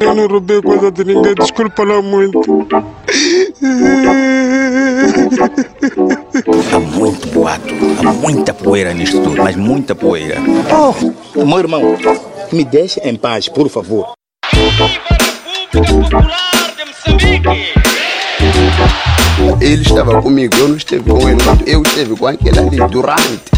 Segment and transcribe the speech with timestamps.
[0.00, 2.40] Eu não roubei coisa de ninguém, desculpa lá muito.
[6.72, 7.74] Há muito boato,
[8.06, 10.36] há muita poeira nisto tudo, mas muita poeira.
[11.34, 11.82] Oh, meu irmão,
[12.52, 14.12] me deixe em paz, por favor.
[19.60, 23.55] Ele estava comigo, eu não esteve com ele, mas eu esteve com aquele ali, Durante.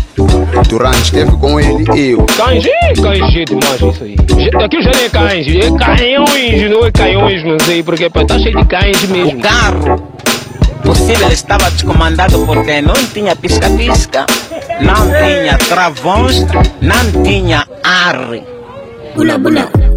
[0.69, 2.27] Durante esteve com ele e eu.
[2.37, 2.64] Cães,
[3.00, 4.17] cães demais isso aí.
[4.64, 8.57] Aquilo já nem é cães, é canhões, não é canhões, não sei porque, tá cheio
[8.57, 9.39] de cães mesmo.
[9.39, 10.08] O carro
[10.82, 14.27] possível estava descomandado porque não tinha pisca-pisca,
[14.81, 16.46] não tinha travões,
[16.80, 18.19] não tinha ar.
[19.14, 19.88] Bula bula.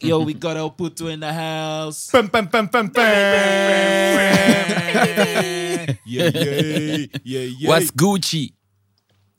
[0.00, 0.12] Baby.
[0.12, 0.20] We back.
[0.20, 2.10] Yo, we got El Puto in the house.
[2.10, 3.04] Pam, pam, pam, pam, pam.
[6.04, 7.68] yeah, yeah, yeah, yeah.
[7.68, 8.52] What's Gucci?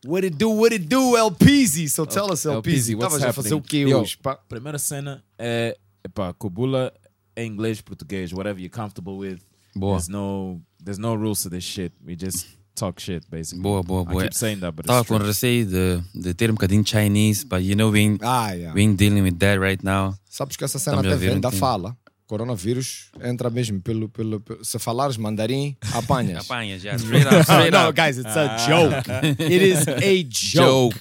[0.06, 1.90] What it do, what it do, LPZ.
[1.90, 3.90] So tell us, LPZ, LPZ, what's estavas a fazer o quê happening?
[3.90, 4.18] Yo, hoje?
[4.18, 4.36] pá?
[4.36, 6.94] Primeira cena eh, é, epá, Kubula
[7.36, 9.42] é inglês, português, whatever you're comfortable with.
[9.76, 9.98] Boa.
[9.98, 11.94] There's no, there's no rules to this shit.
[12.06, 13.62] We just talk shit, basically.
[13.62, 14.22] Boa, boa, boa.
[14.24, 16.90] I keep saying that, but Tava it's com receio de, de ter um bocadinho de
[16.90, 18.74] Chinese, but you know, being, Ah, yeah.
[18.74, 20.16] being dealing with that right now.
[20.30, 21.98] Sabes que essa cena Estamos a até vem da fala.
[22.28, 26.44] Coronavírus entra mesmo pelo, pelo, pelo- Se falares mandarim, apanhas.
[26.52, 27.94] Apanha já, straight up, straight no, up.
[27.96, 29.10] guys, it's a joke.
[29.42, 31.00] It is a joke.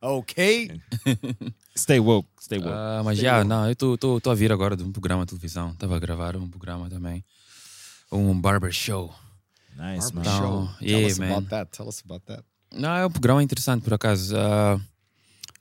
[0.00, 0.70] Ok?
[1.76, 2.70] Stay woke, stay woke.
[2.72, 5.70] Ah, mas já, não, eu estou a vir agora de um programa de televisão.
[5.70, 7.24] Estava a gravar um programa também.
[8.10, 9.12] Um barber show.
[9.78, 10.24] Nice, man.
[10.24, 10.68] Show.
[10.78, 11.30] Tell yeah, us man.
[11.32, 11.70] about that.
[11.76, 12.44] Tell us about that.
[12.72, 14.36] Não, é um programa interessante por acaso.
[14.36, 14.78] ah,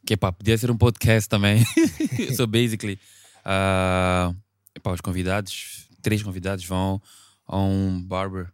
[0.06, 1.64] que pá, podia ser um podcast também.
[2.36, 3.00] so basically,
[3.44, 4.34] ah,
[4.76, 7.02] epá, os convidados, três convidados vão
[7.46, 8.52] a um barber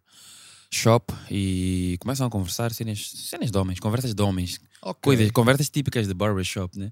[0.71, 5.01] shop e começam a conversar cenas, cenas de homens, conversas de homens, Ok.
[5.03, 6.91] coisas, conversas típicas de barber shop, né?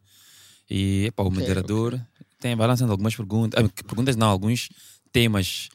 [0.69, 1.99] E epá, o moderador
[2.39, 4.69] tem vai lançando algumas perguntas, ah, perguntas não, alguns
[5.11, 5.69] temas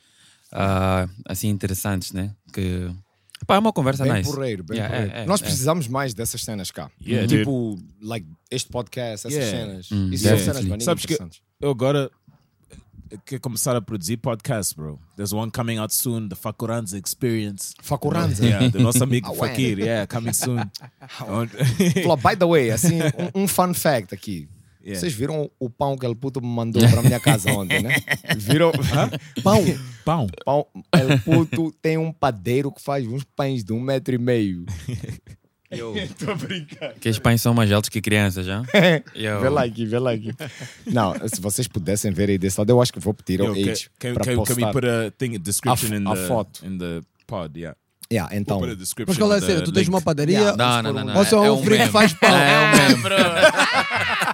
[0.52, 2.34] ah, assim interessantes, né?
[2.52, 2.90] Que
[3.42, 4.30] epá, é uma conversa Bem nice.
[4.30, 5.16] porreiro, bem Yeah, porreiro.
[5.18, 5.44] é, é, Nós é.
[5.44, 6.90] precisamos mais dessas cenas cá.
[7.04, 9.56] Yeah, tipo, like, este podcast, essas Yeah.
[9.58, 9.90] cenas.
[9.90, 11.40] Mm, Isso são cenas Sabes que- interessantes.
[11.60, 12.10] Eu agora
[13.24, 14.98] que começar a produzir podcast, bro.
[15.16, 17.72] There's one coming out soon, the Fakuranza Experience.
[17.80, 18.44] Facuranza.
[18.44, 19.32] Yeah, do nosso amigo.
[19.34, 19.78] Fakir.
[19.78, 20.58] Yeah, coming soon.
[21.08, 22.98] Falou, by the way, assim,
[23.34, 24.48] um, um fun fact aqui.
[24.86, 25.00] Yeah.
[25.00, 27.96] Vocês viram o pão que ele puto me mandou para minha casa ontem, né?
[28.38, 28.70] Viram?
[29.42, 29.60] Pão.
[30.04, 30.26] Pão.
[30.44, 30.66] Pão.
[30.92, 34.64] El puto tem um padeiro que faz uns pães de um metro e meio.
[36.24, 36.94] Tô brincando.
[37.00, 38.62] Que os pães são mais altos que crianças, já?
[39.12, 40.32] Vê lá aqui, vê lá aqui.
[40.86, 43.90] Não, se vocês pudessem ver aí desse lado, eu acho que vou pedir ao Age
[43.98, 44.72] para can, can we postar.
[44.72, 46.64] put a thing, description A in a the foto.
[46.64, 47.58] in the pod?
[47.58, 47.76] Yeah.
[48.12, 49.10] Yeah, então, Put a description.
[49.12, 49.58] Mas qual é a in cena?
[49.60, 50.56] the Tu tens uma padaria Yeah.
[50.56, 51.16] Não, não, não, não.
[51.18, 52.28] ou só é um frio que faz pão?
[52.30, 53.02] É um meme,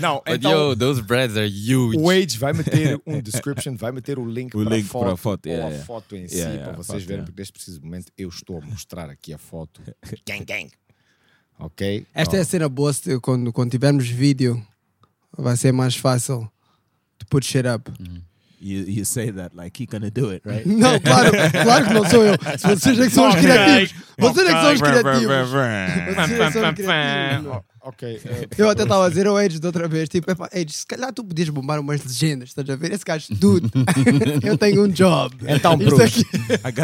[0.00, 1.96] não, But então yo, those breads are huge.
[1.98, 5.04] o Age vai meter um description, vai meter o link O para link a foto,
[5.04, 5.86] para a foto, ou yeah, a yeah.
[5.86, 7.24] foto em si, para vocês foto, verem, yeah.
[7.26, 9.80] porque neste preciso momento eu estou a mostrar aqui a foto.
[10.26, 10.70] gang, gang.
[11.58, 12.06] Ok?
[12.14, 14.64] Esta é a cena boa se- quando, quando tivermos vídeo.
[15.36, 16.50] Vai ser mais fácil
[17.18, 17.90] to put shit up.
[18.60, 20.66] You, you say that like he gonna do it, right?
[20.68, 21.30] Não, claro,
[21.62, 22.34] claro que não sou eu.
[22.58, 23.94] Vocês é que são os criativos.
[24.18, 25.48] Vocês é que são os criativos.
[25.50, 27.42] Vocês é que são os criativos.
[27.44, 27.64] meu.
[27.82, 28.20] Ok.
[28.24, 30.84] eh, Eu até estava a dizer ao Age de outra vez, tipo, epá, Age, se
[30.86, 32.92] calhar tu podias bombar umas legendas, estás a ver?
[32.92, 33.70] Esse gajo, tudo.
[34.44, 35.36] eu tenho um job.
[35.46, 36.24] Então, Bruce, aqui-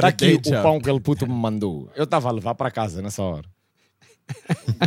[0.01, 0.63] Tá aqui o job.
[0.63, 1.91] pão que ele puto me mandou.
[1.97, 3.45] Eu estava a levar para casa nessa hora.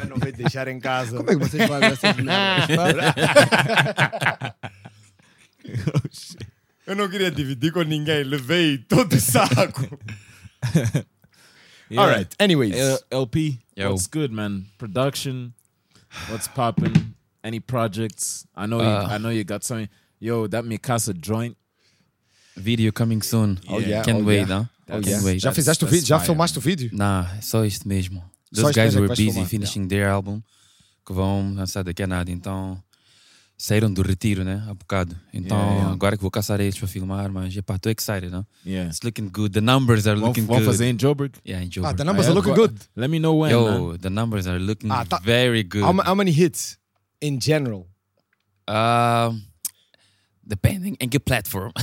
[0.01, 1.17] Eu não vou deixar em casa.
[1.17, 2.67] Como é que vocês fazem essas merdas?
[2.75, 4.55] pá?
[6.87, 9.99] Eu não queria dividir com ninguém, levei todo o saco.
[11.89, 12.01] Yeah.
[12.11, 12.75] Alright, anyways.
[12.75, 13.91] Uh, LP, Yo.
[13.91, 14.65] what's good, man?
[14.77, 15.53] Production,
[16.29, 17.15] what's popping?
[17.45, 18.45] Any projects?
[18.53, 19.07] I know, you, Uh.
[19.09, 19.87] I know you got something.
[20.19, 21.55] Yo, that Mikasa joint.
[22.57, 23.57] Video coming soon.
[23.69, 24.63] Oh, yeah, Can't oh, wait, yeah.
[24.63, 24.63] huh?
[24.89, 25.23] Oh, Can't yeah.
[25.23, 25.41] wait.
[25.41, 26.07] Já fizeste o vídeo?
[26.07, 26.89] Já filmaste o vídeo?
[26.91, 28.21] Nah, é só isto mesmo.
[28.53, 30.43] Só Those isto guys were busy filmar, finishing their album
[31.05, 32.29] que vão lançar daqui a nada.
[32.29, 32.77] Então
[33.57, 34.63] saíram do retiro, né?
[34.67, 35.15] Há bocado.
[35.33, 35.93] Então Yeah, yeah.
[35.93, 38.45] agora que vou caçar eles para filmar, mas epá, estou excited, não?
[38.65, 38.89] Yeah.
[38.89, 39.51] It's looking good.
[39.53, 40.71] The numbers are looking vamos good.
[40.71, 41.33] fazer em Joburg?
[41.45, 41.97] Yeah, in Ah, Joburg.
[41.97, 42.79] the numbers are Yeah, looking go- good.
[42.95, 43.79] Let me know when, man.
[43.81, 45.83] Yo, the numbers are looking Ah, tá- very good.
[45.83, 46.77] How, how many hits
[47.21, 47.87] in general?
[48.69, 49.41] Um,
[50.45, 51.71] depending em que platform.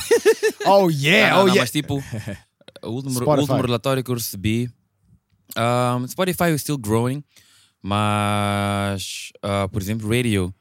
[0.66, 1.60] Oh yeah, Ah, não, oh não, yeah.
[1.60, 2.02] Mas tipo,
[2.82, 4.70] o último, o último relatório que eu recebi
[5.58, 7.22] Um, Spotify is still growing,
[7.82, 10.52] mas, uh, por exemplo, radio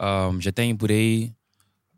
[0.00, 1.32] um, já tem por aí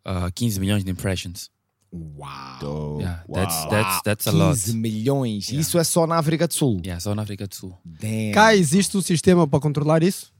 [0.06, 1.50] uh, 15 milhões de impressions.
[1.93, 2.99] Uau!
[3.00, 4.50] Yeah, that's, that's, that's a lot.
[4.55, 5.49] 15 milhões.
[5.50, 6.81] Isso é só na África do Sul.
[6.85, 7.76] Yeah, só na África do Sul.
[7.85, 8.32] Damn.
[8.32, 10.32] Cá existe um sistema para controlar isso?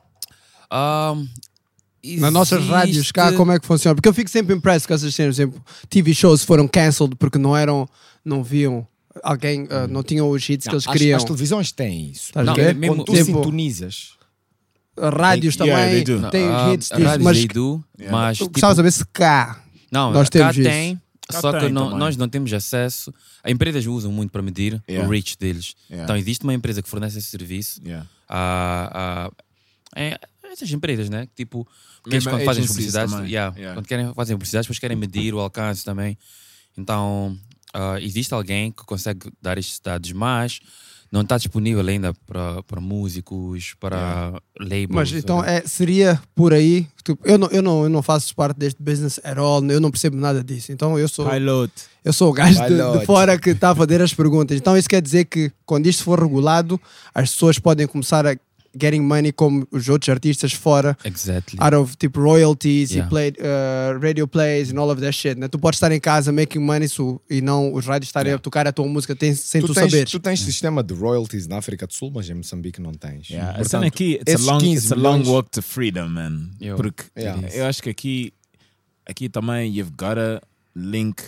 [0.73, 1.29] Um,
[2.19, 3.95] Nas nossas rádios, cá, como é que funciona?
[3.95, 5.37] Porque eu fico sempre impresso com essas cenas.
[5.37, 7.89] Por exemplo, TV shows foram cancelled porque não eram,
[8.25, 8.87] não viam
[9.23, 11.17] alguém, ah, não tinham os hits Não, que eles as, queriam.
[11.17, 12.33] as televisões têm isso.
[12.37, 14.15] A Não, é mesmo- Quando tu Tipo, sintonizas,
[14.99, 16.31] rádios Yeah, também they do.
[16.31, 18.91] têm os Ah, hits a disso, mas they do, mas eu tipo, gostava de saber
[18.93, 19.62] se cá.
[19.91, 20.69] não, nós cá temos isso.
[20.69, 21.99] tem, Cá só que tem não- também.
[21.99, 23.12] nós não temos acesso.
[23.43, 25.08] As empresas usam muito para medir Yeah.
[25.08, 25.75] o reach deles.
[25.91, 26.05] Yeah.
[26.05, 28.06] Então existe uma empresa que fornece esse serviço Yeah.
[28.29, 29.31] a,
[29.96, 30.19] a, é,
[30.52, 31.26] essas empresas, né?
[31.26, 33.31] Que, Tipo, que eles Mesmo quando fazem agencies publicidades, também.
[33.32, 33.75] yeah, Yeah.
[33.81, 36.17] quando querem fazer publicidades, depois querem medir o alcance também.
[36.76, 37.37] Então,
[37.73, 40.61] ah, existe alguém que consegue dar estes dados, mas
[41.15, 44.91] não está disponível ainda para, para músicos, para labels.
[44.91, 46.89] Mas então é, seria por aí.
[47.05, 49.93] Tipo, eu, não, eu, não, eu não faço parte deste business at all, eu não
[49.93, 50.73] percebo nada disso.
[50.73, 51.73] Então eu sou, Pilot.
[52.05, 54.57] eu sou o gajo de, de fora que está a fazer as perguntas.
[54.57, 56.81] Então isso quer dizer que quando isto for regulado,
[57.15, 58.37] as pessoas podem começar a
[58.81, 60.97] getting money como os outros artistas fora.
[61.05, 61.59] Exactly.
[61.61, 63.06] Out of tipo royalties Yeah.
[63.06, 65.38] e play, uh, radio plays and all of that shit.
[65.38, 65.49] Né?
[65.49, 68.67] Tu podes estar em casa making money so, e não os rádios estarem a tocar
[68.67, 70.11] a tua música tem- sem tu, tu, tens, saberes.
[70.11, 73.29] tu tens sistema de royalties na África do Sul, mas em Moçambique não tens.
[73.31, 76.50] Yeah, Portanto, aqui, it's a long, 15 it's a long walk to freedom, man.
[76.61, 76.77] Yo.
[76.77, 77.49] Porque Yeah.
[77.55, 78.32] eu acho que aqui,
[79.06, 80.41] aqui também you've gotta
[80.75, 81.23] link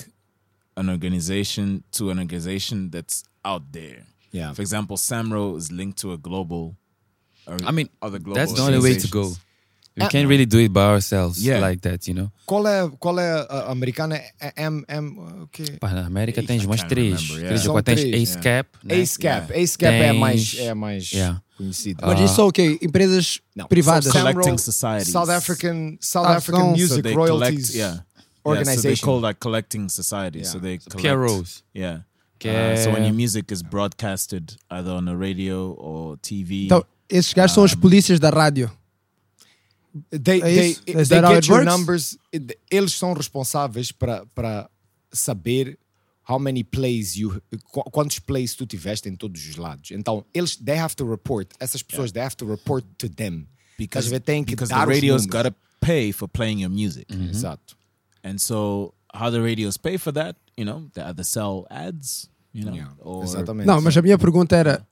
[0.76, 4.02] an organization to an organization that's out there.
[4.34, 4.52] Yeah.
[4.54, 6.74] For example, Samro is linked to a global.
[7.46, 9.36] Or I mean, other global that's the only way to go.
[9.98, 11.58] We Ah, can't really do it by ourselves Yeah.
[11.58, 12.30] like that, you know?
[12.44, 14.16] Qual é, qual é a americana?
[14.38, 15.64] É M, M, o quê?
[15.80, 17.14] Pá, na América Ih, tens I umas três.
[17.14, 17.48] remember, yeah.
[17.48, 17.94] Três ou quatro.
[17.94, 18.42] Tens três, Ace yeah.
[18.42, 18.94] Cap, né?
[18.98, 19.52] Ace Cap.
[19.54, 21.42] Ace Cap é a mais, Tens- é a mais Yeah.
[21.56, 22.00] conhecido.
[22.06, 22.24] Mas Ah.
[22.24, 22.78] isso são o quê?
[22.82, 24.12] Empresas Não, privadas.
[24.12, 25.12] são Collecting Samro- societies.
[25.12, 28.04] South African, South Ah, African Music so Royalties collect, yeah.
[28.46, 30.48] Yeah, so they call like collecting societies.
[30.48, 31.64] So they collect, PROs.
[31.74, 32.02] Yeah.
[32.44, 36.66] Uh, so when your music is broadcasted either on a radio or TV.
[36.66, 38.70] Então, esses gajos são os polícias da rádio.
[40.10, 40.82] They, É they, isso?
[41.08, 41.64] they how get your works?
[41.78, 42.18] numbers.
[42.70, 44.68] Eles são responsáveis para para
[45.12, 45.78] saber
[46.28, 47.40] how many plays you
[47.72, 49.90] qu- quantos plays tu tiveste em todos os lados.
[49.92, 51.48] Então, eles they have to report.
[51.58, 53.46] Essas pessoas they have to report to them.
[53.78, 54.20] because, ver?
[54.20, 55.44] Tem que because dar the os radios números.
[55.50, 57.06] gotta pay for playing your music.
[57.30, 57.76] Exato.
[58.22, 62.64] And so how the radios pay for that, you know, they either sell ads, you
[62.66, 63.66] know, Yeah, or Exatamente.
[63.66, 64.86] Não, mas a minha pergunta era: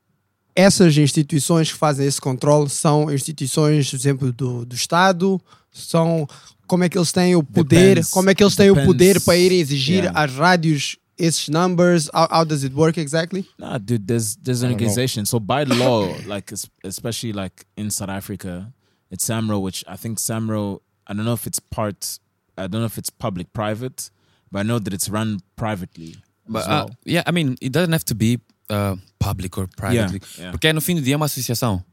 [0.55, 5.39] essas instituições que fazem esse controle são instituições, por exemplo, do, do Estado?
[5.71, 6.27] São.
[6.67, 7.89] Como é que eles têm o poder?
[7.95, 8.09] Depends.
[8.09, 8.87] Como é que eles têm o Depends.
[8.93, 10.19] poder para irem exigir Yeah.
[10.23, 12.07] às rádios esses numbers?
[12.13, 13.45] How, how does it work exactly?
[13.59, 14.85] Nah, dude, there's there's an don't know.
[14.87, 15.25] organization.
[15.25, 18.73] So by law, like es- especially like in South Africa,
[19.11, 20.79] it's Samro, which I think Samro.
[21.07, 22.19] I don't know if it's part.
[22.57, 24.09] I don't know if it's public private,
[24.51, 26.15] but I know that it's run privately.
[26.47, 26.89] But, as uh, well.
[27.05, 28.39] yeah, I mean, it doesn't have to be
[28.71, 30.21] uh, public or privately.
[30.37, 30.51] yeah.
[30.51, 31.83] Porque no fim do dia é uma associação.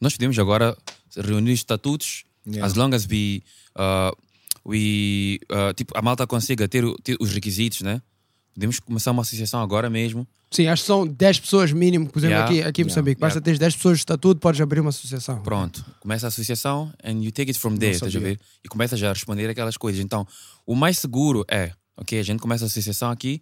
[0.00, 0.76] Nós podemos agora
[1.16, 2.66] reunir os estatutos Yeah.
[2.66, 3.42] as long as we,
[3.74, 4.14] uh,
[4.66, 8.02] we uh, tipo, a malta consiga ter, ter os requisitos, né?
[8.52, 10.28] Podemos começar uma associação agora mesmo.
[10.50, 12.44] Sim, acho que são 10 pessoas mínimo, por exemplo, Yeah.
[12.50, 12.92] aqui, aqui em Yeah.
[12.94, 13.18] Moçambique.
[13.20, 13.44] Basta Yeah.
[13.46, 15.40] teres 10 pessoas de estatuto, podes abrir uma associação.
[15.42, 18.38] Pronto, começa a associação and you take it from there, estás a ver?
[18.62, 20.00] E começa já a responder aquelas coisas.
[20.04, 20.26] Então,
[20.66, 23.40] o mais seguro é, ok, a gente começa a associação aqui,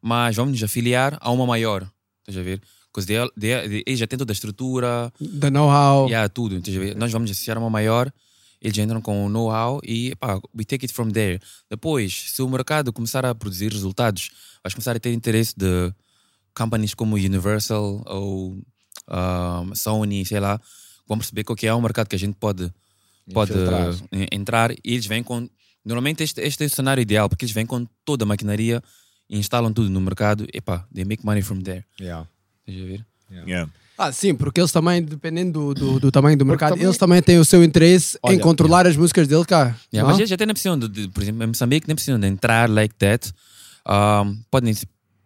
[0.00, 1.90] mas vamos nos afiliar a uma maior,
[2.26, 2.60] estás a ver?
[2.92, 6.06] Porque they- they- they- eles já têm toda a estrutura, The know-how.
[6.08, 6.96] yeah, tudo, estás a ver?
[6.96, 8.12] Nós vamos associar uma maior,
[8.62, 11.40] eles entram com o know-how e pá, we take it from there.
[11.68, 14.30] Depois, se o mercado começar a produzir resultados,
[14.62, 15.92] vais começar a ter interesse de
[16.56, 18.58] companies como Universal ou
[19.08, 20.60] um, Sony, sei lá,
[21.06, 22.72] vão perceber qual que é o mercado que a gente pode,
[23.32, 23.94] pode Infiltrar.
[24.32, 25.48] entrar e eles vêm com.
[25.84, 28.82] Normalmente este, este é o cenário ideal, porque eles vêm com toda a maquinaria
[29.28, 31.84] e instalam tudo no mercado e pá, they make money from there.
[32.00, 32.26] Yeah.
[32.66, 33.06] Estás a ver?
[33.46, 33.70] yeah.
[33.96, 37.22] Ah, sim, porque eles também, dependendo do, do, do tamanho do mercado, também- eles também
[37.22, 39.76] têm o seu interesse em Olha, controlar as músicas dele cá.
[39.92, 42.26] Yeah, mas eles até nem precisam, de, de- por exemplo, em Moçambique, nem precisam de
[42.26, 43.32] entrar like that.
[43.88, 44.74] Um, podem,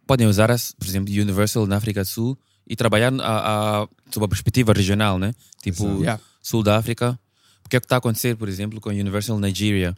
[0.06, 4.26] podem usar, as, por exemplo, Universal na África do Sul e trabalhar a, a, sob
[4.26, 5.32] a perspectiva regional, né?
[5.62, 6.20] Tipo, Yeah.
[6.42, 7.18] Sul da África.
[7.62, 9.94] Porque é o que está a acontecer, por exemplo, com a Universal Nigeria.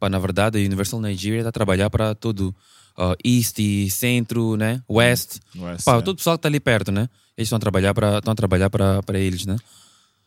[0.00, 2.54] Pá, na verdade, a Universal Nigeria está a trabalhar para todo
[2.98, 4.82] uh, East e Centro, né?
[4.90, 5.38] West.
[5.56, 6.04] West, Pá, yeah.
[6.04, 7.08] todo o pessoal que está ali perto, né?
[7.36, 9.56] Eles estão a trabalhar para, estão a trabalhar para, para eles, né?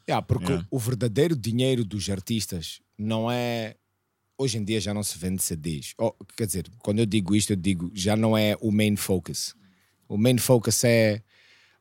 [0.07, 0.67] Yeah, porque Yeah.
[0.71, 3.75] o verdadeiro dinheiro dos artistas não é.
[4.37, 5.93] Hoje em dia já não se vende CDs.
[5.99, 9.53] Oh, quer dizer, quando eu digo isto, eu digo já não é o main focus.
[10.09, 11.21] O main focus é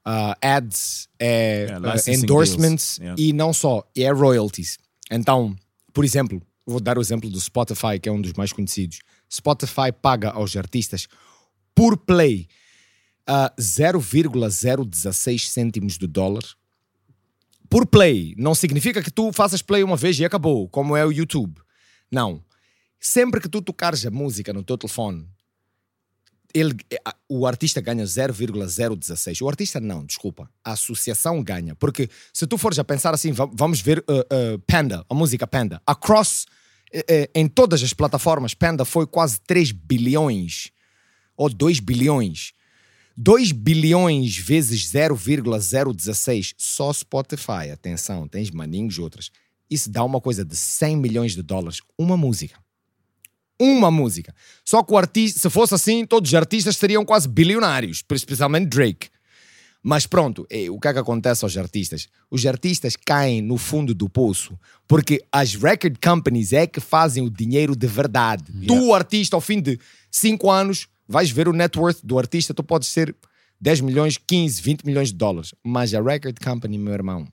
[0.04, 3.20] ah, ads, é Yeah, ah, licensing endorsements yeah.
[3.20, 4.78] e não só, é royalties.
[5.10, 5.56] Então,
[5.92, 9.00] por exemplo, vou dar o exemplo do Spotify, que é um dos mais conhecidos.
[9.32, 11.06] Spotify paga aos artistas
[11.74, 12.48] por play
[13.26, 16.42] ah, 0,016 cêntimos de dólar
[17.68, 18.34] por play.
[18.36, 21.60] Não significa que tu faças play uma vez e acabou, como é o YouTube.
[22.10, 22.42] Não.
[22.98, 25.26] Sempre que tu tocares a música no teu telefone,
[26.52, 29.40] ele, a- o artista ganha 0,016.
[29.40, 30.50] O artista não, desculpa.
[30.64, 31.74] A associação ganha.
[31.76, 35.46] Porque se tu fores a pensar assim, va- vamos ver uh, uh, Panda, a música
[35.46, 35.80] Panda.
[35.86, 36.46] Across,
[37.34, 40.70] em todas as plataformas, Panda foi quase 3 bilhões
[41.36, 42.52] ou 2 bilhões.
[43.16, 47.70] 2 bilhões vezes 0,016 só Spotify.
[47.72, 49.30] Atenção, tens maninhos outras.
[49.70, 51.80] Isso dá uma coisa de 100 milhões de dólares.
[51.98, 52.58] Uma música.
[53.60, 54.34] Uma música.
[54.64, 59.10] Só que o artista, se fosse assim, todos os artistas seriam quase bilionários, especialmente Drake.
[59.82, 62.08] Mas pronto, é, o que é que acontece aos artistas?
[62.30, 67.30] Os artistas caem no fundo do poço porque as record companies é que fazem o
[67.30, 68.44] dinheiro de verdade.
[68.66, 69.78] Tu, o artista, ao fim de
[70.10, 73.14] 5 anos, vais ver o net worth do artista, tu podes ser
[73.60, 75.54] 10 milhões, 15, 20 milhões de dólares.
[75.64, 77.26] Mas a record company, meu irmão,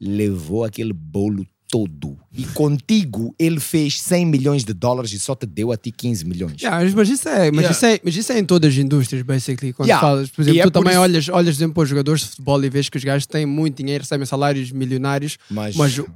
[0.00, 2.18] levou aquele bolo todo.
[2.36, 6.22] E contigo ele fez 100 milhões de dólares e só te deu a ti 15
[6.26, 6.60] milhões.
[6.60, 7.70] Yeah, mas isso é, mas, Yeah.
[7.70, 9.72] isso é, mas isso é em todas as indústrias, basically.
[9.72, 10.06] Quando Yeah.
[10.06, 11.88] falas, por E exemplo, é tu por também isso- olhas, olhas, por exemplo, para os
[11.88, 15.74] jogadores de futebol e vês que os gajos têm muito dinheiro, recebem salários milionários, Mas-
[15.74, 16.06] mas, o,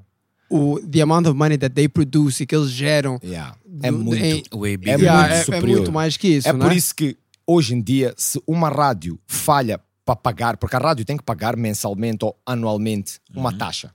[0.51, 3.57] o the amount of money that they produce e que eles geram Yeah.
[3.83, 4.23] É do- muito,
[4.67, 5.01] é bigger.
[5.01, 6.77] Yeah, muito é- é muito mais que isso, É não por é?
[6.77, 11.17] isso que hoje em dia, se uma rádio falha para pagar, porque a rádio tem
[11.17, 13.91] que pagar mensalmente ou anualmente uma taxa.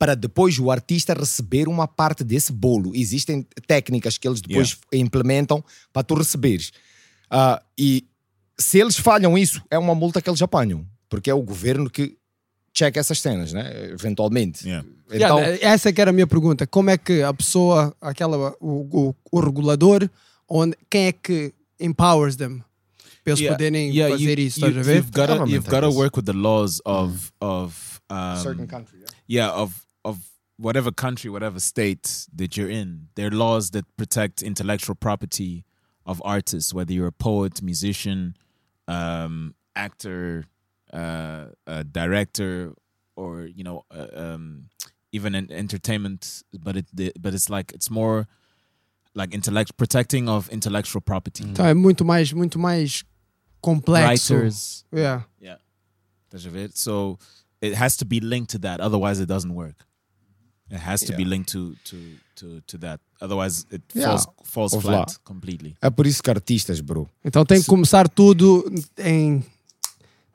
[0.00, 2.92] Para depois o artista receber uma parte desse bolo.
[2.94, 6.72] Existem técnicas que eles depois implementam para tu receberes.
[7.30, 8.06] Ah, e
[8.58, 10.86] se eles falham isso, é uma multa que eles apanham.
[11.06, 12.16] Porque é o governo que
[12.72, 13.90] checa essas cenas, né?
[13.90, 14.66] Eventualmente.
[14.66, 14.88] Yeah.
[15.12, 16.66] Então, Yeah, essa que era a minha pergunta.
[16.66, 20.08] Como é que a pessoa, aquela, o, o, o regulador,
[20.48, 22.62] onde, quem é que empowers them
[23.22, 25.04] para eles poderem fazer you, isso, you, estás a ver?
[25.46, 28.98] You've got to work with the laws of of um, certain country.
[29.28, 29.52] yeah.
[29.52, 29.74] yeah of
[30.10, 30.16] of
[30.66, 32.06] whatever country, whatever state
[32.38, 33.08] that you're in.
[33.14, 35.64] There are laws that protect intellectual property
[36.04, 38.36] of artists, whether you're a poet, musician,
[38.88, 40.44] um, actor,
[40.92, 42.72] uh, a director,
[43.16, 44.68] or you know, uh, um,
[45.12, 46.42] even in entertainment.
[46.66, 46.86] But it
[47.22, 48.26] but it's like it's more
[49.14, 51.44] like intellect protecting of intellectual property.
[51.44, 53.04] Então é muito mais, muito mais
[53.62, 54.34] complexo.
[54.34, 55.24] Writers, Yeah.
[55.40, 55.58] yeah,
[56.28, 56.70] Estás a ver?
[56.74, 57.18] So
[57.60, 59.84] it has to be linked to that, otherwise it doesn't work.
[60.70, 61.30] It has to be Yeah.
[61.30, 61.96] linked to to
[62.36, 64.12] to to that, otherwise it Yeah.
[64.44, 65.16] falls falls flat lá.
[65.24, 65.74] completely.
[65.82, 67.08] É por isso que artistas, bro.
[67.24, 68.64] Então tem que começar tudo
[68.98, 69.44] em.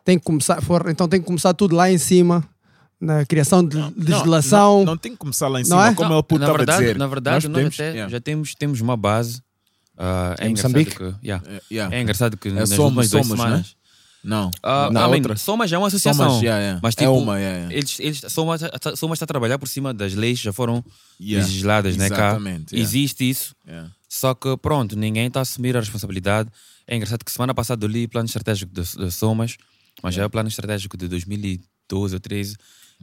[0.03, 0.61] Tem que começar.
[0.61, 2.43] For, então tem que começar tudo lá em cima,
[2.99, 4.79] na criação de legislação.
[4.79, 5.93] Não, não tem que começar lá em Não cima, é?
[5.95, 6.97] como é o puto na estava a verdade, dizer.
[6.97, 8.11] na verdade, nós, podemos- até yeah.
[8.11, 9.41] já temos, temos uma base.
[9.97, 10.95] Ah, é Em engraçado Moçambique?
[10.97, 11.43] que, yeah.
[11.49, 11.95] É, yeah.
[11.95, 13.65] é engraçado que nas Somos- últimas duas Somos, né?
[14.25, 14.49] Não.
[14.63, 15.35] Ah, Na I mean, outra.
[15.37, 16.29] Somas é uma associação.
[16.29, 16.79] Somas, yeah, yeah.
[16.81, 17.75] Mas É tipo, uma, yeah, yeah.
[17.75, 20.83] eles, eles, Somas, está a trabalhar por cima das leis, já foram
[21.21, 21.45] Yeah.
[21.47, 22.09] legisladas, né?
[22.09, 22.37] Cá.
[22.71, 23.55] Existe isso.
[24.09, 26.49] Só que pronto, ninguém está a assumir a responsabilidade.
[26.87, 29.57] É engraçado que semana passada eu li o plano estratégico de, de Somas,
[30.01, 32.55] mas já é o plano estratégico de 2012 ou 13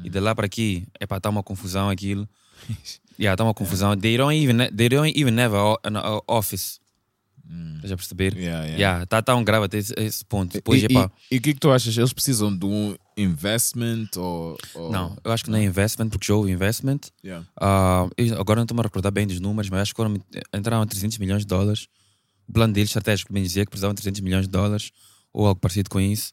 [0.04, 2.28] e de lá para aqui, é para estar uma confusão aquilo.
[3.18, 3.96] yeah, está uma confusão.
[3.96, 6.20] They don't even they don't even have an a
[7.52, 7.74] office.
[7.76, 8.36] Estás a perceber?
[8.36, 8.76] Yeah, yeah.
[8.78, 10.52] Yeah, tá tão grave até esse, esse ponto.
[10.52, 11.96] Depois, e, o que é que tu achas?
[11.96, 14.56] Eles precisam de um investment ou.
[14.74, 17.00] ou- não, eu acho que não é investment, porque já houve investment.
[17.24, 17.46] Yeah.
[17.60, 20.16] Ah, eu agora não estou-me a recordar bem dos números, mas acho que foram,
[20.54, 21.86] entraram 300 milhões de dólares.
[22.48, 24.90] O plano deles estratégico bem dizia que precisavam de 300 milhões de dólares
[25.32, 26.32] ou algo parecido com isso.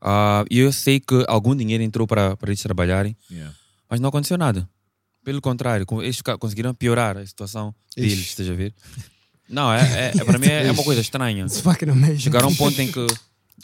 [0.00, 3.54] Ah, E eu sei que algum dinheiro entrou para, para eles trabalharem, Yeah.
[3.90, 4.68] mas não aconteceu nada.
[5.24, 8.22] Pelo contrário, eles conseguiram piorar a situação deles, Ixi.
[8.28, 8.72] estás a ver?
[9.48, 11.46] Não, é, é, é- para mim é, é uma coisa estranha.
[12.18, 13.06] Chegaram a um ponto em que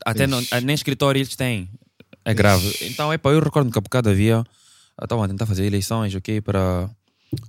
[0.05, 1.69] até não, nem escritório eles têm.
[2.25, 2.77] É grave.
[2.83, 4.45] Então, epa, eu recordo que há bocado havia.
[5.03, 6.89] Estavam a tentar fazer eleições, ok, para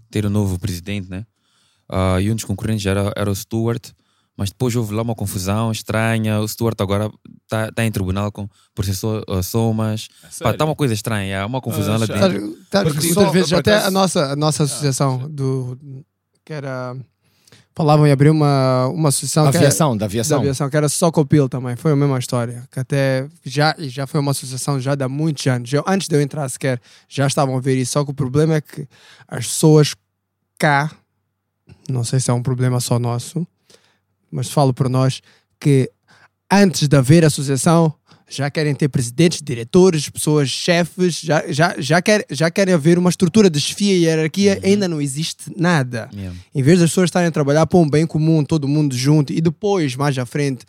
[0.10, 1.26] ter um novo presidente, né?
[1.88, 3.92] Ah, e um dos concorrentes era, era o Stuart,
[4.36, 6.40] mas depois houve lá uma confusão estranha.
[6.40, 7.12] O Stuart agora
[7.44, 10.08] está tá em tribunal com processou uh, somas.
[10.40, 12.58] Pá, Está uma coisa estranha, há uma confusão Ah, lá dentro.
[12.72, 15.78] Sabe, só- muitas vezes até a nossa, a nossa associação do
[16.44, 16.96] que era
[17.76, 20.40] falavam em abrir uma, uma associação que era- Aviação, da da aviação.
[20.40, 22.64] aviação que era só Copil também foi a mesma história.
[22.72, 25.72] Que até já já foi uma associação já de há muitos anos.
[25.74, 27.94] Eu- antes de eu entrar sequer já estavam a ver isso.
[27.94, 28.88] Só que o problema é que
[29.28, 29.96] as pessoas
[30.60, 30.92] cá
[31.90, 33.46] não sei se é um problema só nosso
[34.32, 35.22] mas falo por nós
[35.60, 35.90] que
[36.52, 37.94] antes de haver associação
[38.38, 43.10] já querem ter presidentes, diretores, pessoas chefes, já, já, já, quer, já querem haver uma
[43.10, 46.10] estrutura de chefia e hierarquia, ainda não existe nada.
[46.14, 46.36] Yeah.
[46.54, 49.40] Em vez das pessoas estarem a trabalhar para um bem comum, todo mundo junto, e
[49.42, 50.66] depois, mais à frente,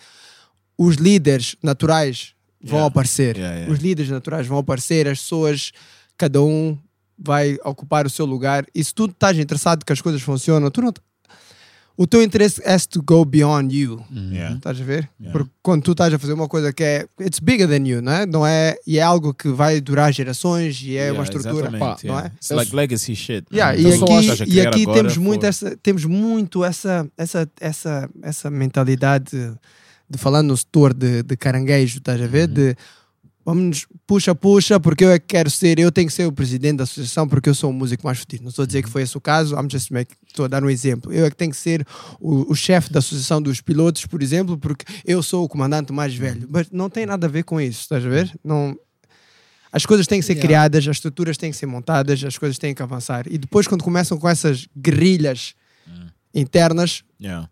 [0.77, 2.87] os líderes naturais vão Yeah.
[2.87, 3.37] aparecer.
[3.37, 3.73] Yeah.
[3.73, 5.73] Os líderes naturais vão aparecer, as pessoas,
[6.17, 6.77] cada um
[7.19, 8.67] vai ocupar o seu lugar.
[8.75, 10.93] E se tu estás interessado que as coisas funcionam, tu não.
[11.97, 14.03] O teu interesse has to go beyond you.
[14.13, 14.57] Yeah.
[14.57, 15.09] Estás a ver?
[15.21, 15.31] Yeah.
[15.33, 17.07] Porque quando tu estás a fazer uma coisa que é.
[17.21, 18.27] It's bigger than you, não é?
[18.27, 21.71] Não é e é algo que vai durar gerações e é Yeah, uma estrutura.
[21.79, 22.27] Pá, não é?
[22.35, 23.47] It's like legacy shit.
[23.53, 27.49] Yeah, e Então, aqui, e aqui agora temos, muito for- essa, temos muito essa, essa,
[27.61, 29.53] essa, essa mentalidade de,
[30.11, 32.49] de falando no setor de, de caranguejo, estás a ver?
[32.49, 32.75] De
[33.45, 36.79] vamos, puxa, puxa, porque eu é que quero ser, eu tenho que ser o presidente
[36.79, 38.43] da associação porque eu sou o músico mais fodido.
[38.43, 40.65] Não estou a dizer que foi esse o caso, I'm just make, estou a dar
[40.65, 41.13] um exemplo.
[41.13, 41.87] Eu é que tenho que ser
[42.21, 46.15] o, o chefe da associação dos pilotos, por exemplo, porque eu sou o comandante mais
[46.15, 46.49] velho.
[46.51, 48.33] Mas não tem nada a ver com isso, estás a ver?
[48.43, 48.77] Não,
[49.71, 50.49] as coisas têm que ser Yeah.
[50.49, 53.27] criadas, as estruturas têm que ser montadas, as coisas têm que avançar.
[53.29, 55.55] E depois, quando começam com essas guerrilhas
[56.33, 57.49] internas, Yeah.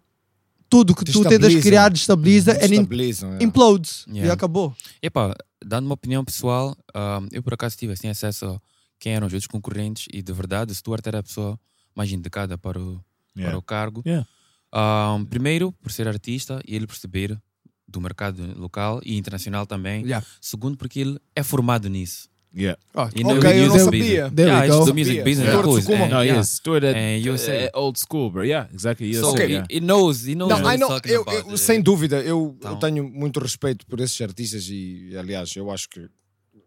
[0.70, 3.42] tudo que tu tentas criar destabiliza é.
[3.42, 4.06] implodes.
[4.06, 4.74] E acabou.
[5.02, 5.34] Epá,
[5.64, 8.60] dando uma opinião pessoal, ah, eu por acaso tive assim, acesso a
[8.98, 11.58] quem eram os outros concorrentes e de verdade, Stuart era a pessoa
[11.94, 13.02] mais indicada para o,
[13.34, 13.50] Yeah.
[13.50, 14.02] para o cargo.
[14.06, 14.28] Yeah.
[14.70, 17.40] Ah, primeiro, por ser artista e ele perceber
[17.88, 20.02] do mercado local e internacional também.
[20.04, 20.26] Yeah.
[20.40, 22.28] Segundo, porque ele é formado nisso.
[22.54, 22.78] Yeah.
[22.94, 24.00] Oh, You Ok, the eu não music sabia.
[24.28, 24.32] business.
[24.34, 24.84] There we yeah, it's go.
[24.84, 25.48] the music business.
[25.48, 25.58] Yeah.
[25.58, 25.92] of course.
[25.92, 26.42] And, No, yeah.
[26.44, 28.44] stood at And you say- uh, old school, bro.
[28.44, 29.14] Yeah, exactly.
[29.14, 29.46] So, Okay.
[29.52, 29.66] yeah.
[29.70, 32.72] he, he knows, he knows Não, I know, eu, eu- sem dúvida, eu, Então.
[32.72, 36.06] eu tenho muito respeito por esses artistas e, aliás, eu acho que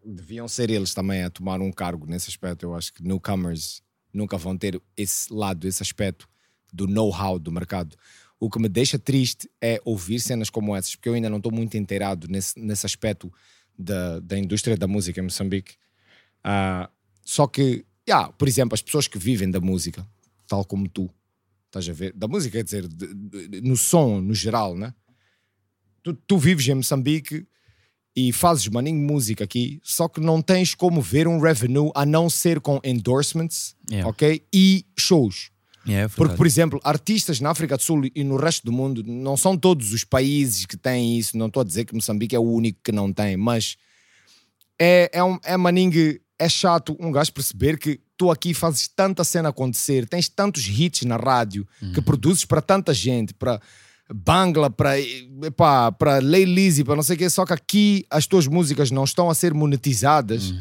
[0.04, 2.64] deviam ser eles também a tomar um cargo nesse aspecto.
[2.66, 3.80] Eu acho que newcomers
[4.12, 6.28] nunca vão ter esse lado, esse aspecto
[6.72, 7.94] do know-how do mercado.
[8.40, 11.52] O que me deixa triste é ouvir cenas como essas, porque eu ainda não estou
[11.52, 13.32] muito inteirado nesse, nesse aspecto
[13.78, 15.74] da, da indústria da música em Moçambique.
[16.42, 16.88] Ah,
[17.24, 20.06] só que, yeah, por exemplo, as pessoas que vivem da música,
[20.46, 21.10] tal como tu,
[21.66, 22.12] estás a ver?
[22.14, 23.14] Da música, quer dizer, de-
[23.48, 24.94] de- no som, no geral, né?
[26.02, 27.46] Tu, tu vives em Moçambique
[28.14, 32.30] e fazes maninho música aqui, só que não tens como ver um revenue a não
[32.30, 34.08] ser com endorsements, Yeah.
[34.08, 34.42] ok?
[34.54, 35.50] E shows.
[35.86, 39.02] Yeah, é Porque, por exemplo, artistas na África do Sul e no resto do mundo,
[39.04, 42.38] não são todos os países que têm isso, não estou a dizer que Moçambique é
[42.38, 43.76] o único que não tem, mas
[44.78, 49.22] é, é, um, é maningue, é chato um gajo perceber que tu aqui fazes tanta
[49.24, 53.60] cena acontecer, tens tantos hits na rádio que produzes para tanta gente, para
[54.12, 58.90] Bangla, para Lay Lizzy, para não sei o quê, só que aqui as tuas músicas
[58.90, 60.52] não estão a ser monetizadas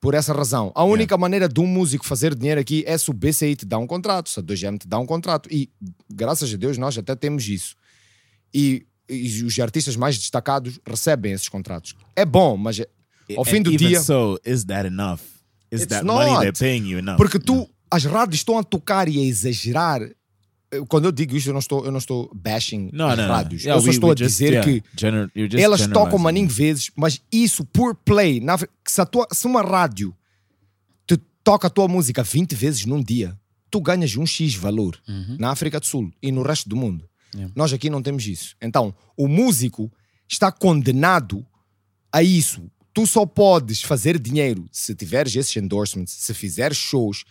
[0.00, 0.70] por essa razão.
[0.74, 3.78] A única maneira de um músico fazer dinheiro aqui é se o BCI te dá
[3.78, 5.48] um contrato, se a 2GM te dá um contrato.
[5.52, 5.70] E
[6.12, 7.74] graças a Deus nós até temos isso.
[8.54, 11.94] E, e os artistas mais destacados recebem esses contratos.
[12.14, 12.86] É bom, mas é-
[13.36, 14.00] ao fim And do dia.
[14.00, 15.20] so, is that enough?
[15.70, 16.40] Is that money not.
[16.40, 17.16] they're paying you enough?
[17.18, 20.00] Porque tu, as rádios estão a tocar e a exagerar.
[20.88, 23.26] Quando eu digo isto, eu não estou, eu não estou bashing no, as no.
[23.26, 23.62] rádios.
[23.62, 26.48] Yeah, eu só we- estou we a just- dizer yeah, que gener- elas tocam maninho
[26.48, 28.38] vezes, mas isso por play.
[28.40, 30.14] Na, se, a tua, se uma rádio
[31.06, 33.34] te toca a tua música 20 vezes num dia,
[33.70, 35.00] tu ganhas um X valor
[35.38, 37.08] na África do Sul e no resto do mundo.
[37.34, 37.52] Yeah.
[37.56, 38.54] Nós aqui não temos isso.
[38.60, 39.90] Então, o músico
[40.28, 41.46] está condenado
[42.12, 42.70] a isso.
[42.92, 47.24] Tu só podes fazer dinheiro se tiveres esses endorsements, se fizeres shows,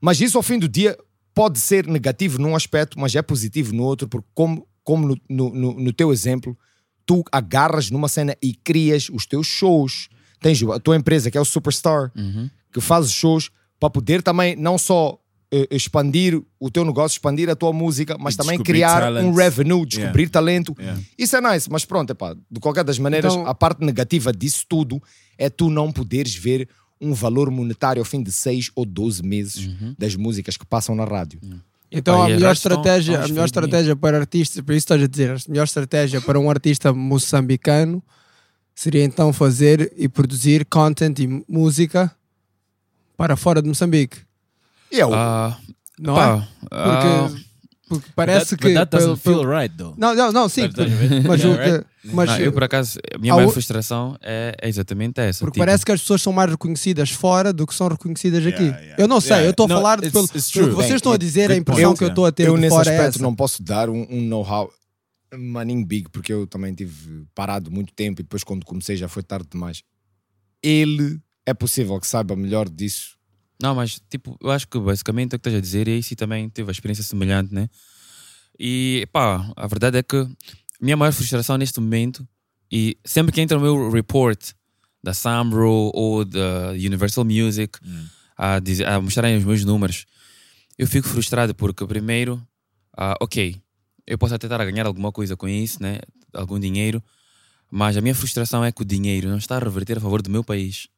[0.00, 0.98] mas isso ao fim do dia
[1.34, 5.74] pode ser negativo num aspecto, mas é positivo no outro, porque como, como no, no-
[5.74, 6.56] no- teu exemplo,
[7.04, 10.08] tu agarras numa cena e crias os teus shows.
[10.40, 12.12] Tens a tua empresa, que é o Superstar,
[12.72, 15.18] que faz shows para poder também não só
[15.52, 19.28] eh, expandir o teu negócio, expandir a tua música, mas E também criar talents.
[19.28, 20.74] um revenue, descobrir talento.
[20.78, 21.00] Yeah.
[21.18, 24.64] Isso é nice, mas pronto, epá, de qualquer das maneiras, Então- a parte negativa disso
[24.68, 25.00] tudo
[25.38, 26.68] é tu não poderes ver
[27.04, 31.04] um valor monetário ao fim de 6 ou 12 meses das músicas que passam na
[31.04, 31.40] rádio.
[31.92, 35.30] Então Epá, a melhor estratégia, a melhor estratégia para artistas, por isso estás a dizer,
[35.30, 38.02] a melhor estratégia para um artista moçambicano
[38.74, 42.10] seria então fazer e produzir content e música
[43.16, 44.18] para fora de Moçambique,
[44.90, 45.56] E é o- Ah,
[45.98, 46.48] não pá, é?
[46.70, 47.44] ah, Porque,
[47.98, 49.94] porque parece But that, que but that doesn't pelo- feel pelo- right, though.
[49.96, 50.62] não, não, não, sim,
[51.26, 51.86] mas, o Yeah, right?
[52.04, 55.40] mas não, eu por acaso, a minha há maior o- frustração é, é exatamente essa.
[55.40, 58.62] porque tipo, parece que as pessoas são mais reconhecidas fora do que são reconhecidas aqui.
[58.62, 59.02] Yeah, yeah.
[59.02, 59.46] Eu não sei, Yeah.
[59.46, 61.84] eu estou a falar it's- pelo, it's pelo que vocês estão a dizer, a impressão
[61.84, 63.22] point, que eu estou a ter eu de nesse fora é aspecto essa.
[63.22, 64.70] não posso dar um, um know-how
[65.36, 69.22] maninho big, porque eu também tive parado muito tempo e depois quando comecei já foi
[69.22, 69.82] tarde demais.
[70.62, 73.16] Ele é possível que saiba melhor disso.
[73.64, 76.50] Não, mas tipo, eu acho que basicamente o que estás a dizer, e esse também
[76.50, 77.70] teve a experiência semelhante, né?
[78.60, 80.28] E pá, a verdade é que a
[80.82, 82.28] minha maior frustração neste momento
[82.70, 84.52] E sempre que entra o meu report
[85.02, 87.78] da Samro ou da Universal Music
[88.36, 90.04] a, dizer, a mostrarem os meus números,
[90.76, 92.46] eu fico frustrado porque, primeiro,
[92.94, 93.56] ah, ok,
[94.06, 96.00] eu posso até estar a ganhar alguma coisa com isso, né?
[96.34, 97.02] algum dinheiro,
[97.70, 100.28] mas a minha frustração é que o dinheiro não está a reverter a favor do
[100.28, 100.88] meu país.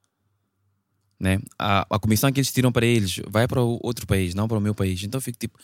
[1.19, 1.39] Né?
[1.59, 4.59] A, a comissão que eles tiram para eles vai para o outro país, não para
[4.59, 5.03] o meu país.
[5.03, 5.59] Então eu fico tipo,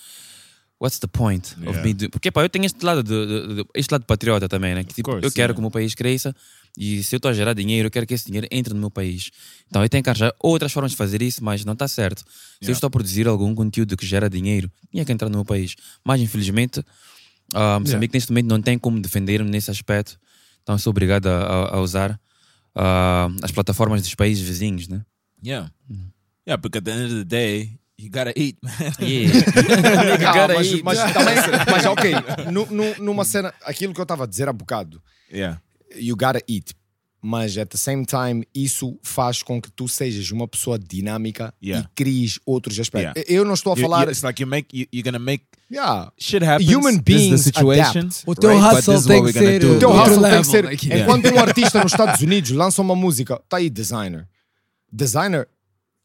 [0.80, 1.82] what's the point of Yeah.
[1.84, 2.08] me do...
[2.10, 4.82] Porque pá, eu tenho este lado, de, de- de- este lado patriota também, né?
[4.82, 5.54] Que, tipo, course, eu quero yeah.
[5.54, 6.34] que o meu país cresça
[6.76, 8.90] e se eu estou a gerar dinheiro, eu quero que esse dinheiro entre no meu
[8.90, 9.30] país.
[9.68, 12.20] Então eu tenho que arranjar outras formas de fazer isso, mas não está certo.
[12.20, 12.72] Se eu Yeah.
[12.78, 15.74] estou a produzir algum conteúdo que gera dinheiro, tinha que entrar no meu país.
[16.02, 16.82] Mas infelizmente,
[17.54, 20.18] ah, Moçambique neste momento não tem como defender-me nesse aspecto.
[20.62, 22.18] Então eu sou obrigado a, a- a usar
[22.74, 25.02] ah, as plataformas dos países vizinhos, né?
[25.42, 25.70] Yeah.
[26.46, 28.72] Yeah, because at the end of the day, you gotta eat, man.
[29.00, 29.30] Yeah.
[30.26, 31.34] Ah, Cara, mas, aí- mas também,
[31.70, 32.12] mas ok,
[32.52, 35.00] nu- nu- numa cena, aquilo que eu estava a dizer há bocado,
[35.32, 35.60] yeah.
[35.96, 36.74] you gotta eat.
[37.24, 41.86] Mas at the same time, isso faz com que tu sejas uma pessoa dinâmica Yeah.
[41.88, 43.14] e cries outros aspectos.
[43.22, 43.32] Yeah.
[43.32, 44.04] Eu não estou a You- falar.
[44.06, 46.10] you- it's like you make you, you're gonna make yeah.
[46.18, 46.66] shit happen.
[46.66, 48.00] Human this is beings the situation.
[48.00, 48.22] adapt.
[48.26, 48.62] O teu right?
[48.74, 49.64] But hustle tem que ser.
[49.64, 50.40] O teu hustle tem
[50.76, 50.98] que ser.
[50.98, 54.26] Enquanto um artista nos Estados Unidos lança uma música, tá aí designer.
[54.92, 55.46] Designer,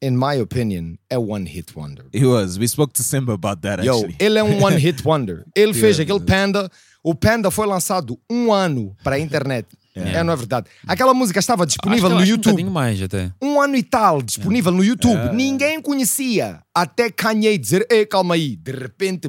[0.02, 2.06] in my opinion, é one hit wonder.
[2.14, 2.58] He was.
[2.58, 4.16] We spoke to Simba about that Yo, actually.
[4.20, 5.46] ele é um one hit wonder.
[5.56, 6.04] Ele fez Yeah.
[6.04, 6.72] aquele Panda.
[7.04, 9.68] O Panda foi lançado um ano para a internet.
[9.98, 10.20] Yeah.
[10.20, 10.68] É, não é verdade?
[10.86, 12.52] Aquela música estava disponível Acho que- no Um YouTube.
[12.52, 13.34] bocadinho mais até.
[13.42, 15.34] Um ano e tal disponível no YouTube.
[15.34, 16.62] Ninguém conhecia.
[16.72, 18.56] Até Kanye dizer: Ei, calma aí.
[18.58, 19.28] De repente,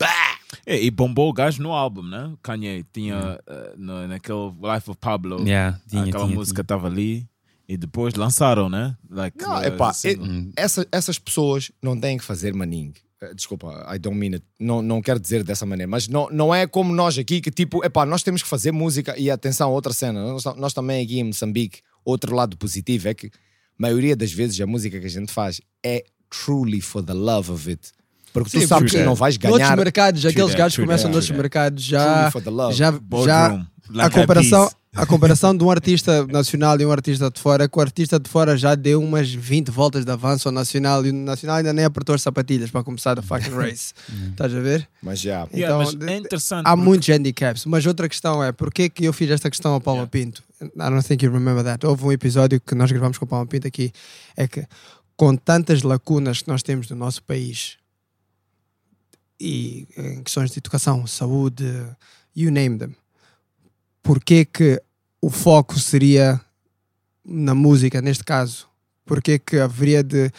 [0.00, 0.38] bah!
[0.64, 2.32] É, e bombou o gajo no álbum, né?
[2.42, 5.46] Kanye tinha uh, no, naquele Life of Pablo.
[5.46, 7.28] Yeah, tinha, aquela tinha, música estava ali
[7.68, 8.96] e depois lançaram, né?
[9.10, 10.26] Like, Não, uh, epá, single.
[10.26, 12.92] e- essa- essas pessoas não têm que fazer maninho.
[13.22, 14.44] Eh, Desculpa, I don't mean it.
[14.60, 17.84] Não, não quero dizer dessa maneira, mas não, não é como nós aqui que tipo,
[17.84, 20.22] epá, nós temos que fazer música e atenção, outra cena.
[20.22, 23.30] Nós, nós também aqui em Moçambique, outro lado positivo é que a
[23.78, 27.68] maioria das vezes a música que a gente faz é truly for the love of
[27.70, 27.90] it.
[28.32, 29.76] Porque tu Sim, sabes porque que não vais Noutros ganhar.
[29.76, 32.74] mercados, aqueles gajos começam noutros mercados já, Truly for the love.
[32.74, 33.64] já, já Boardroom,
[33.98, 37.78] a comparação, a comparação de um artista nacional e um artista de fora, é que
[37.78, 41.12] o artista de fora já deu umas 20 voltas de avanço ao nacional e o
[41.12, 43.92] nacional ainda nem apertou as sapatilhas para começar a fucking race.
[44.30, 44.88] Estás a ver?
[45.02, 45.46] Mas já.
[45.52, 46.66] Yeah, Então, mas de- é interessante.
[46.66, 49.80] Há porque- muitos handicaps, mas outra questão é porquê que eu fiz esta questão ao
[49.80, 50.42] Palma Pinto?
[50.62, 51.84] I don't think you remember that.
[51.86, 53.92] Houve um episódio que nós gravamos com o Palma Pinto aqui.
[54.36, 54.64] É que
[55.16, 57.76] com tantas lacunas que nós temos no nosso país
[59.40, 61.64] e em questões de educação, saúde,
[62.34, 62.94] you name them,
[64.02, 64.82] porquê que
[65.20, 66.40] o foco seria
[67.24, 68.66] na música, neste caso?
[69.04, 70.30] Porquê que haveria de.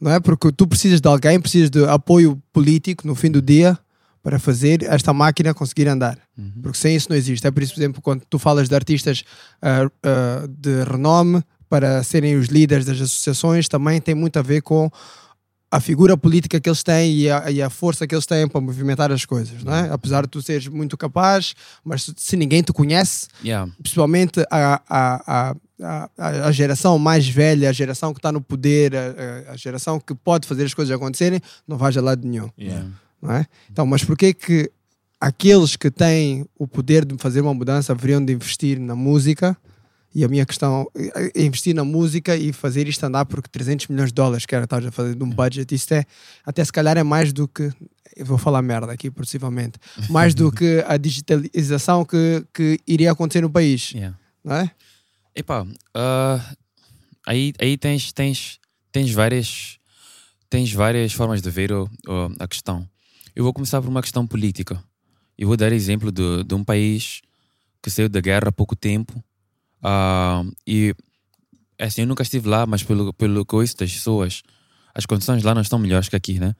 [0.00, 0.20] Não é?
[0.20, 3.78] Porque tu precisas de alguém, precisas de apoio político no fim do dia
[4.22, 6.18] para fazer esta máquina conseguir andar.
[6.62, 7.46] Porque sem isso não existe.
[7.46, 9.22] É por isso, por exemplo, quando tu falas de artistas
[9.60, 14.62] ah, ah, de renome para serem os líderes das associações, também tem muito a ver
[14.62, 14.90] com
[15.76, 18.60] a figura política que eles têm e a, e a força que eles têm para
[18.60, 19.90] movimentar as coisas, não é?
[19.92, 23.70] Apesar de tu seres muito capaz, mas se- ninguém te conhece, Yeah.
[23.82, 25.56] principalmente a, a,
[26.16, 30.14] a, a, geração mais velha, a geração que está no poder, a, a- geração que
[30.14, 32.48] pode fazer as coisas acontecerem, não vais a lado nenhum.
[32.58, 32.86] Yeah.
[33.20, 33.46] Não é?
[33.70, 34.70] Então, mas porquê que
[35.20, 39.56] aqueles que têm o poder de fazer uma mudança haveriam de investir na música?
[40.14, 43.88] E a minha questão é é investir na música e fazer isto andar porque 300
[43.88, 46.04] milhões de dólares que era estás a fazer de um budget, isto é,
[46.44, 47.70] até se calhar é mais do que,
[48.16, 53.40] eu vou falar merda aqui possivelmente, mais do que a digitalização que, que iria acontecer
[53.40, 54.16] no país, Yeah.
[54.44, 54.70] não é?
[55.34, 56.54] Epá, ah,
[57.26, 58.60] aí, aí tens, tens,
[58.92, 59.78] tens, várias,
[60.48, 62.88] tens várias formas de ver o- o- a questão.
[63.34, 64.80] Eu vou começar por uma questão política.
[65.36, 67.20] Eu vou dar exemplo de, de um país
[67.82, 69.12] que saiu da guerra há pouco tempo.
[69.84, 70.94] Ah, e
[71.78, 74.42] assim, eu nunca estive lá, mas pelo, pelo que eu ouço das pessoas,
[74.94, 76.54] as condições lá não estão melhores que aqui, né?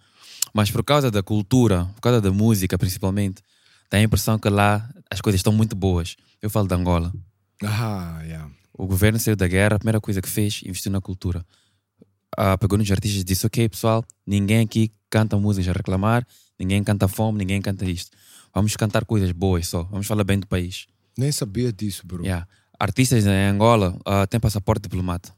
[0.53, 3.43] Mas por causa da cultura, por causa da música principalmente,
[3.91, 6.17] dá a impressão que lá as coisas estão muito boas.
[6.43, 7.13] Eu falo de Angola.
[7.63, 8.51] Ah, yeah.
[8.77, 11.47] O governo saiu da guerra, a primeira coisa que fez, investiu na cultura.
[12.37, 16.27] Ah, pegou nos artistas e disse: Ok, pessoal, ninguém aqui canta músicas a reclamar,
[16.59, 18.11] ninguém canta fome, ninguém canta isto.
[18.53, 20.87] Vamos cantar coisas boas só, vamos falar bem do país.
[21.17, 22.23] Nem sabia disso, bro.
[22.23, 22.47] Yeah.
[22.85, 25.33] Artistas em Angola ah, têm passaporte diplomata.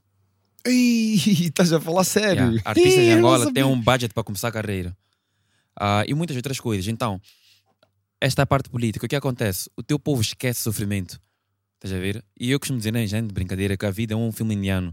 [0.67, 2.43] Ih, estás a falar sério?
[2.43, 2.63] Yeah.
[2.65, 4.97] Artistas Ih, em Angola têm um budget para começar a carreira.
[5.79, 6.89] Ah, e muitas outras coisas.
[6.89, 7.21] Então,
[8.21, 9.07] esta é a parte política.
[9.07, 9.71] O que acontece?
[9.77, 11.21] O teu povo esquece sofrimento.
[11.77, 12.25] Estás a ver?
[12.37, 14.93] E eu costumo dizer, né, gente, de brincadeira, que a vida é um filme indiano.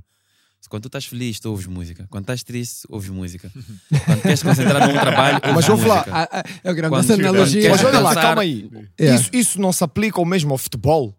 [0.69, 2.05] Quando tu estás feliz, tu ouves música.
[2.07, 3.51] Quando estás triste, ouves música.
[4.05, 5.95] Quando queres concentrar num trabalho, ouves Mas vamos lá.
[5.97, 6.29] música.
[6.31, 7.69] Ah, eu Quando- essa analogia.
[7.71, 8.69] Mas olha lá, calma aí.
[8.99, 9.19] Yeah.
[9.19, 11.17] Isso, isso não se aplica ao mesmo ao futebol?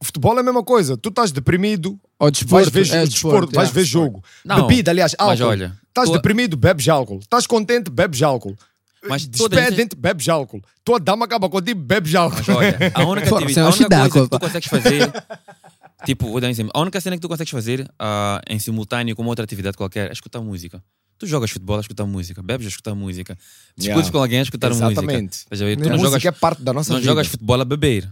[0.00, 0.96] O futebol é a mesma coisa.
[0.96, 3.72] Tu estás deprimido, Ou vais desporto, ver, é desporto, desporto, vais é.
[3.72, 4.24] ver jogo.
[4.44, 5.30] Não, Bebida, aliás, álcool.
[5.32, 7.18] mas olha, Estás tu- deprimido, bebes álcool.
[7.18, 8.56] Estás contente, bebes álcool.
[9.08, 10.62] Mas Despedem-te, bebes álcool.
[10.84, 12.36] Tua dama acaba contigo, bebes álcool.
[12.38, 15.12] Mas olha, a única, é a única coisa que tu consegues fazer,
[16.04, 16.72] tipo, vou dar um exemplo.
[16.74, 20.08] A única cena que tu consegues fazer ah, em simultâneo com uma outra atividade qualquer
[20.10, 20.82] é escutar música.
[21.18, 23.36] Tu jogas futebol a escutar música, bebes a escutar música,
[23.76, 24.10] discutes Yeah.
[24.12, 24.90] com alguém a escutar música.
[24.92, 25.32] Exatamente.
[25.34, 25.76] Estás a ver?
[25.76, 27.10] Tu não música jogas, é parte da nossa não vida.
[27.10, 28.10] jogas futebol a beber.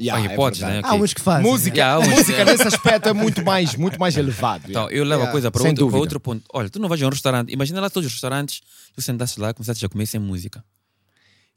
[0.00, 0.82] Yeah, Há é hipóteses, verdade.
[0.82, 0.88] né?
[0.92, 1.50] Há uns que fazem.
[1.50, 4.64] Música, Yeah, uns- música nesse aspecto é muito mais, muito mais elevado.
[4.68, 4.96] Então, yeah.
[4.96, 6.44] eu levo Yeah, a coisa para outro, para outro ponto.
[6.52, 7.52] Olha, tu não vais a um restaurante.
[7.52, 8.60] Imagina lá todos os restaurantes,
[8.94, 10.64] tu sentaste lá, começaste a comer sem música.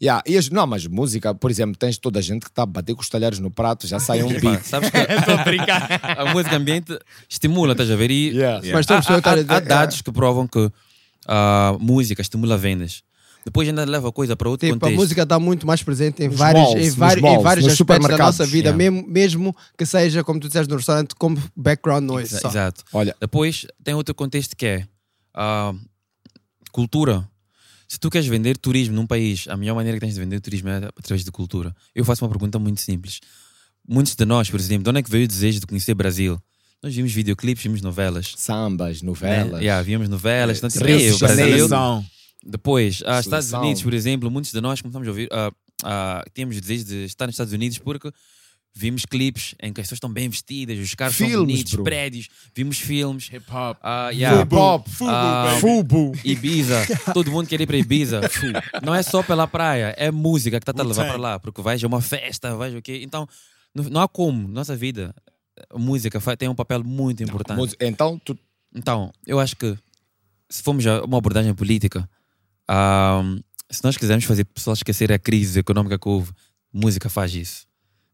[0.01, 2.65] Yeah, e as- não, mas música, por exemplo, tens toda a gente que está a
[2.65, 4.61] bater com os talheres no prato, já sai um beat.
[4.63, 4.97] sabes que
[6.19, 8.11] a música ambiente estimula, estás a ver?
[8.11, 8.59] E Yeah.
[8.73, 10.69] Mas a o que há, a há- dados que provam que
[11.25, 13.03] a música estimula vendas.
[13.45, 14.99] Depois ainda leva a coisa para outro Tipo, a contexto.
[14.99, 17.67] música está muito mais presente em Nos vários, malls, em vários, malls, em vários aspectos
[17.67, 18.77] da supermercados, nossa vida, yeah.
[18.77, 22.29] mesmo, mesmo que seja, como tu disseste, no restaurante, como background noise.
[22.33, 22.49] Exa- só.
[22.49, 22.83] Exato.
[22.91, 24.87] Olha, Depois tem outro contexto que é
[25.33, 25.73] a
[26.71, 27.27] cultura.
[27.87, 30.69] Se tu queres vender turismo num país, a melhor maneira que tens de vender turismo
[30.69, 31.73] é através de cultura.
[31.93, 33.19] Eu faço uma pergunta muito simples.
[33.87, 36.41] Muitos de nós, por exemplo, de onde é que veio o desejo de conhecer Brasil?
[36.81, 38.33] Nós vimos videoclipes, vimos novelas.
[38.37, 39.05] sambas, Né?
[39.07, 39.61] novelas.
[39.61, 40.59] Yeah, víamos novelas.
[40.59, 41.67] Tanto Rio é, de o Brasil.
[42.45, 43.51] Depois, ah, Estados.
[43.53, 45.29] Unidos, por exemplo, muitos de nós começamos a ouvir,
[45.83, 48.11] ah, tínhamos o desejo de estar nos Estados Unidos porque
[48.77, 51.83] vimos clipes em que as pessoas estão bem vestidas, os carros são Filmes, bonitos, bro.
[51.85, 53.77] prédios, vimos filmes, Hip hop.
[53.81, 56.11] ah, yeah, Hip hop, ah, fubo.
[56.23, 58.21] Ibiza, todo mundo quer ir para Ibiza.
[58.83, 61.81] Não é só pela praia, é música que está a levar para lá, porque vais
[61.83, 63.01] a uma festa, vais o quê?
[63.01, 63.27] Então,
[63.73, 65.15] não, há como, nossa vida,
[65.69, 67.75] a música tem um papel muito importante.
[67.79, 68.37] Então, tu,
[68.73, 69.77] Então, eu acho que
[70.49, 72.07] se formos a uma abordagem política,
[72.67, 76.31] ahm, se nós quisermos fazer pessoas esquecer a crise econômica que houve,
[76.73, 77.65] música faz isso,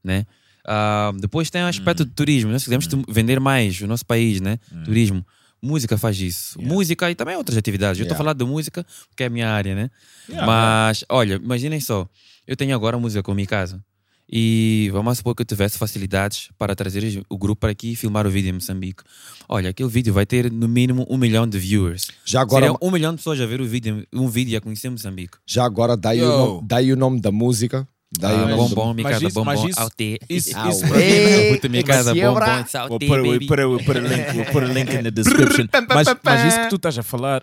[0.03, 0.25] né?
[0.67, 4.39] Ahm, depois tem o aspecto do turismo, nós quisermos tu- vender mais o nosso país,
[4.39, 4.57] né?
[4.85, 5.25] Turismo,
[5.61, 6.61] música faz isso.
[6.61, 7.99] Música e também outras atividades.
[7.99, 8.23] Eu estou a Yeah.
[8.23, 9.89] falar de música porque é a minha área, né?
[10.29, 12.07] Yeah, Mas, olha, imaginem só,
[12.47, 13.83] eu tenho agora música com em casa.
[14.31, 18.25] E vamos supor que eu tivesse facilidades para trazer o grupo para aqui e filmar
[18.25, 19.03] o vídeo em Moçambique.
[19.49, 22.07] Olha, aquele vídeo vai ter no mínimo um milhão de viewers.
[22.23, 24.61] já agora, Seria um milhão de pessoas a ver o vídeo, um vídeo e a
[24.61, 25.37] conhecer Moçambique.
[25.45, 27.85] já agora dá, aí o nome, dá aí o nome da música.
[28.19, 30.19] Dá aí o Ah, nome bom, bom, minha Mas casa, isso- bom, bom, isso- alte.
[30.29, 31.83] Isso, para mim.
[31.83, 33.23] Casa, bom, bom, salte, baby.
[33.23, 35.67] we'll put a link, link in the description.
[35.89, 37.41] mas, mas isso que tu estás a falar,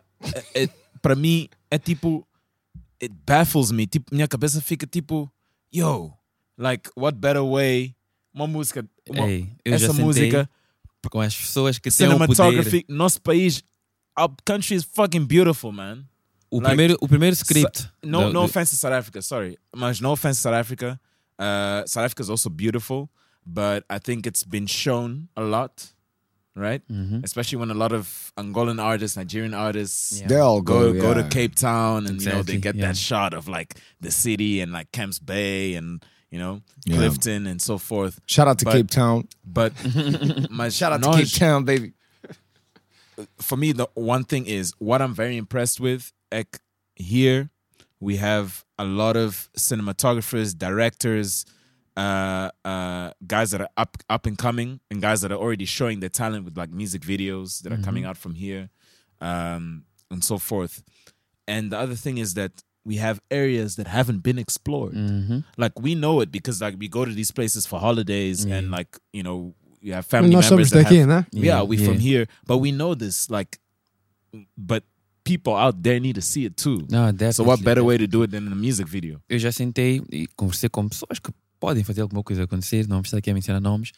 [0.54, 0.68] é, é-
[1.00, 2.26] para mim, é tipo,
[3.02, 3.86] it baffles me.
[3.86, 5.30] Tipo, minha cabeça fica tipo,
[5.74, 6.12] yo,
[6.58, 7.94] like, what better way?
[8.34, 10.50] Uma música, uma, Ei, eu essa já sentei música,
[11.10, 12.34] com as pessoas que têm o poder.
[12.34, 13.62] cinematography, nosso país,
[14.18, 16.04] our country is fucking beautiful, man.
[16.50, 17.90] O, like, primeiro, o primeiro script.
[18.02, 19.58] No, da- no offense to South Africa, sorry.
[19.74, 21.00] Mas no offense to South Africa.
[21.38, 23.08] Uh, South Africa is also beautiful,
[23.46, 25.92] but I think it's been shown a lot,
[26.56, 26.82] right?
[26.90, 27.22] Uhum.
[27.22, 30.26] Especially when a lot of Angolan artists, Nigerian artists Yeah.
[30.26, 31.28] They all go go, go to.
[31.28, 32.88] Cape Town and you know they get yeah.
[32.88, 36.96] that shot of like the city and like Camps Bay and you know Yeah.
[36.96, 38.20] Clifton and so forth.
[38.26, 39.28] Shout out to But- Cape Town.
[39.44, 39.72] But
[40.50, 41.92] my Shout out to Cape Town, baby.
[43.38, 46.12] for me, the one thing is what I'm very impressed with.
[46.30, 46.58] Ek,
[46.94, 47.50] here,
[48.00, 51.44] we have a lot of cinematographers, directors,
[51.96, 55.98] uh, uh, guys that are up up and coming, and guys that are already showing
[56.00, 58.68] their talent with like music videos that are coming out from here,
[59.20, 60.82] um, and so forth.
[61.48, 64.94] And the other thing is that we have areas that haven't been explored.
[64.94, 65.44] Uhum.
[65.58, 68.88] Like we know it because like we go to these places for holidays, and like
[69.12, 71.26] you know you have family nós members that daqui, have né?
[71.32, 72.08] yeah, we from yeah.
[72.08, 73.28] here, but we know this.
[73.28, 73.58] Like,
[74.56, 74.82] but
[75.22, 76.86] people out there need to see it too.
[76.88, 79.20] Não, so what better way to do it than in a music video?
[79.28, 83.18] eu já sentei e conversei com pessoas que podem fazer alguma coisa acontecer, não precisa
[83.18, 83.92] aqui mencionar nomes.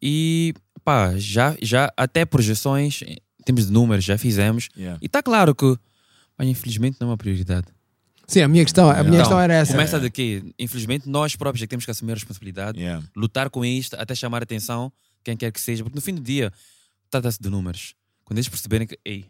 [0.00, 4.68] E pá, já, já até projeções, em termos de números, já fizemos.
[4.76, 4.98] Yeah.
[5.02, 5.76] E está claro que,
[6.38, 7.66] mas infelizmente não é uma prioridade.
[8.26, 9.72] Sim, a minha questão, a minha Então, questão era essa.
[9.72, 10.42] Começa de quê?
[10.58, 13.04] Infelizmente nós próprios é que temos que assumir a responsabilidade, Yeah.
[13.16, 16.20] lutar com isto, até chamar a atenção, quem quer que seja, porque no fim do
[16.22, 16.52] dia
[17.10, 17.94] trata-se de números.
[18.24, 19.26] Quando eles perceberem que, ei,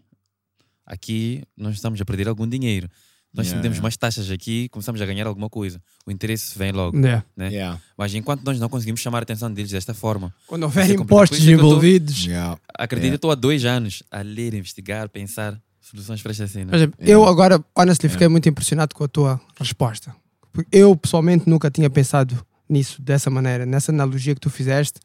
[0.87, 2.89] aqui nós estamos a perder algum dinheiro,
[3.33, 3.83] nós Yeah, temos yeah.
[3.83, 5.83] mais taxas aqui, começamos a ganhar alguma coisa.
[6.07, 6.97] O interesse vem logo.
[6.97, 7.25] Yeah.
[7.37, 7.49] Né?
[7.49, 7.81] Yeah.
[7.99, 11.43] Mas enquanto nós não conseguimos chamar a atenção deles desta forma, Quando houver impostos é
[11.43, 12.25] que eu tô- envolvidos.
[12.27, 12.57] Yeah.
[12.79, 13.15] acredito, Yeah.
[13.15, 15.61] eu estou há dois anos a ler, investigar, pensar
[15.95, 16.71] soluções para esta cena.
[16.71, 20.15] Por exemplo, eu agora, honestly, fiquei muito impressionado com a tua resposta.
[20.53, 23.65] Porque eu, pessoalmente, nunca tinha pensado nisso dessa maneira.
[23.65, 25.01] Nessa analogia que tu fizeste,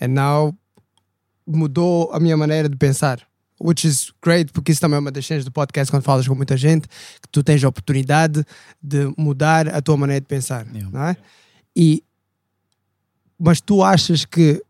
[0.00, 0.56] and now
[1.46, 3.20] mudou a minha maneira de pensar.
[3.60, 6.34] Which is great, porque isso também é uma das cenas do podcast quando falas com
[6.34, 8.44] muita gente, que tu tens a oportunidade
[8.80, 10.64] de mudar a tua maneira de pensar.
[10.66, 10.90] Yeah.
[10.92, 11.16] Não é?
[11.74, 12.04] E
[13.38, 14.60] mas tu achas que,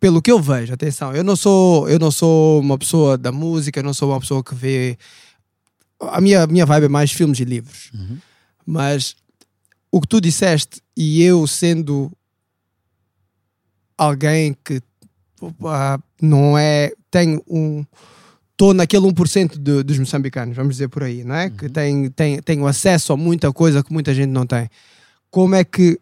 [0.00, 3.78] pelo que eu vejo, atenção, eu não sou, eu não sou uma pessoa da música,
[3.78, 4.98] eu não sou uma pessoa que vê.
[6.00, 7.92] A minha, minha vibe é mais filmes e livros.
[8.64, 9.14] Mas
[9.92, 12.10] o que tu disseste, e eu sendo
[13.98, 14.80] alguém que
[15.64, 16.92] ah, não é.
[17.10, 17.84] tem um.
[18.52, 21.48] Estou naquele 1% de, dos moçambicanos, vamos dizer por aí, não é?
[21.48, 24.68] Que tem, tem, tenho acesso a muita coisa que muita gente não tem.
[25.30, 25.98] Como é que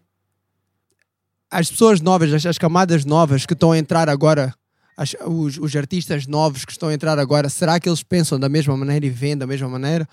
[1.51, 4.55] as pessoas novas, as, as camadas novas que estão a entrar agora,
[4.97, 8.49] as- os, os artistas novos que estão a entrar agora, será que eles pensam da
[8.49, 10.09] mesma maneira e veem da mesma maneira?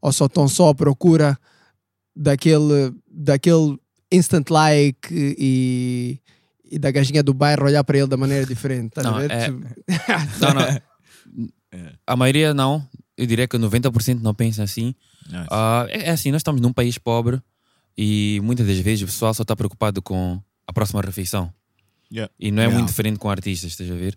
[0.00, 1.38] Ou só estão só à procura
[2.14, 3.78] daquele, daquele
[4.12, 6.18] instant like e,
[6.70, 8.88] e da gajinha do bairro olhar para ele da maneira diferente?
[8.88, 9.30] Estás a Não, ver?
[9.30, 9.66] é- Tipo-
[10.40, 10.80] Não, não.
[12.06, 12.86] A maioria não.
[13.16, 14.94] Eu diria que 90% não pensa assim.
[15.50, 17.40] Ah, é, é assim, nós estamos num país pobre
[17.98, 21.52] e muitas das vezes o pessoal só está preocupado com a próxima refeição.
[22.12, 22.32] Yeah.
[22.38, 22.78] E não é Yeah.
[22.78, 24.16] muito diferente com artistas, estás a ver?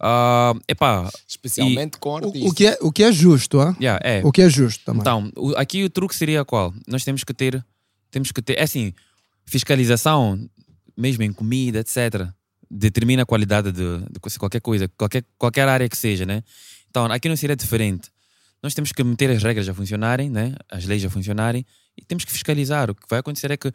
[0.00, 2.42] Ah, epá, Especialmente com artistas.
[2.42, 3.74] o, o que é, o que é justo, ah?
[3.80, 4.20] yeah, é.
[4.24, 5.00] o que é justo também.
[5.00, 6.74] Então, o- aqui o truque seria qual?
[6.86, 7.64] Nós temos que ter,
[8.10, 8.92] temos que ter, é assim,
[9.46, 10.38] fiscalização,
[10.96, 12.28] mesmo em comida, etc.,
[12.70, 16.42] determina a qualidade de, de qualquer coisa, qualquer, qualquer área que seja, né?
[16.90, 18.10] Então, aqui não seria diferente.
[18.62, 20.54] Nós temos que meter as regras a funcionarem, né?
[20.70, 21.64] As leis a funcionarem
[21.96, 22.90] e temos que fiscalizar.
[22.90, 23.72] O que vai acontecer é que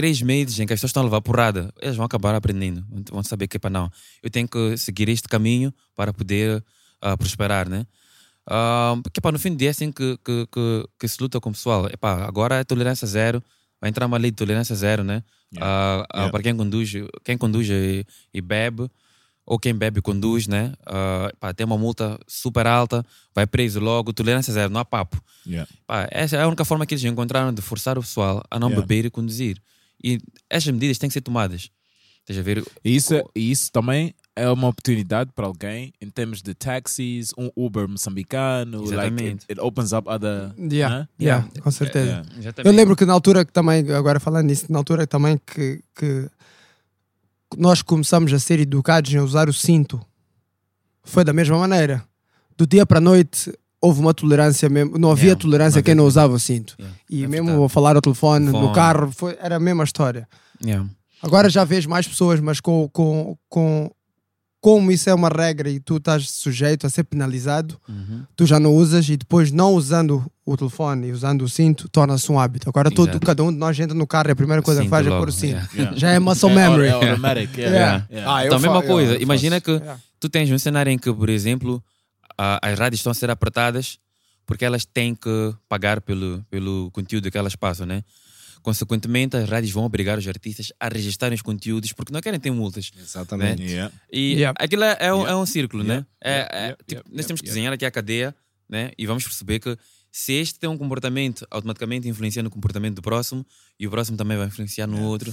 [0.00, 2.82] três meses em que as pessoas estão a levar porrada, eles vão acabar aprendendo.
[3.10, 6.64] Vão saber que, para não, eu tenho que seguir este caminho para poder
[7.02, 7.86] ah, prosperar, né?
[8.48, 11.38] Ah, porque pá, no fim do dia é assim que, que, que, que se luta
[11.38, 11.86] com o pessoal.
[11.88, 13.44] Epá, agora é tolerância zero,
[13.78, 15.22] vai entrar uma lei de tolerância zero, né?
[15.58, 16.32] Ah, ah, Yeah.
[16.32, 18.88] Para quem conduz, quem conduz e, e bebe,
[19.44, 20.72] ou quem bebe e conduz, né?
[21.38, 25.22] Pá, tem uma multa super alta, vai preso logo, tolerância zero, não há papo.
[25.46, 25.70] Yeah.
[25.86, 28.68] Pá, essa é a única forma que eles encontraram de forçar o pessoal a não
[28.68, 28.80] Yeah.
[28.86, 29.58] beber e conduzir.
[30.02, 31.70] E essas medidas têm que ser tomadas.
[32.20, 32.64] Estás a ver?
[32.84, 37.50] E isso, é- isso também é uma oportunidade para alguém em termos de táxis, um
[37.56, 38.78] Uber moçambicano.
[38.82, 39.44] Like Exatamente.
[39.48, 40.52] it, it opens up other.
[40.58, 41.08] Yeah, né?
[41.20, 42.22] yeah, com certeza.
[42.38, 42.62] Yeah.
[42.64, 46.30] Eu lembro que na altura que também, agora falando nisso, na altura também que, que
[47.58, 50.00] nós começamos a ser educados em usar o cinto.
[51.02, 52.04] Foi da mesma maneira.
[52.56, 55.82] Do dia para a noite houve uma tolerância mesmo, não havia Yeah, tolerância não a
[55.82, 56.74] quem havia não usava o cinto.
[56.78, 56.96] Yeah.
[57.08, 57.64] E É mesmo verdade.
[57.66, 60.28] a falar ao telefone, no carro, foi, era a mesma história.
[60.64, 60.86] Yeah.
[61.22, 63.90] Agora já vês mais pessoas, mas com, com, com
[64.62, 68.24] como isso é uma regra e tu estás sujeito a ser penalizado, Uhum.
[68.36, 72.30] tu já não usas e depois não usando o telefone e usando o cinto torna-se
[72.30, 72.68] um hábito.
[72.68, 75.06] Agora todo, cada um de nós entra no carro e a primeira coisa que faz
[75.06, 75.52] é logo, pôr o cinto.
[75.52, 75.68] yeah.
[75.74, 75.96] Yeah.
[75.96, 76.86] Já é muscle É, memory.
[76.88, 77.50] É, automatic.
[77.56, 77.74] Yeah.
[77.78, 78.06] Yeah.
[78.10, 78.34] Yeah.
[78.34, 79.14] Ah, Então, a mesma coisa.
[79.14, 79.98] eu Imagina que Yeah.
[80.18, 81.82] tu tens um cenário em que, por exemplo,
[82.62, 83.98] as rádios estão a ser apertadas
[84.46, 88.02] porque elas têm que pagar pelo, pelo conteúdo que elas passam, né?
[88.62, 92.50] Consequentemente, as rádios vão obrigar os artistas a registrarem os conteúdos porque não querem ter
[92.50, 92.90] multas.
[92.98, 93.62] Exatamente.
[93.62, 93.92] Yeah.
[94.12, 94.54] E Yeah.
[94.62, 95.32] aquilo é, é um, Yeah.
[95.32, 96.04] é um círculo, né?
[96.22, 96.50] É, Yeah.
[96.52, 96.76] é- Yeah.
[96.86, 97.10] tipo, Yeah.
[97.16, 97.54] nós temos que Yeah.
[97.54, 98.34] desenhar aqui a cadeia,
[98.68, 98.90] né?
[98.98, 99.76] E vamos perceber que
[100.12, 103.46] se este tem um comportamento, automaticamente influencia no comportamento do próximo
[103.78, 105.32] e o próximo também vai influenciar no outro.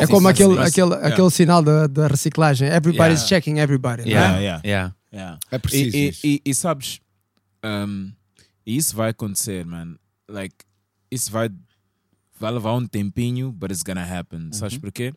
[0.00, 1.08] É como aquele, aquele, yeah.
[1.08, 2.68] aquele sinal da, da reciclagem.
[2.68, 3.28] Everybody's Yeah.
[3.28, 4.02] checking everybody.
[4.04, 4.10] né?
[4.10, 4.62] Yeah, yeah.
[4.64, 4.94] Yeah.
[5.12, 5.38] Yeah.
[5.50, 6.26] É preciso E, isso.
[6.26, 7.00] e, e, e sabes,
[7.64, 8.12] um,
[8.66, 9.96] isso vai acontecer, man.
[10.28, 10.54] Like,
[11.10, 11.48] isso vai,
[12.38, 14.52] vai levar um tempinho, but it's gonna happen.
[14.52, 15.14] Sabes porquê?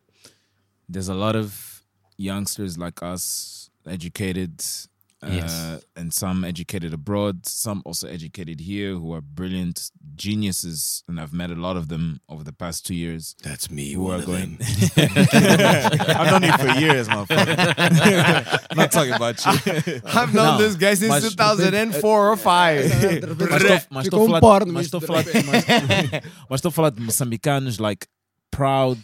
[0.89, 1.83] There's a lot of
[2.17, 4.90] youngsters like us, educated, uh,
[5.23, 5.51] Yes.
[5.53, 11.31] Uh, and some educated abroad, some also educated here, who are brilliant geniuses, and I've
[11.31, 13.35] met a lot of them over the past two years.
[13.43, 14.57] That's me, who are going.
[14.97, 18.75] I've known you for years, motherfucker.
[18.75, 20.01] Not talking about you.
[20.05, 22.81] I've known Não, this guy since mas- 2004 or 5.
[22.81, 26.21] Mas estou- mas estou Ficou um a falar, porno mas isto estou a falar, mas,
[26.49, 28.07] mas estou a falar de moçambicanos like
[28.49, 28.97] proud,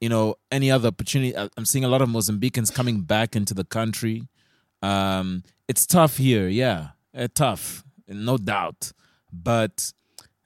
[0.00, 1.36] you know, any other opportunity.
[1.36, 4.22] I- I'm seeing a lot of Mozambicans coming back into the country.
[4.84, 8.92] Um, it's tough here, yeah, uh, tough, no doubt.
[9.32, 9.92] But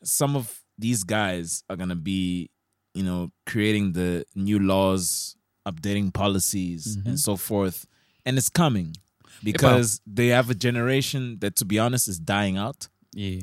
[0.02, 2.50] some of these guys are gonna be,
[2.94, 5.36] you know, creating the new laws,
[5.66, 7.86] updating policies, and so forth,
[8.24, 8.94] and it's coming
[9.42, 13.40] because they have a generation that, to be honest, is dying out Yeah.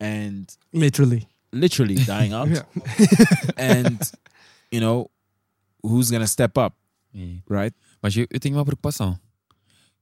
[0.00, 1.28] and Literally.
[1.52, 2.48] literally dying out.
[3.56, 4.00] and
[4.70, 5.10] you know,
[5.82, 6.74] who's gonna step up,
[7.12, 7.40] Yeah.
[7.48, 7.74] right?
[8.02, 9.18] Mas eu, eu tenho uma preocupação.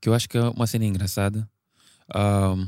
[0.02, 1.48] Que eu acho que é uma cena engraçada.
[2.14, 2.66] Ahm,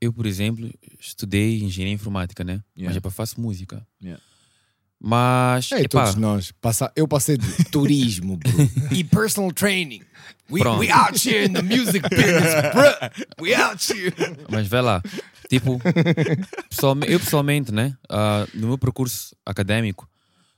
[0.00, 0.70] eu, por exemplo,
[1.00, 2.62] estudei engenharia informática, né?
[2.76, 2.88] Yeah.
[2.90, 3.84] Mas é para faço música.
[4.02, 4.22] Yeah.
[5.04, 6.52] Mas, Ei, epá, todos nós.
[6.60, 8.52] Passa, eu passei de turismo, bro.
[8.92, 10.02] e personal training.
[10.50, 10.80] We, Pronto.
[10.80, 13.24] we out here in the music business, bro.
[13.40, 14.14] We out here.
[14.50, 15.02] mas vai lá.
[15.48, 15.78] Tipo,
[16.68, 17.96] pessoalme- eu pessoalmente, né?
[18.08, 20.08] ah, no meu percurso académico,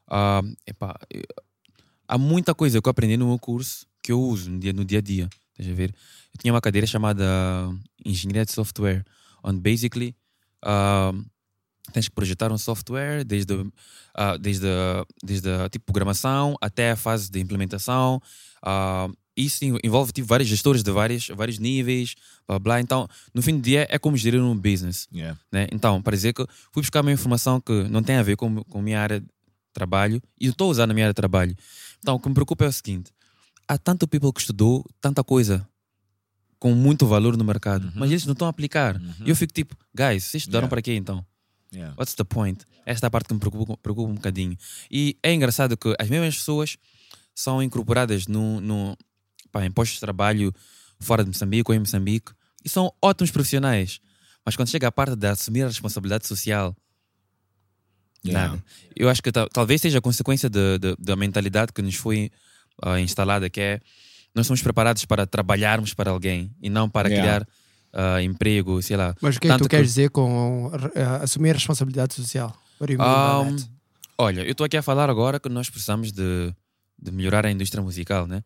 [0.08, 0.98] ah, epá,
[2.08, 4.84] há muita coisa que eu aprendi no meu curso que eu uso no dia, no
[4.84, 5.28] dia a dia.
[5.52, 5.94] Estás a ver?
[6.32, 7.24] Eu tinha uma cadeira chamada
[8.04, 9.02] Engenharia de Software,
[9.42, 10.14] onde basically
[10.62, 11.12] ah,
[11.90, 13.54] tens que projetar um software desde,
[14.14, 14.66] ah, desde,
[15.24, 18.20] desde a tipo, programação até a fase de implementação.
[18.62, 22.14] Ah, isso en- envolve tipo, vários gestores de vários, vários níveis,
[22.46, 22.80] blá blá.
[22.80, 25.08] Então, no fim do dia, é como gerir um business.
[25.14, 25.40] Yeah.
[25.50, 25.66] Né?
[25.72, 28.82] Então, para dizer que fui buscar uma informação que não tem a ver com, a
[28.82, 29.26] minha área de
[29.72, 31.56] trabalho e estou a usar na minha área de trabalho.
[32.00, 33.10] Então, o que me preocupa é o seguinte:
[33.68, 35.66] há tanto people que estudou tanta coisa
[36.58, 39.00] com muito valor no mercado, mas eles não estão a aplicar.
[39.24, 40.70] E eu fico tipo, guys, vocês estudaram Yeah.
[40.70, 41.24] para quê então?
[41.72, 41.94] Yeah.
[41.98, 42.64] What's the point?
[42.86, 44.56] Esta é a parte que me preocupa, preocupa um bocadinho.
[44.90, 46.76] E é engraçado que as mesmas pessoas
[47.34, 48.96] são incorporadas no, no,
[49.50, 50.52] pá, em postos de trabalho
[51.00, 52.32] fora de Moçambique ou em Moçambique
[52.64, 54.00] e são ótimos profissionais.
[54.46, 56.74] Mas quando chega a parte de assumir a responsabilidade social,
[58.26, 58.48] Yeah.
[58.52, 58.64] nada.
[58.96, 62.30] Eu acho que tal- talvez seja a consequência de- de- da mentalidade que nos foi
[62.82, 63.80] ah, instalada, que é
[64.34, 67.44] nós somos preparados para trabalharmos para alguém e não para Yeah.
[67.44, 67.48] criar
[67.92, 69.14] ah, emprego, sei lá.
[69.20, 72.48] Mas o que é que tu queres dizer com eh, assumir a responsabilidade social?
[72.80, 73.08] What do you mean
[73.44, 73.70] by Um, that?
[74.18, 76.52] olha, eu estou aqui a falar agora que nós precisamos de,
[77.00, 78.42] de melhorar a indústria musical, né?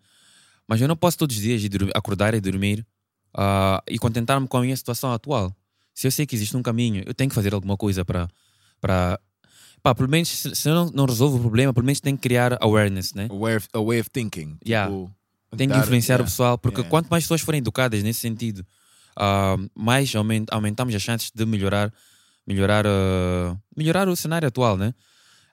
[0.66, 1.62] Mas eu não posso todos os dias
[1.94, 2.86] acordar e dormir
[3.34, 5.54] ah, e contentar-me com a minha situação atual.
[5.94, 8.28] Se eu sei que existe um caminho, eu tenho que fazer alguma coisa para.
[9.82, 13.14] Pá, pelo menos, se, não, não resolvo o problema, pelo menos tenho que criar awareness,
[13.14, 13.28] né?
[13.30, 14.56] A way of, a way of thinking.
[14.66, 14.90] Yeah.
[14.90, 15.14] Tipo,
[15.56, 16.30] Tem que influenciar o yeah.
[16.30, 16.90] pessoal, porque Yeah.
[16.90, 18.64] quanto mais pessoas forem educadas nesse sentido,
[19.16, 21.92] ah, mais aument- aumentamos as chances de melhorar,
[22.46, 24.92] melhorar, ah, melhorar o cenário atual, né?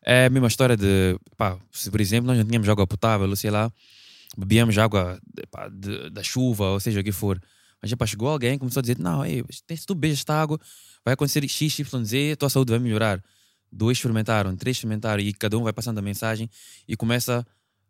[0.04, 3.36] É a mesma história de, pá, se por exemplo nós não tínhamos água potável, ou
[3.36, 3.72] sei lá,
[4.38, 5.20] bebíamos água
[5.50, 7.42] pá, de- da chuva, ou seja o que for.
[7.82, 10.60] Mas epá, chegou alguém e começou a dizer: Não, ei, se tu beijas esta água,
[11.04, 13.22] vai acontecer X, Y, Z, a tua saúde vai melhorar.
[13.72, 16.49] Dois experimentaram, três experimentaram, e cada um vai passando a mensagem
[16.88, 17.45] e começa,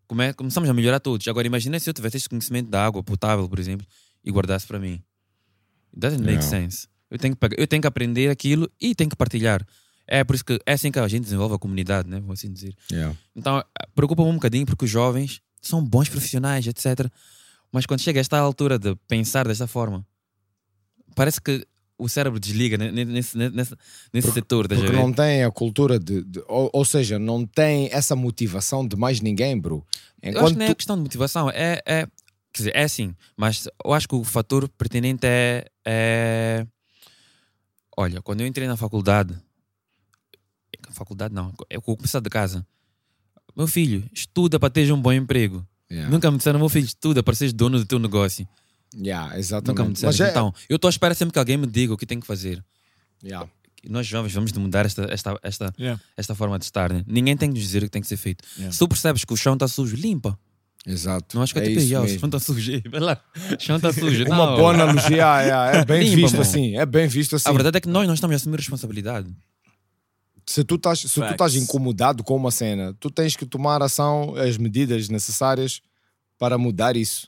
[0.08, 1.28] come, começamos a melhorar todos.
[1.28, 3.86] Agora, imagina se eu tivesse esse conhecimento da água potável, por exemplo,
[4.24, 4.94] e guardasse para mim.
[5.94, 6.50] It doesn't make Yeah.
[6.50, 6.88] sense.
[7.10, 9.66] Eu tenho, que, pegar- eu tenho que aprender aquilo e tenho que partilhar.
[10.08, 12.20] É por isso que é assim que a gente desenvolve a comunidade, né?
[12.20, 12.76] Vou assim dizer.
[12.92, 13.16] Yeah.
[13.36, 13.64] Então,
[13.94, 17.10] preocupa-me um bocadinho porque os jovens são bons profissionais, etc.
[17.72, 20.06] Mas quando chega a esta altura de pensar desta forma,
[21.16, 21.66] parece que
[21.98, 23.76] o cérebro desliga ne- ne- nesse, nesse,
[24.14, 26.24] nesse setor, estás a Porque não tem a cultura de.
[26.24, 29.86] de- ou, ou seja, não tem essa motivação de mais ninguém, bro.
[30.22, 32.06] Eu acho Enquanto que não é tu- questão de motivação, é, é,
[32.52, 36.68] quer dizer, é assim, mas eu acho que o fator pertinente é, é
[37.98, 39.34] olha, quando eu entrei na faculdade,
[40.92, 42.66] faculdade não, eu comecei de casa,
[43.56, 45.66] meu filho, estuda para teres um bom emprego.
[45.90, 46.10] Yeah.
[46.12, 48.48] Nunca me disseram, meu filho, estuda para seres dono do teu negócio.
[48.98, 49.68] Yeah, exatamente.
[49.80, 50.10] Nunca me disseram.
[50.12, 52.20] Mas é- Então, eu estou à espera sempre que alguém me diga o que tem
[52.20, 52.64] que fazer.
[53.24, 53.50] Yeah.
[53.90, 56.02] Nós jovens vamos de mudar esta, esta, esta, Yeah.
[56.18, 56.92] esta forma de estar.
[56.92, 57.04] Né?
[57.06, 58.44] Ninguém tem que nos dizer o que tem que ser feito.
[58.58, 58.72] Yeah.
[58.72, 60.38] Se tu percebes que o chão está sujo, limpa.
[60.88, 61.36] Exato.
[61.36, 62.72] Não acho que é, é tipo, isso "Ei, ó, o chão está sujo.
[62.92, 63.20] Vai lá,
[63.60, 64.24] o chão está sujo.
[64.26, 64.56] Uma Não.
[64.56, 66.42] boa analogia, é, é bem Limpa, visto mano.
[66.44, 66.78] assim.
[66.78, 67.50] É bem visto assim.
[67.50, 69.28] A verdade é que nós não estamos a assumir responsabilidade.
[70.48, 74.36] se tu estás se tu estás incomodado com uma cena, tu tens que tomar ação,
[74.36, 75.82] as medidas necessárias
[76.38, 77.28] para mudar isso.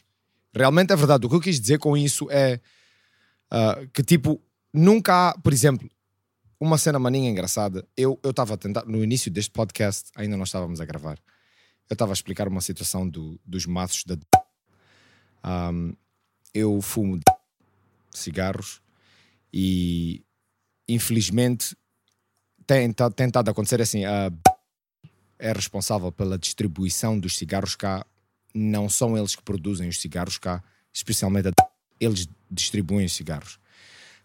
[0.58, 1.26] Realmente é verdade.
[1.26, 2.60] O que eu quis dizer com isso é
[3.50, 4.42] ah, que, tipo,
[4.74, 5.90] nunca há, por exemplo,
[6.60, 7.88] uma cena maninha engraçada.
[7.96, 11.18] Eu estava a tentar, no início deste podcast, ainda não estávamos a gravar,
[11.90, 14.18] eu estava a explicar uma situação do- dos maços da.
[15.44, 15.94] Ahm,
[16.54, 17.20] eu fumo
[18.12, 18.82] cigarros
[19.54, 20.24] e,
[20.90, 21.76] infelizmente,
[22.66, 24.04] tem tá- tentado acontecer assim.
[24.06, 24.32] A
[25.40, 28.04] é responsável pela distribuição dos cigarros cá.
[28.60, 31.52] Não são eles que produzem os cigarros cá, especialmente a
[32.00, 33.60] eles distribuem os cigarros.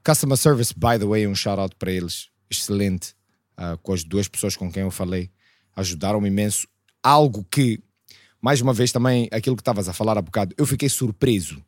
[0.05, 3.15] Customer Service, by the way, um shout out para eles, excelente.
[3.57, 5.31] ah, com as duas pessoas com quem eu falei,
[5.77, 6.67] ajudaram-me imenso.
[7.03, 7.79] Algo que,
[8.41, 11.63] mais uma vez, também aquilo que estavas a falar há bocado, eu fiquei surpreso.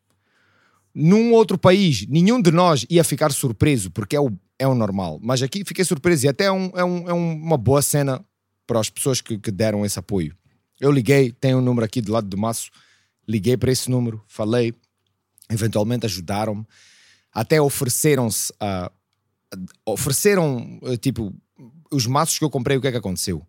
[0.93, 5.19] Num outro país, nenhum de nós ia ficar surpreso, porque é o, é o normal.
[5.21, 8.25] Mas aqui fiquei surpreso e até é, um- é um- é um- uma boa cena
[8.65, 10.35] para as pessoas que, que deram esse apoio.
[10.79, 12.69] Eu liguei, tem um número aqui do lado do maço,
[13.27, 14.73] liguei para esse número, falei,
[15.49, 16.65] eventualmente ajudaram-me,
[17.31, 18.91] até ofereceram-se a.
[19.85, 21.33] ofereceram, eh, tipo,
[21.91, 23.45] os maços que eu comprei, o que é que aconteceu?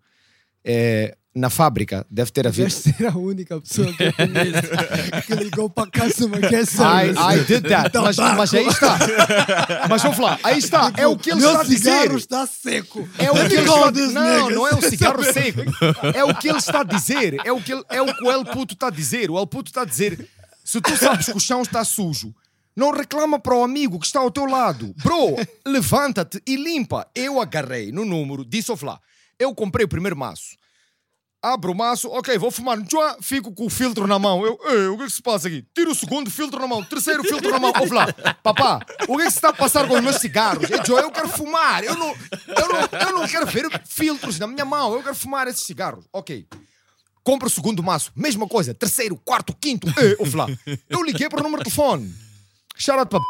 [0.64, 2.68] Eh, na fábrica deve ter havido.
[2.68, 6.66] Deve ser a única pessoa que eu conheço que ligou para casa, mas quer I,
[6.66, 7.10] saber.
[7.10, 8.34] I did that, Então mas, tá.
[8.34, 8.98] mas aí está.
[9.88, 12.00] Mas vamos lá, aí está, é o que ele Meu está a dizer.
[12.00, 13.08] cigarro está seco.
[13.18, 15.60] É o que ele está Não, não é um cigarro seco.
[16.14, 17.36] É o que ele está a dizer.
[17.44, 19.30] É o que, ele, é o, que o El Puto está a dizer.
[19.30, 20.26] O El Puto está a dizer:
[20.64, 22.34] se tu sabes que o chão está sujo,
[22.74, 24.94] não reclama para o amigo que está ao teu lado.
[25.02, 27.06] Bro, levanta-te e limpa.
[27.14, 28.98] Eu agarrei no número, disse ao lá.
[29.38, 30.56] Eu comprei o primeiro maço.
[31.42, 32.78] Abro o maço, ok, vou fumar,
[33.20, 34.44] fico com o filtro na mão.
[34.44, 35.64] Eu, "Ei, o que é que se passa aqui?
[35.74, 37.72] Tiro o segundo filtro na mão, terceiro filtro na mão.
[37.80, 38.12] Ouve lá,
[38.42, 40.68] papá, o que é que se está a passar com os meus cigarros?
[40.70, 44.64] Eu, eu quero fumar, eu não, eu, não, eu não quero ver filtros na minha
[44.64, 46.04] mão, eu quero fumar esses cigarros.
[46.12, 46.46] Ok.
[47.22, 49.86] Compro o segundo maço, mesma coisa, terceiro, quarto, quinto.
[50.18, 50.46] Ouve lá,
[50.88, 52.14] eu liguei para o número de telefone.
[52.76, 53.20] Shout out para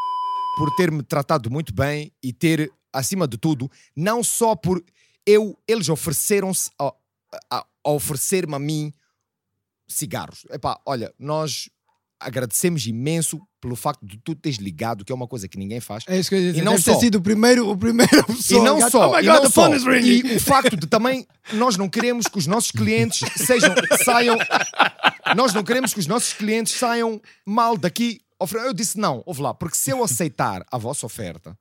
[0.59, 4.82] por ter-me tratado muito bem e ter, acima de tudo, não só por
[5.26, 6.92] eu, eles ofereceram-se a,
[7.50, 8.93] a- a oferecer-me a mim
[9.87, 10.45] cigarros.
[10.51, 11.70] Epá, olha, nós
[12.18, 16.03] agradecemos imenso pelo facto de tu teres ligado, que é uma coisa que ninguém faz.
[16.09, 16.61] É isso que eu ia dizer.
[16.62, 16.95] E não Deve só.
[16.95, 18.64] ter sido o primeiro, o primeiro E pessoa.
[18.64, 19.68] não Gato, só, Oh e God, não só.
[19.74, 23.74] E o facto de também nós não queremos que os nossos clientes sejam
[24.05, 24.37] saiam
[25.37, 28.20] nós não queremos que os nossos clientes saiam mal daqui.
[28.64, 31.57] Eu disse não, ouve lá, porque se eu aceitar a vossa oferta,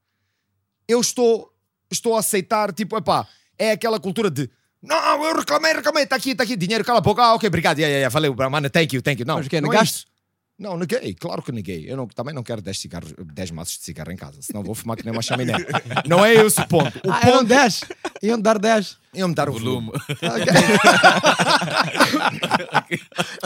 [0.88, 1.52] eu estou
[1.92, 4.50] estou a aceitar, tipo, epá, é aquela cultura de
[4.84, 7.80] não, eu reclamei, reclamei, está aqui, está aqui, dinheiro, cala a boca, ah, ok, obrigado,
[7.80, 9.26] yeah, yeah, yeah, valeu, mano, thank you, thank you.
[9.26, 9.96] Não, Mas o quê, não é negaste?
[10.00, 10.16] isso.
[10.58, 11.84] Não, neguei, claro que neguei.
[11.86, 14.74] Eu não- também não quero 10, cigarros, 10 maços de cigarro em casa, senão vou
[14.74, 15.52] fumar que nem uma chaminé.
[16.08, 16.98] não é esse o ponto.
[17.06, 17.82] O Ah, eram ponto 10.
[18.24, 18.98] Iam dar 10.
[19.14, 19.92] é me dar o volume.
[19.92, 20.02] Volume.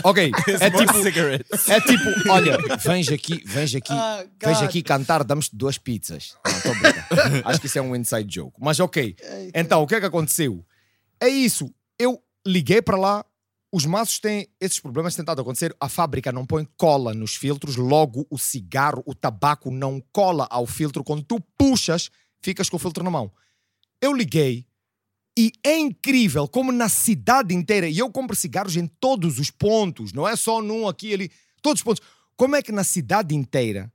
[0.04, 5.56] Ok, é tipo, é tipo, olha, vens aqui, vens aqui, Ah, vens aqui cantar, damos-te
[5.56, 6.36] duas pizzas.
[6.46, 7.50] Não.
[7.50, 8.56] Acho que isso é um inside joke.
[8.60, 9.16] Mas ok,
[9.54, 10.64] então o que é que aconteceu?
[11.22, 13.26] É isso, eu liguei para lá,
[13.72, 18.26] os maços têm esses problemas tentado acontecer, a fábrica não põe cola nos filtros, logo
[18.30, 22.10] o cigarro, o tabaco não cola ao filtro, quando tu puxas,
[22.42, 23.32] ficas com o filtro na mão.
[24.02, 24.66] Eu liguei,
[25.38, 30.14] e é incrível como na cidade inteira, e eu compro cigarros em todos os pontos,
[30.14, 32.04] não é só num aqui ali, todos os pontos.
[32.36, 33.92] Como é que na cidade inteira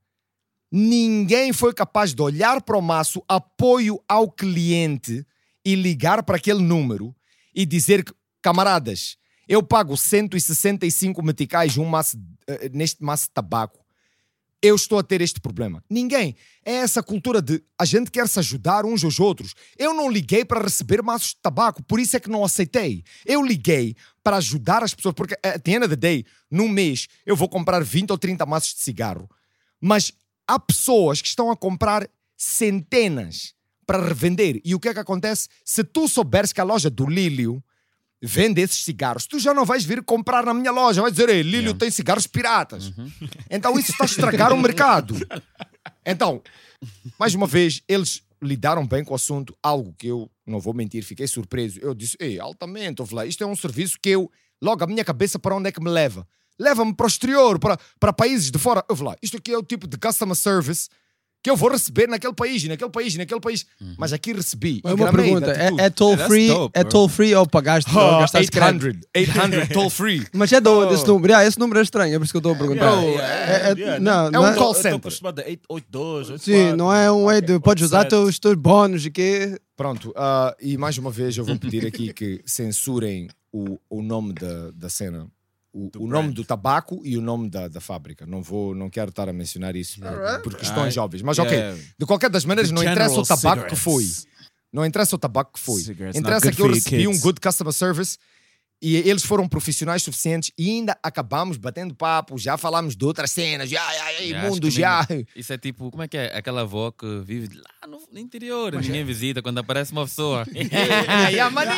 [0.71, 5.27] ninguém foi capaz de olhar para o maço, apoio ao cliente
[5.65, 7.15] e ligar para aquele número
[7.55, 8.13] e dizer que,
[8.43, 9.17] camaradas,
[9.49, 13.85] eu pago 165 meticais um maço, eh, neste maço de tabaco.
[14.61, 15.85] Eu estou a ter este problema.
[15.91, 16.35] Ninguém.
[16.65, 19.55] É essa cultura de a gente quer se ajudar uns aos outros.
[19.77, 23.05] Eu não liguei para receber maços de tabaco, por isso é que não aceitei.
[23.27, 27.09] Eu liguei para ajudar as pessoas, porque at the end of the day, num mês,
[27.27, 29.29] eu vou comprar 20 ou 30 maços de cigarro.
[29.79, 30.13] Mas
[30.49, 33.55] há pessoas que estão a comprar centenas
[33.85, 34.61] para revender.
[34.65, 35.49] E o que é que acontece?
[35.65, 37.63] Se tu souberes que a loja do Lílio
[38.23, 41.03] vende esses cigarros, tu já não vais vir comprar na minha loja.
[41.03, 42.93] Vai dizer, ei, Lílio tem cigarros piratas.
[43.51, 45.15] Então isso está a estragar o mercado.
[46.05, 46.43] Então,
[47.19, 51.03] mais uma vez, eles lidaram bem com o assunto, algo que eu não vou mentir,
[51.03, 51.79] fiquei surpreso.
[51.81, 54.31] Eu disse, ei, altamente, lá, isto é um serviço que eu,
[54.61, 56.27] logo a minha cabeça para onde é que me leva?
[56.59, 58.85] Leva-me para o exterior, para, para países de fora.
[58.89, 60.89] Ouve lá, isto aqui é o tipo de customer service
[61.45, 63.67] que eu vou receber naquele país, e naquele país, e naquele país.
[63.99, 64.81] Mas aqui recebi.
[64.83, 66.49] E uma pergunta: é, é toll free?
[66.49, 67.95] dope, é toll free ou pagaste?
[67.95, 69.07] ou Ah, gastaste crédito?
[69.15, 70.27] 800, 800 toll free.
[70.33, 71.35] Mas é do, desse número.
[71.35, 72.91] Ah, esse número é estranho, é por isso que eu estou a perguntar.
[73.03, 74.93] Yeah, É- é- yeah, não, é um é, call center.
[74.93, 76.43] tô acostumado a 882, 84.
[76.71, 78.09] Sim, não é um way de podes usar 87.
[78.09, 79.61] teus, teus bónus e quê?
[79.77, 84.33] Pronto, ah, e mais uma vez eu vou pedir aqui que censurem o, o nome
[84.33, 85.27] da, da cena.
[85.75, 88.25] O, o nome do tabaco e o nome da, da fábrica.
[88.25, 91.21] Não vou, não quero estar a mencionar isso por- por questões Ah, óbvias.
[91.23, 91.73] Mas yeah.
[91.73, 94.05] ok, de qualquer das maneiras, The não interessa o tabaco que foi.
[94.05, 94.35] cigarettes.
[94.73, 95.81] Não interessa o tabaco que foi.
[95.83, 98.19] Cigarettes, Interessa que eu recebi um good customer service
[98.83, 103.69] e eles foram profissionais suficientes e ainda acabamos batendo papo, já falámos de outras cenas,
[103.71, 105.07] já, já, já, Yeah, mundo, já.
[105.35, 106.37] Isso é tipo, como é que é?
[106.37, 110.45] Aquela avó que vive lá no no interior, ninguém visita quando aparece uma pessoa.
[110.55, 111.75] yeah, maninho.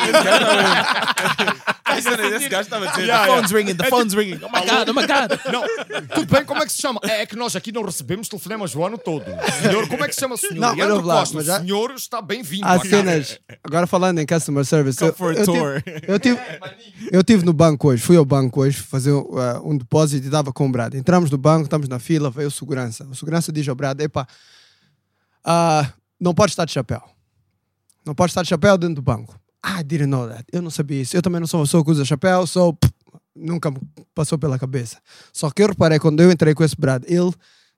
[2.35, 4.39] Esse gajo estava dizendo, the phone's ringing, the phone's ringing.
[4.43, 5.39] Oh my God, oh my God.
[5.51, 6.99] Não, tudo bem, como é que se chama?
[7.03, 9.23] É, é que nós aqui não recebemos telefonemas o ano todo.
[9.61, 10.55] Senhor, como é que se chama o senhor?
[10.55, 12.65] Não, mas Leandro Costa, mas o já- senhor está bem-vindo.
[12.67, 13.39] Há cenas.
[13.63, 14.97] Agora falando em customer service.
[14.99, 15.83] Come eu- for a eu, tour.
[16.07, 16.39] eu, tive,
[17.11, 19.25] eu tive no banco hoje, fui ao banco hoje fazer uh,
[19.63, 20.93] um depósito e estava com o Brad.
[20.95, 23.05] Entramos no banco, estamos na fila, veio o segurança.
[23.05, 24.27] O segurança diz ao Brad: epá,
[25.43, 27.01] ah, não pode estar de chapéu.
[28.05, 29.39] Não pode estar de chapéu dentro do banco.
[29.61, 30.45] Ah, I didn't know that.
[30.51, 31.15] Eu não sabia isso.
[31.15, 32.73] Eu também não sou uma pessoa que usa chapéu, sou.
[32.73, 32.93] pff,
[33.35, 33.79] nunca me
[34.13, 34.97] passou pela cabeça.
[35.31, 37.31] Só que eu reparei quando eu entrei com esse Brad, ele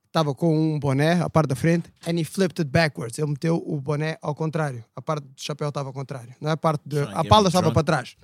[0.06, 3.18] estava com um boné, a parte da frente, and he flipped it backwards.
[3.18, 4.84] Ele meteu o boné ao contrário.
[4.96, 6.34] A parte do chapéu estava ao contrário.
[6.40, 8.16] Não é a parte de, a pala me estava para trás.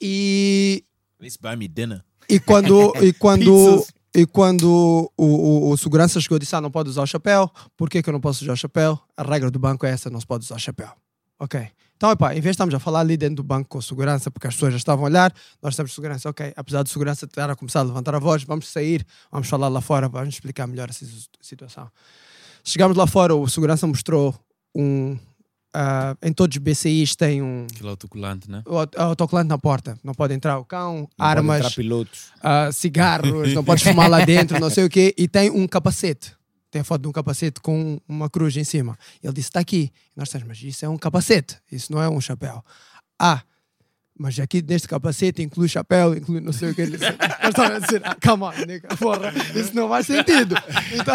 [0.00, 0.84] E
[1.18, 2.04] At least buy me dinner.
[2.28, 3.84] e quando, e quando,
[4.14, 7.50] e quando o, o, o segurança chegou e disse: Ah, não pode usar o chapéu.
[7.76, 8.98] Por que, que eu não posso usar o chapéu?
[9.16, 10.90] A regra do banco é essa: não se pode usar o chapéu.
[11.38, 11.60] Ok.
[11.96, 14.48] Então, epá, em vez de estarmos a falar ali dentro do banco com segurança, porque
[14.48, 15.32] as pessoas já estavam a olhar,
[15.62, 16.52] nós temos segurança, ok.
[16.56, 19.80] Apesar de segurança estar a começar a levantar a voz, vamos sair, vamos falar lá
[19.80, 21.88] fora, vamos explicar melhor situ- situação.
[22.64, 24.34] Chegámos lá fora, o segurança mostrou
[24.74, 25.16] um,
[25.74, 28.62] ah, em todos os BCIs tem um Aquele autocolante, né?
[28.66, 29.98] o aut- autocolante na porta.
[30.04, 32.26] Não pode entrar o cão, Não pode armas, entrar pilotos.
[32.42, 35.14] ah, cigarros, não podes fumar lá dentro, não sei o quê.
[35.18, 36.32] E tem um capacete.
[36.70, 38.98] Tem a foto de um capacete com uma cruz em cima.
[39.22, 39.92] Ele disse: está aqui.
[40.16, 42.64] E nós estamos, mas isso é um capacete, isso não é um chapéu.
[43.20, 43.42] Ah,
[44.16, 46.82] mas aqui neste capacete inclui chapéu, inclui não sei o que.
[46.82, 50.54] Ele disse, nós estávamos a dizer: ah, calma, nigga, porra, isso não faz sentido.
[50.92, 51.14] Então,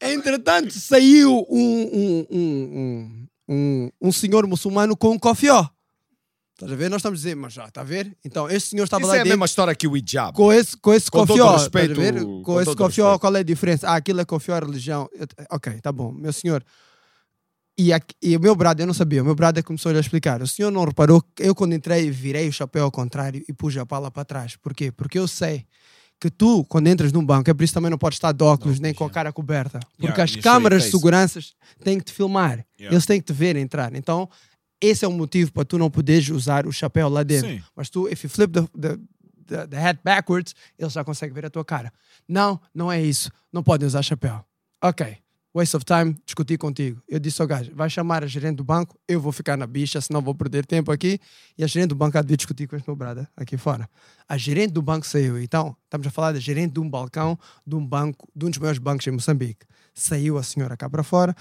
[0.02, 5.68] entretanto, saiu um, um, um, um, um, senhor muçulmano com um cofió.
[6.54, 6.90] Estás a ver?
[6.90, 8.14] Nós estamos a dizer, mas já, está a ver?
[8.22, 10.34] Então, este senhor estava Isso lá é a dentro mesma história que o hijab.
[10.36, 13.20] com esse, com esse Com todo cofió, respeito, com Com, esse cofió, respeito.
[13.20, 13.88] qual é a diferença?
[13.88, 15.08] Ah, aquilo é cofió, é religião.
[15.50, 16.62] Ok, tá bom, meu senhor.
[17.82, 20.42] E, aqui- e o meu brother, eu não sabia, o meu brother começou a explicar.
[20.42, 23.76] O senhor não reparou que eu, quando entrei, virei o chapéu ao contrário e pus
[23.76, 24.56] a pala para trás.
[24.56, 24.90] Por quê?
[24.92, 25.64] Porque eu sei
[26.20, 28.78] que tu, quando entras num banco, é por isso também não podes estar de óculos
[28.80, 29.80] nem com a cara coberta.
[29.96, 30.98] Porque Yeah, as câmaras de face.
[30.98, 31.40] segurança
[31.82, 32.66] têm que te filmar.
[32.78, 32.94] Yeah.
[32.94, 33.94] Eles têm que te ver entrar.
[33.94, 34.28] Então,
[34.78, 37.48] esse é o motivo para tu não poderes usar o chapéu lá dentro.
[37.48, 37.62] Sim.
[37.74, 38.98] Mas tu, if you flip the, the,
[39.46, 41.90] the, the hat backwards, eles já conseguem ver a tua cara.
[42.28, 43.30] Não, não é isso.
[43.50, 44.44] Não podem usar chapéu.
[44.84, 45.16] Ok.
[45.52, 47.02] Waste of time, discutir contigo.
[47.08, 50.00] Eu disse ao gajo, vai chamar a gerente do banco, eu vou ficar na bicha,
[50.00, 51.18] senão vou perder tempo aqui.
[51.58, 53.90] E a gerente do banco há de discutir com este meu brother aqui fora.
[54.28, 55.42] A gerente do banco saiu.
[55.42, 57.36] Então, estamos a falar da gerente de um balcão
[57.66, 59.66] de um banco, de um dos maiores bancos em Moçambique.
[59.92, 61.34] Saiu a senhora cá para fora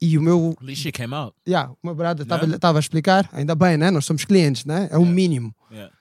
[0.00, 1.32] e o meu she came out.
[1.46, 3.88] Yeah, o meu brother estava a explicar, ainda bem, né?
[3.92, 4.88] Nós somos clientes, né?
[4.90, 5.54] É o mínimo.
[5.70, 5.94] Yeah.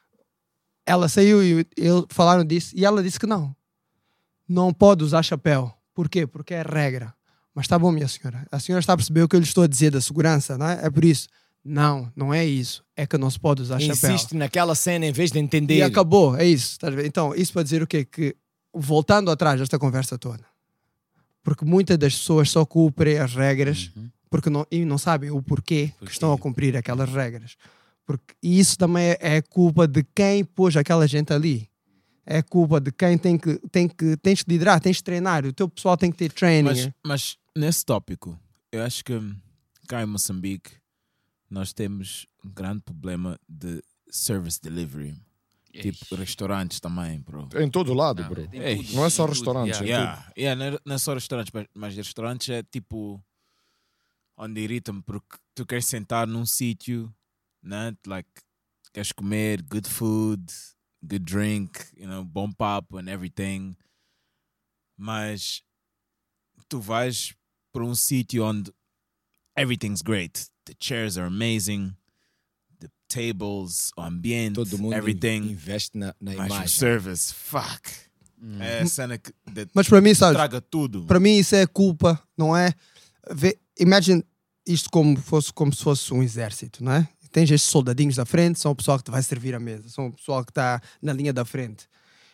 [0.88, 3.56] Ela saiu e ele, falaram disso e ela disse que não.
[4.50, 5.72] Não pode usar chapéu.
[5.94, 6.26] Por quê?
[6.26, 7.14] Porque é regra.
[7.54, 8.46] Mas tá bom, minha senhora.
[8.52, 10.68] A senhora está a perceber o que eu lhe estou a dizer da segurança, não
[10.68, 10.86] é?
[10.86, 11.28] É por isso.
[11.64, 12.84] Não, não é isso.
[12.96, 14.12] É que não se pode usar chapéu.
[14.12, 15.76] Insiste naquela cena em vez de entender.
[15.76, 16.78] E acabou, é isso.
[16.82, 17.06] ver?
[17.06, 18.06] Então, isso para dizer o quê?
[18.06, 18.36] Que
[18.74, 20.46] voltando atrás desta conversa toda,
[21.44, 23.92] porque muitas das pessoas só cumprem as regras
[24.32, 27.58] porque não, e não sabem o porquê, que estão a cumprir aquelas regras.
[28.06, 31.70] Porque, e isso também é, é culpa de quem pôs aquela gente ali.
[32.26, 35.46] É culpa de quem tem que, tem que tens que liderar, tens que treinar.
[35.46, 36.64] O teu pessoal tem que ter training.
[36.70, 38.40] Mas, mas nesse tópico,
[38.72, 39.14] eu acho que
[39.88, 40.72] cá em Moçambique
[41.50, 45.16] nós temos um grande problema de service delivery.
[45.74, 47.48] Tipo, restaurantes também, bro.
[47.56, 48.48] Em todo lado, Não, bro.
[48.52, 48.78] Ei.
[48.84, 49.94] tudo, Não é só restaurantes, yeah.
[49.94, 50.34] é tudo.
[50.34, 53.24] Yeah, yeah, não é- não é só restaurantes, mas, mas restaurantes é tipo
[54.38, 57.14] onde irritam porque tu queres sentar num sítio,
[57.64, 57.96] né?
[58.06, 58.30] Like,
[58.94, 60.44] queres comer good food,
[61.06, 63.76] good drink, you know, bom papo and everything.
[64.97, 65.62] Mas
[66.70, 67.34] tu vais
[67.74, 68.72] para um sítio onde
[69.58, 70.49] everything's great.
[70.66, 71.95] The chairs are amazing,
[72.80, 75.52] the tables, o ambiente, Todo mundo everything.
[75.52, 76.68] investe na, na Mas o imagem.
[76.68, 77.89] service, fuck.
[78.60, 81.06] É a cena que de- Mas para mim, sabes, traga tudo.
[81.06, 82.74] para mim isso é culpa, não é?
[83.80, 84.24] Imagine
[84.66, 87.10] isto como, fosse, como se fosse um exército, não é?
[87.32, 90.08] Tens estes soldadinhos da frente, são o pessoal que te vai servir a mesa, são
[90.08, 91.88] o pessoal que está na linha da frente.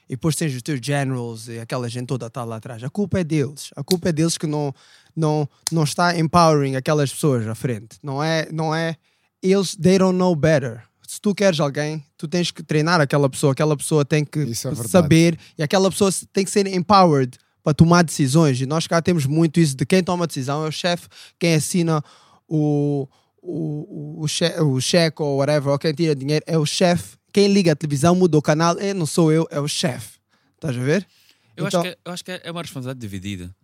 [0.10, 2.84] E depois tens os teus generals e aquela gente toda está lá atrás.
[2.84, 3.72] A culpa é deles.
[3.76, 4.74] A culpa é deles que não,
[5.16, 7.98] não, não está empowering aquelas pessoas à frente.
[8.02, 8.96] Não é, não é.
[9.44, 10.82] Eles, they don't know better.
[11.06, 13.52] Se tu queres alguém, tu tens que treinar aquela pessoa.
[13.52, 14.54] Aquela pessoa tem que é
[14.88, 18.62] saber e aquela pessoa tem que ser empowered para tomar decisões.
[18.62, 21.54] E nós cá temos muito isso de quem toma a decisão é o chefe, quem
[21.54, 22.02] assina
[22.48, 23.10] o,
[23.50, 27.18] o, o, che, o cheque ou whatever, ou quem tira dinheiro é o chefe.
[27.32, 30.18] Quem liga a televisão, muda o canal, é, não sou eu, é o chefe.
[30.56, 31.08] Estás a ver?
[31.56, 33.56] Eu, Então- acho que, eu acho que é uma responsabilidade dividida.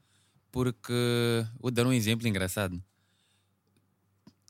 [0.52, 0.94] Porque
[1.60, 2.82] vou dar um exemplo engraçado.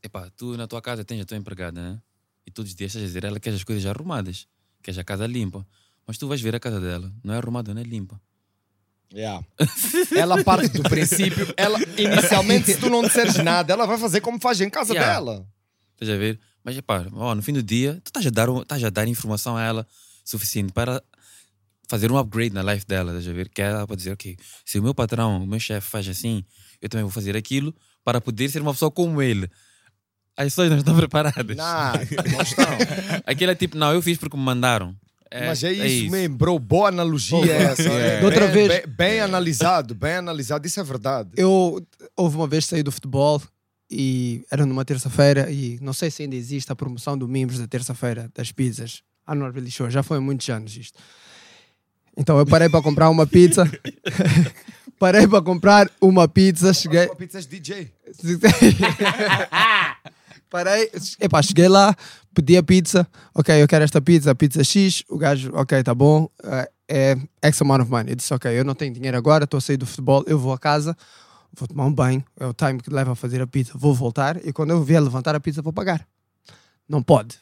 [0.04, 2.02] Epá, tu na tua casa tens a tua empregada, né?
[2.46, 4.48] E todos os dias estás a dizer ela quer as coisas arrumadas,
[4.82, 5.66] quer a casa limpa.
[6.06, 8.20] Mas tu vais ver a casa dela, não é arrumada, não é limpa.
[9.14, 9.46] Yeah.
[10.18, 14.40] Ela parte do princípio, ela inicialmente, se tu não disseres nada, ela vai fazer como
[14.40, 15.14] faz em casa Yeah.
[15.14, 15.48] dela.
[15.94, 16.40] Estás a ver?
[16.64, 16.76] Mas
[17.14, 19.88] ó, no fim do dia, tu estás a, dar, estás a dar informação a ela
[20.26, 21.04] suficiente para
[21.88, 23.50] fazer um upgrade na life dela, estás a ver?
[23.50, 24.36] Que ela pode dizer, ok,
[24.66, 26.44] se o meu patrão, o meu chefe faz assim,
[26.82, 29.48] eu também vou fazer aquilo para poder ser uma pessoa como ele.
[30.36, 31.56] As pessoas não estão preparadas.
[31.56, 31.94] Não,
[32.34, 32.66] não estão.
[33.28, 34.96] Aquilo é tipo, não, eu fiz porque me mandaram.
[35.36, 36.60] É, Mas é isso, mesmo, bro.
[36.60, 37.82] Boa analogia essa.
[37.90, 38.18] É.
[38.18, 40.68] Bem- Outra vez- Bem, bem analisado, bem analisado.
[40.68, 41.32] Isso é verdade.
[41.36, 41.84] Eu
[42.16, 43.42] houve uma vez que saí do futebol
[43.90, 47.66] e era numa terça-feira e não sei se ainda existe a promoção do Mimos da
[47.68, 49.02] terça-feira das pizzas.
[49.28, 51.00] I'm not really sure, já foi há muitos anos isto.
[52.16, 53.64] Então eu parei para comprar uma pizza.
[55.00, 57.08] parei para comprar uma pizza, cheguei.
[57.08, 57.92] Uma pizza DJ.
[60.50, 61.96] Parei, epá, cheguei lá,
[62.34, 66.30] pedi a pizza, ok, eu quero esta pizza, pizza X, o gajo, ok, tá bom,
[66.44, 68.12] eh, é X amount of money.
[68.12, 70.54] Eu disse, ok, eu não tenho dinheiro agora, estou a sair do futebol, eu vou
[70.54, 70.96] a casa,
[71.54, 74.46] vou tomar um banho, é o time que leva a fazer a pizza, vou voltar
[74.46, 76.08] e quando eu vier levantar a pizza vou pagar.
[76.88, 77.38] Não pode.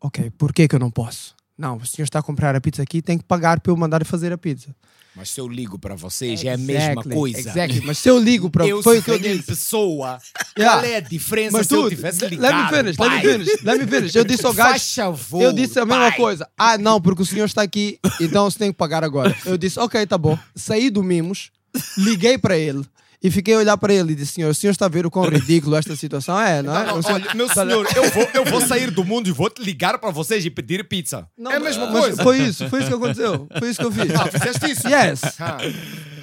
[0.00, 1.34] Ok, por que que eu não posso?
[1.56, 4.04] Não, o senhor está a comprar a pizza aqui, tem que pagar para eu mandar
[4.04, 4.74] fazer a pizza.
[5.14, 7.38] Mas se eu ligo para vocês, é a mesma Exactly, coisa.
[7.38, 7.80] exactly.
[7.84, 9.42] Mas se eu ligo para Eu foi o que eu disse.
[9.42, 10.18] pessoa,
[10.58, 10.80] Yeah.
[10.80, 12.54] qual é a diferença Mas se eu tivesse let ligado?
[12.72, 13.20] me finish, let me pai?
[13.20, 14.14] finish, let me finish.
[14.14, 16.16] Eu disse ao gajo, Faz favor, eu disse a mesma pai.
[16.16, 16.48] coisa.
[16.56, 19.36] Ah, não, porque o senhor está aqui, então você tem que pagar agora.
[19.44, 20.38] Eu disse, ok, tá bom.
[20.54, 21.50] Saí do Mimos,
[21.98, 22.82] liguei para ele
[23.22, 25.10] e fiquei a olhar para ele e disse, senhor, o senhor está a ver o
[25.10, 26.86] quão ridículo esta situação é, não é?
[26.86, 29.48] Não, O senhor- olha, meu senhor, eu vou, eu vou sair do mundo e vou
[29.48, 31.26] te ligar para vocês e pedir pizza.
[31.50, 32.22] é a mesma mas coisa.
[32.22, 33.46] Foi isso, foi isso que aconteceu.
[33.58, 34.14] Foi isso que eu fiz.
[34.14, 34.88] Ah, fizeste isso?
[34.88, 35.20] Yes.
[35.40, 35.58] Ah,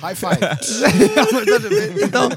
[0.01, 0.39] high five.
[2.03, 2.29] então,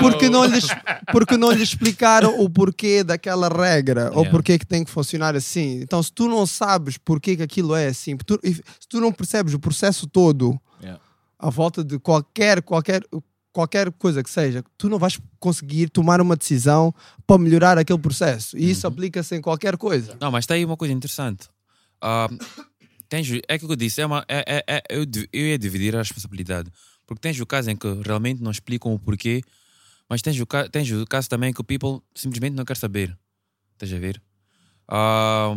[0.00, 0.66] porque não, lhes,
[1.12, 4.30] porque não lhes explicaram o porquê daquela regra ou Yeah.
[4.30, 5.80] porquê que tem que funcionar assim.
[5.82, 9.54] Então, se tu não sabes porquê que aquilo é assim, tu- se tu não percebes
[9.54, 10.58] o processo todo.
[11.38, 13.02] À volta de qualquer, qualquer,
[13.52, 16.94] qualquer coisa que seja, tu não vais conseguir tomar uma decisão
[17.26, 18.56] para melhorar aquele processo.
[18.58, 20.16] E isso aplica-se em qualquer coisa.
[20.20, 21.48] Não, mas está aí uma coisa interessante.
[22.00, 22.28] Ah,
[23.08, 25.98] tens, é que eu disse, é uma, é, é, é- eu, eu ia dividir a
[25.98, 26.70] responsabilidade.
[27.06, 29.42] Porque tens o caso em que realmente não explicam o porquê,
[30.08, 33.16] mas tens o, tens o caso também que o people simplesmente não quer saber.
[33.74, 34.20] Estás a ver?
[34.86, 35.54] Ah,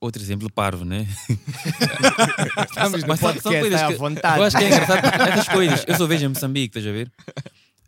[0.00, 1.06] outro exemplo parvo, né?
[2.68, 4.38] Estamos no Mas são- coisas é que- vontade.
[4.38, 5.84] Eu acho que é engraçado essas coisas.
[5.86, 7.10] Eu só vejo em Moçambique, estás a ver?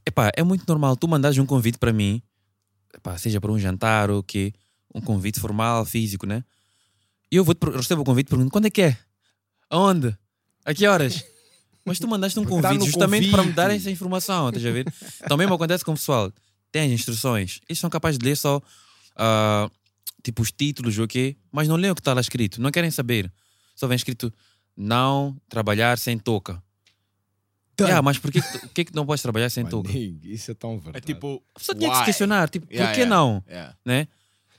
[0.07, 2.23] Epá, é muito normal tu mandares um convite para mim,
[2.95, 4.53] epá, seja para um jantar ou o quê,
[4.95, 6.43] um convite formal, físico, né?
[7.31, 8.97] E eu vou -te, recebo o convite e pergunto: quando é que é?
[9.69, 10.17] Aonde?
[10.65, 11.25] A que horas?
[11.85, 13.81] Mas tu mandaste um convite justamente para me dar convite.
[13.83, 14.87] essa informação, estás a ver?
[15.25, 16.33] Então mesmo acontece com o pessoal.
[16.73, 17.61] Tem as instruções.
[17.69, 18.61] Eles são capazes de ler só
[19.17, 19.71] ah,
[20.23, 21.37] tipo os títulos, o quê?
[21.53, 22.61] Mas não leem o que está lá escrito.
[22.61, 23.33] Não querem saber.
[23.75, 24.33] Só vem escrito
[24.77, 26.63] não trabalhar sem touca.
[27.81, 29.91] Yeah, mas por que, que não podes trabalhar sem touca?
[30.23, 30.99] Isso é tão verdade.
[30.99, 31.43] É tipo.
[31.55, 33.43] A pessoa tinha que se questionar, tipo, Yeah, por que yeah, não?
[33.49, 33.75] Yeah.
[33.87, 34.07] Né?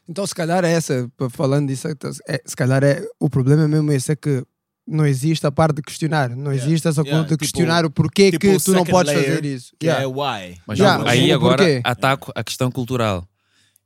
[0.09, 3.67] Então, se calhar é essa, falando disso, então, é, se calhar é, o problema é
[3.67, 4.43] mesmo esse, é que
[4.87, 6.65] não existe a parte de questionar, não Yeah.
[6.65, 9.29] existe essa Yeah, conta de tipo- questionar o porquê tipo que tu não podes layer,
[9.35, 9.71] fazer isso.
[9.79, 10.03] Que Yeah.
[10.03, 10.59] é why.
[10.65, 11.81] Mas Yeah, aí agora porquê?
[11.83, 13.27] ataco a questão cultural.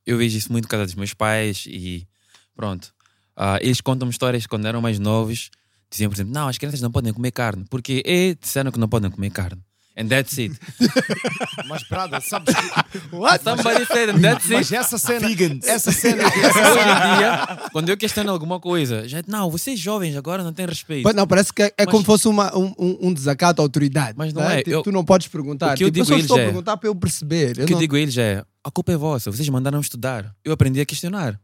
[0.05, 2.07] Eu vejo isso muito por causa dos meus pais e
[2.55, 2.93] pronto.
[3.35, 5.49] Ah, eles contam histórias quando eram mais novos.
[5.89, 7.65] Diziam, por exemplo, não, as crianças não podem comer carne.
[7.69, 9.61] Porque e disseram que não podem comer carne.
[9.97, 10.53] And that's it.
[11.67, 13.15] Mas, Prada, sabes que.
[13.15, 13.41] What?
[13.43, 14.75] Somebody said and that's Mas it.
[14.75, 15.27] essa cena.
[15.63, 16.23] Essa cena.
[16.27, 20.65] Hoje em dia, quando eu questiono alguma coisa, já, não, vocês jovens agora não têm
[20.65, 21.05] respeito.
[21.05, 23.63] Mas Não, parece que é, é Mas- como se fosse uma, um, um- desacato à
[23.65, 24.15] autoridade.
[24.17, 24.55] Mas não né?
[24.55, 25.73] é, Tipo, eu- tu não podes perguntar.
[25.73, 27.57] o que eu tipo, digo só a estou a eles é- perguntar para eu perceber.
[27.57, 29.79] O Eu que eu não- digo a eles é: a culpa é vossa, vocês mandaram
[29.79, 30.35] estudar.
[30.43, 31.39] Eu aprendi a questionar.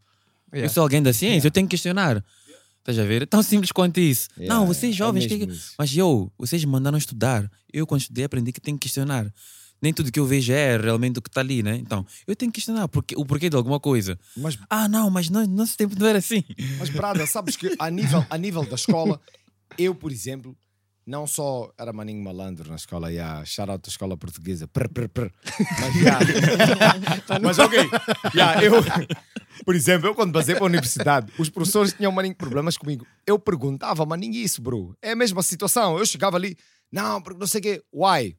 [0.53, 0.65] Yeah.
[0.65, 2.23] Eu sou alguém da ciência, eu tenho que questionar.
[2.79, 3.21] Estás a ver?
[3.21, 4.27] É tão simples quanto isso.
[4.37, 5.73] Yeah, não, vocês é jovens, que- mesmo isso.
[5.77, 7.49] mas eu, vocês me mandaram estudar.
[7.71, 9.31] Eu, quando estudei, aprendi que tenho que questionar.
[9.81, 11.75] Nem tudo que eu vejo é realmente o que está ali, né?
[11.75, 14.17] Então, eu tenho que questionar porque, o porquê de alguma coisa.
[14.37, 16.43] Mas, Ah, não, mas no nosso tempo não era assim.
[16.79, 19.19] mas Prada, sabes que a nível, a nível da escola,
[19.77, 20.55] eu, por exemplo,
[21.05, 25.09] não só era maninho malandro na escola, yeah, shout out da escola portuguesa, prr, prr,
[25.09, 25.31] prr.
[25.79, 26.19] Mas, yeah.
[27.41, 27.79] mas ok,
[28.35, 28.73] yeah, eu,
[29.65, 33.05] por exemplo, eu quando passei para a universidade, os professores tinham maninho problemas comigo.
[33.25, 35.97] Eu perguntava, maninho, isso, bro, é a mesma situação.
[35.97, 36.57] Eu chegava ali,
[36.91, 38.37] não, porque não sei o quê, why?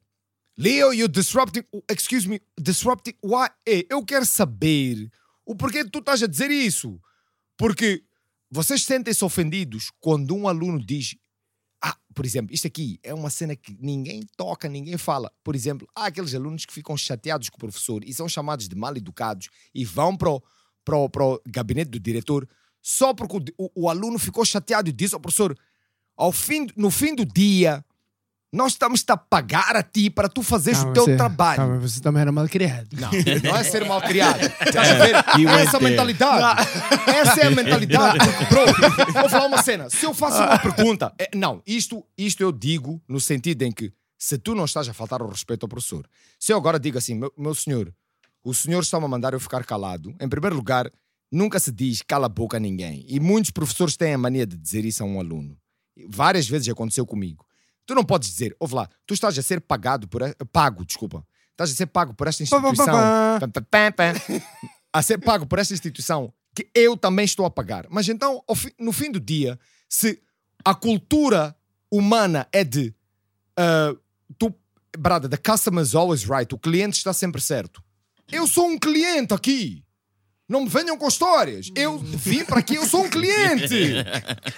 [0.57, 3.49] Leo, you disrupting, excuse me, disrupting, why?
[3.65, 5.09] Ei, eu quero saber
[5.45, 6.99] o porquê tu estás a dizer isso.
[7.57, 8.03] Porque
[8.51, 11.15] vocês sentem-se ofendidos quando um aluno diz
[11.83, 15.31] ah, por exemplo, isto aqui é uma cena que ninguém toca, ninguém fala.
[15.43, 18.75] Por exemplo, há aqueles alunos que ficam chateados com o professor e são chamados de
[18.75, 20.41] mal educados e vão para o,
[20.85, 22.47] para o, para o gabinete do diretor
[22.81, 25.57] só porque o, o- o aluno ficou chateado e disse ao professor:
[26.15, 27.83] ao fim, no fim do dia,
[28.53, 31.57] nós estamos a pagar a ti para tu fazeres o teu você- trabalho.
[31.57, 32.87] calma, você também era mal criado.
[32.93, 33.09] Não,
[33.49, 34.39] não é ser mal criado.
[34.43, 35.15] Estás a ver?
[35.39, 35.89] He went Essa there.
[35.89, 36.69] mentalidade.
[37.07, 38.19] Essa é a mentalidade.
[38.49, 39.89] Bro, vou falar uma cena.
[39.89, 41.11] Se eu faço uma pergunta.
[41.19, 44.93] é- não, isto, isto eu digo no sentido em que se tu não estás a
[44.93, 46.07] faltar o respeito ao professor,
[46.39, 47.91] se eu agora digo assim, meu, meu senhor,
[48.43, 50.89] o senhor está-me a mandar eu ficar calado, em primeiro lugar,
[51.31, 53.03] nunca se diz cala a boca a ninguém.
[53.09, 55.57] E muitos professores têm a mania de dizer isso a um aluno.
[56.07, 57.43] Várias vezes já aconteceu comigo.
[57.85, 60.21] Tu não podes dizer, ouve lá, tu estás a ser pagado por.
[60.21, 61.25] e- Pago, desculpa.
[61.51, 62.93] Estás a ser pago por esta Pá, pá, pá, instituição.
[63.95, 64.13] pá.
[64.91, 67.85] A ser pago por esta instituição que eu também estou a pagar.
[67.89, 68.43] Mas então,
[68.79, 69.59] no fim do dia,
[69.89, 70.21] se
[70.63, 71.55] a cultura
[71.91, 72.93] humana é de.
[73.57, 73.95] ah,
[74.37, 74.53] tu,
[74.97, 76.53] brother, the customer is always right.
[76.53, 77.83] O cliente está sempre certo.
[78.31, 79.82] Eu sou um cliente aqui.
[80.53, 81.71] Não me venham com histórias.
[81.75, 83.95] Eu vim para aqui, eu sou um cliente.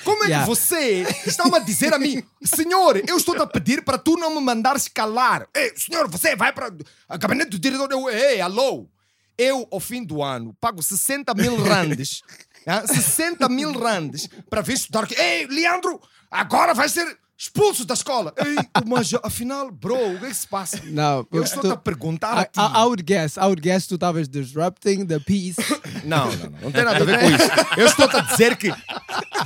[0.04, 0.46] Como é que Yeah.
[0.46, 4.42] você está-me a dizer a mim, senhor, eu estou-te a pedir para tu não me
[4.42, 5.48] mandares calar.
[5.56, 6.70] Ei, senhor, você vai para
[7.08, 7.90] a gabinete do diretor.
[7.90, 8.90] Eu, ei, alô.
[9.38, 12.22] Eu, ao fim do ano, pago 60 mil randes.
[12.68, 15.16] ah, 60 mil randes para vir estudar aqui.
[15.18, 18.34] Ei, Leandro, agora vai ser expulso da escola.
[18.38, 18.56] Ei,
[18.88, 20.80] mas afinal, bro, o que é que se passa?
[20.86, 22.60] Não, Eu tu- estou-te a perguntar a I, ti.
[22.60, 25.56] I, I would guess, I would guess tu estavas disrupting the peace.
[26.06, 26.60] Não, não, não.
[26.62, 27.80] Não tem nada a ver com isso.
[27.80, 28.70] Eu estou-te a dizer que,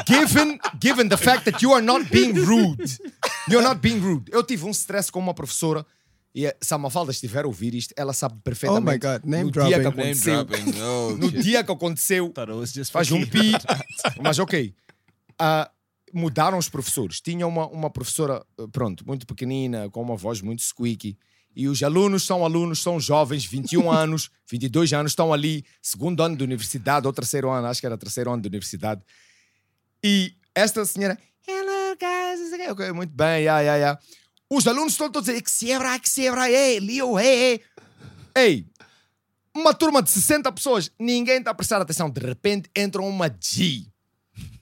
[0.08, 2.84] given, given the fact that you are not being rude,
[3.50, 4.30] you're not being rude.
[4.32, 5.86] Eu tive um stress com uma professora
[6.36, 9.06] e se a Mafalda estiver a ouvir isto, ela sabe perfeitamente.
[9.06, 9.98] Oh my God, name no dia que dropping.
[9.98, 10.44] Name aconteceu.
[10.46, 10.82] dropping.
[10.82, 11.42] Oh, No shit.
[11.44, 12.34] dia que aconteceu,
[12.92, 13.52] faz um pi.
[14.22, 14.76] Mas ok.
[15.40, 15.72] Ah,
[16.14, 17.22] mudaram os professores.
[17.22, 21.18] Tinha uma, uma professora, eh, pronto, muito pequenina, com uma voz muito squeaky.
[21.55, 26.36] E os alunos são alunos, são jovens, 21 anos, 22 anos, estão ali, segundo ano
[26.36, 29.01] de universidade, ou terceiro ano, acho que era terceiro ano de universidade.
[30.03, 32.72] E esta senhora, hello guys, não sei o quê.
[32.72, 33.99] Ok, muito bem, yeah, yeah, yeah.
[34.49, 37.62] Os alunos estão todos a dizer, que sebra, que sebra, ei, Leo, ei, ei.
[38.36, 38.66] Ei,
[39.55, 42.10] uma turma de 60 pessoas, ninguém está a prestar atenção.
[42.10, 43.88] De repente entra uma G.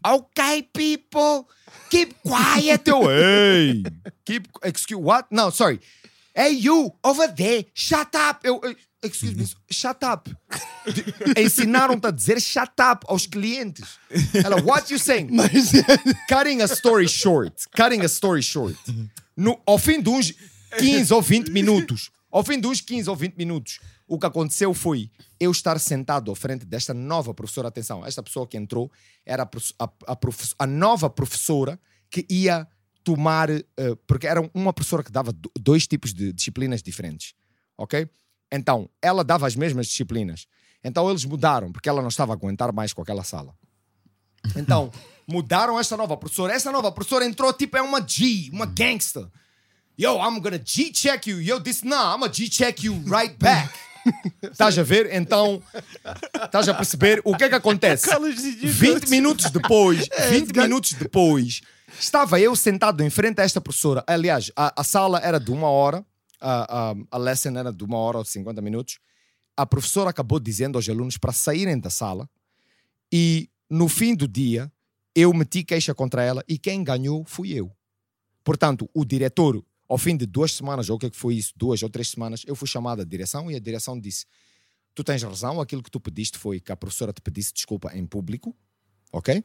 [0.10, 1.46] Ok, people,
[1.90, 2.88] keep quiet.
[2.88, 3.84] Eu, hey,
[4.24, 5.26] keep, excuse, what?
[5.32, 5.80] No, sorry.
[6.34, 8.46] Hey, you, over there, shut up.
[8.46, 10.30] Eu, eh, excuse me, shut up.
[11.36, 14.00] Ensinaram-te a dizer shut up aos clientes.
[14.34, 15.30] Ela, what you saying?
[15.32, 15.74] Mas
[16.30, 18.78] cutting a story short, cutting a story short,
[19.36, 20.34] no, ao fim de uns
[20.78, 24.74] 15 ou 20 minutos, ao fim de uns 15 ou 20 minutos, o que aconteceu
[24.74, 27.68] foi eu estar sentado à frente desta nova professora.
[27.68, 28.92] Atenção, esta pessoa que entrou
[29.26, 31.80] era a, a, a profe- a nova professora
[32.10, 32.66] que ia
[33.04, 33.64] tomar, eh,
[34.08, 37.34] porque era uma professora que dava do- dois tipos de disciplinas diferentes,
[37.78, 38.10] ok?
[38.52, 40.48] Então, ela dava as mesmas disciplinas.
[40.84, 43.54] Então, eles mudaram, porque ela não estava a aguentar mais com aquela sala.
[44.56, 44.90] Então,
[45.28, 46.54] mudaram esta nova professora.
[46.54, 49.28] Essa nova professora entrou tipo é uma G, uma gangster.
[50.00, 51.42] Yo, I'm gonna G-check you.
[51.42, 53.74] Eu disse, nah, I'm gonna G-check you right back.
[54.52, 55.14] Estás a ver?
[55.14, 55.62] Então,
[56.46, 58.08] estás a perceber o que é que acontece?
[58.64, 61.62] 20 minutos depois, 20 minutos depois,
[62.00, 64.04] estava eu sentado em frente a esta professora.
[64.08, 66.06] Aliás, a, a sala era de uma hora,
[66.40, 69.00] a, a, a lesson era de uma hora ou 50 minutos.
[69.56, 72.30] A professora acabou dizendo aos alunos para saírem da sala
[73.12, 74.72] e no fim do dia
[75.16, 77.72] eu meti queixa contra ela e quem ganhou fui eu.
[78.44, 81.54] Portanto, o diretor, ao fim de duas semanas, ou o que é que foi isso,
[81.56, 84.26] duas ou três semanas, eu fui chamado à direção e a direção disse:
[84.94, 88.06] Tu tens razão, aquilo que tu pediste foi que a professora te pedisse desculpa em
[88.06, 88.56] público,
[89.12, 89.44] ok?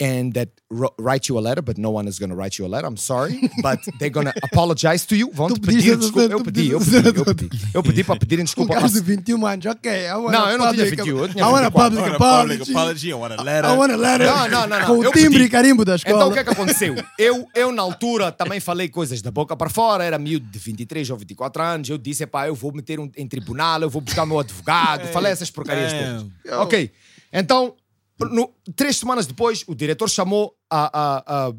[0.00, 0.52] And that
[0.96, 2.86] write you a letter, but no one is going to write you a letter.
[2.86, 5.28] I'm sorry, but they're going to apologize to you.
[5.34, 6.32] Vão te pedir desculpa.
[6.32, 7.60] Eu pedi, eu pedi, eu pedi.
[7.74, 8.74] Eu pedi para pedirem um desculpa.
[8.74, 9.90] cara Mas- de 21 anos, ok.
[9.90, 11.90] I want Não, a eu não tinha public- 21, eu tinha I want a 24.
[11.90, 13.08] public apology.
[13.10, 13.70] I want a letter.
[13.70, 14.26] I want a letter.
[14.28, 14.86] Não, não, não, não.
[14.86, 16.14] Com o timbre e carimbo da escola.
[16.16, 16.94] Então o que é que aconteceu?
[17.18, 21.10] Eu, eu, na altura, também falei coisas da boca para fora, era miúdo de 23
[21.10, 21.88] ou 24 anos.
[21.88, 25.08] Eu disse, pá, eu vou meter um, em tribunal, eu vou buscar meu advogado.
[25.08, 26.30] falei essas porcarias damn.
[26.44, 26.58] todas.
[26.60, 26.92] Ok.
[27.32, 27.74] Então,
[28.18, 31.52] no- três semanas depois, o diretor chamou a, a- a-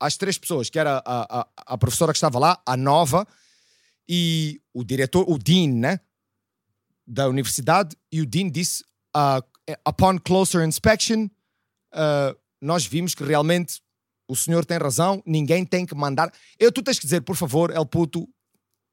[0.00, 3.26] as três pessoas, que era a, a, professora que estava lá, a nova,
[4.08, 6.00] e o diretor, o dean, né?
[7.06, 8.84] Da universidade, e o dean disse,
[9.14, 9.42] ah,
[9.86, 11.28] upon closer inspection,
[11.92, 13.80] ah, nós vimos que realmente
[14.28, 16.32] o senhor tem razão, ninguém tem que mandar.
[16.58, 18.28] Eu, tu tens que dizer, por favor, El Puto,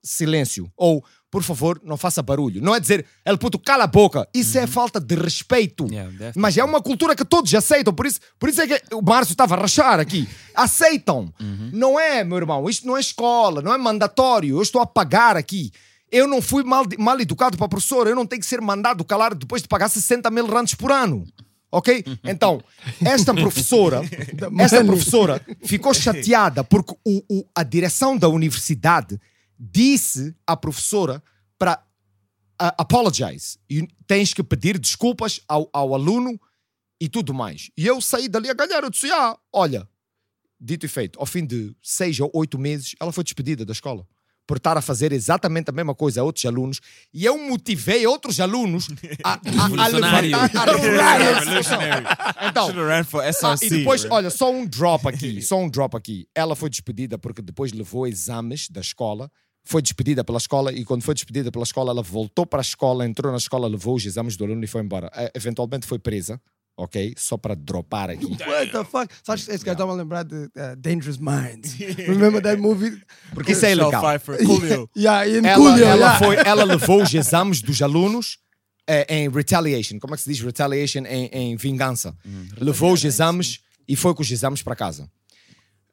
[0.03, 0.71] silêncio.
[0.75, 2.61] Ou, por favor, não faça barulho.
[2.61, 4.27] Não é dizer, El Puto, cala a boca.
[4.33, 5.85] Isso é falta de respeito.
[5.91, 6.31] Yeah.
[6.35, 7.93] Mas é uma cultura que todos aceitam.
[7.93, 10.27] Por isso, por isso é que o Márcio estava a rachar aqui.
[10.55, 11.33] Aceitam.
[11.73, 12.69] Não é, meu irmão.
[12.69, 14.55] Isto não é escola, não é mandatório.
[14.57, 15.71] Eu estou a pagar aqui.
[16.09, 18.09] Eu não fui mal, mal educado para a professora.
[18.09, 21.25] Eu não tenho que ser mandado calar depois de pagar 60 mil randes por ano.
[21.69, 22.05] Ok?
[22.23, 22.61] Então,
[23.03, 24.01] esta professora,
[24.59, 29.19] esta professora ficou chateada porque o, o- a direção da universidade
[29.59, 31.23] disse à professora
[31.57, 31.83] para
[32.59, 33.57] a- apologize.
[33.69, 36.39] E tens que pedir desculpas ao, ao aluno
[36.99, 37.69] e tudo mais.
[37.77, 38.83] E eu saí dali a ganhar.
[38.83, 39.87] Eu disse: ah, olha,
[40.59, 44.07] dito e feito, ao fim de seis ou oito meses, ela foi despedida da escola.
[44.47, 46.79] Por estar a fazer exatamente a mesma coisa a outros alunos,
[47.13, 48.87] e eu motivei outros alunos
[49.21, 50.71] a, a, a levantar a
[51.41, 52.47] revolucionar a.
[52.47, 52.69] Então,
[53.03, 53.65] for ah, SRC.
[53.65, 54.13] e depois, bro.
[54.13, 56.29] olha, só um drop aqui, só um drop aqui.
[56.33, 59.29] Ela foi despedida porque depois levou exames da escola,
[59.67, 63.05] foi despedida pela escola e quando foi despedida pela escola, ela voltou para a escola,
[63.05, 65.11] entrou na escola, levou os exames do aluno e foi embora.
[65.13, 66.39] Eh, Eventualmente foi presa,
[66.77, 67.13] ok?
[67.17, 68.25] Só para dropar aqui.
[68.25, 69.13] What the fuck?
[69.23, 71.73] Sabes, esse cara estava a lembrar de uh, Dangerous Minds.
[72.07, 73.01] Remember that movie?
[73.33, 74.01] Porque isso é ilegal.
[74.45, 74.89] Coolio.
[74.97, 76.19] Yeah, Ela, Coolio, ela, yeah.
[76.19, 78.39] foi, ela levou os exames dos alunos
[78.87, 79.99] é, em retaliation.
[79.99, 81.03] Como é que se diz retaliation?
[81.05, 82.15] Em, em vingança.
[82.57, 85.09] Levou os exames e foi com os exames para casa.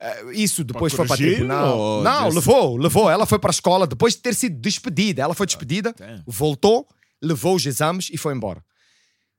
[0.01, 2.03] Eh, Isso depois foi para tribunal.
[2.03, 3.11] Não, levou, levou.
[3.11, 5.22] Ela foi para a escola depois de ter sido despedida.
[5.22, 6.22] Ela foi despedida, damn.
[6.26, 6.86] voltou,
[7.22, 8.62] levou os exames e foi embora.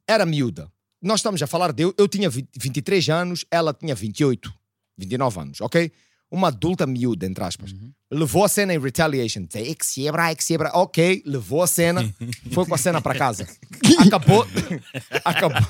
[0.08, 0.72] Era miúda.
[1.02, 4.52] Nós estamos a falar de eu, eu tinha 20 23 anos, ela tinha 28,
[4.98, 5.92] 29 anos, ok?
[6.32, 7.74] Uma adulta miúda, entre aspas.
[8.10, 9.46] Levou a cena em retaliation.
[9.54, 12.02] "É que siebra, é que siebra." Ok, levou a cena,
[12.52, 13.48] foi com a cena para casa.
[14.06, 14.48] Acabou.
[15.24, 15.62] Acabou.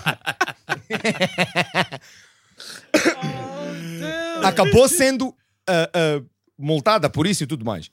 [4.44, 5.36] Acabou sendo
[5.68, 6.24] ah, ah,
[6.58, 7.90] multada por isso e tudo mais.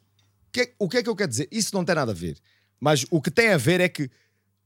[0.53, 1.49] Que- o que é que eu quero dizer?
[1.51, 2.37] Isso não tem nada a ver.
[2.81, 4.11] Mas o que tem a ver é que,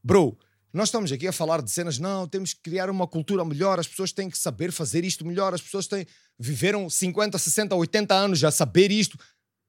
[0.03, 0.37] bro,
[0.73, 3.87] nós estamos aqui a falar de cenas, não, temos que criar uma cultura melhor, as
[3.87, 6.05] pessoas têm que saber fazer isto melhor, as pessoas têm,
[6.37, 9.17] viveram 50, 60, 80 anos a saber isto.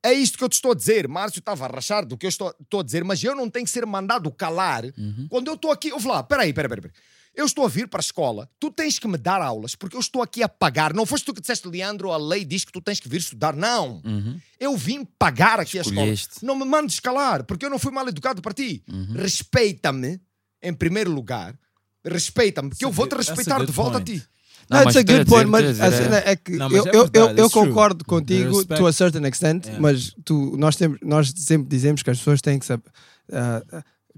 [0.05, 1.09] É isto que eu te estou a dizer.
[1.09, 3.65] Márcio estava a rachar do que eu estou, estou a dizer, mas eu não tenho
[3.65, 4.85] que ser mandado calar
[5.29, 5.91] quando eu estou aqui.
[5.91, 6.83] Vou lá, peraí, peraí, peraí.
[6.83, 6.97] peraí.
[7.39, 10.01] Eu estou a vir para a escola, tu tens que me dar aulas, porque eu
[10.01, 10.93] estou aqui a pagar.
[10.93, 13.55] Não foste tu que disseste, Leandro, a lei diz que tu tens que vir estudar.
[13.55, 14.03] Não.
[14.59, 16.35] Eu vim pagar aqui a Escolheste.
[16.35, 16.47] escola.
[16.53, 18.83] Não me mandes calar, porque eu não fui mal educado para ti.
[19.15, 20.21] Respeita-me,
[20.63, 21.55] em primeiro lugar.
[22.05, 24.13] Respeita-me, porque eu vou te a respeitar de volta point.
[24.19, 24.27] a ti.
[24.71, 26.69] Não, Não, it's mas a good point, dizer- mas a dizer, cena é que Não,
[26.69, 27.69] mas eu, é eu, eu, eu it's true.
[27.69, 29.81] concordo contigo to a certain extent, Yeah.
[29.81, 32.83] mas tu, nós, temos, nós sempre dizemos que as pessoas têm que saber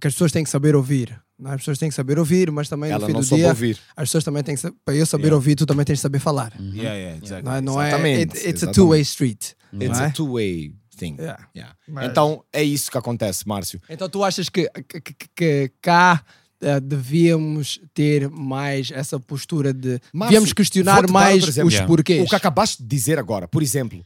[0.00, 1.20] que as pessoas têm que saber ouvir.
[1.46, 1.50] É?
[1.54, 3.48] As pessoas têm que saber ouvir, mas também Ela no fim não do soube dia
[3.50, 3.78] ouvir.
[3.96, 5.36] as pessoas também têm que saber, para eu saber Yeah.
[5.36, 6.52] ouvir, tu também tens de saber falar.
[6.60, 7.44] Yeah, yeah, exactly.
[7.44, 7.60] Não é?
[7.60, 9.52] Não é Exatamente, it- it's a two-way street.
[9.72, 10.04] It's é?
[10.06, 11.16] a two-way thing.
[11.18, 11.48] Yeah.
[11.56, 11.76] Yeah.
[11.88, 13.80] Mas- Então é isso que acontece, Márcio.
[13.88, 16.22] Então tu achas que, que, que- que cá
[16.62, 21.68] eh, devíamos ter mais essa postura de Márcio, devíamos questionar mais exemplo.
[21.68, 21.86] os Yeah.
[21.88, 22.22] porquês.
[22.22, 24.04] O que acabaste de dizer agora, por exemplo,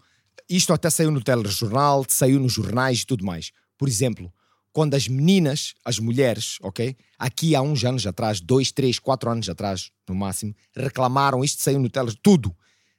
[0.49, 3.51] isto até saiu no telejornal, saiu nos jornais e tudo mais.
[3.76, 4.32] Por exemplo,
[4.75, 6.97] quando as meninas, as mulheres, ok?
[7.16, 11.79] Aqui há uns anos atrás, dois, três, quatro anos atrás, no máximo, reclamaram, isto saiu
[11.79, 12.53] no tele, tudo.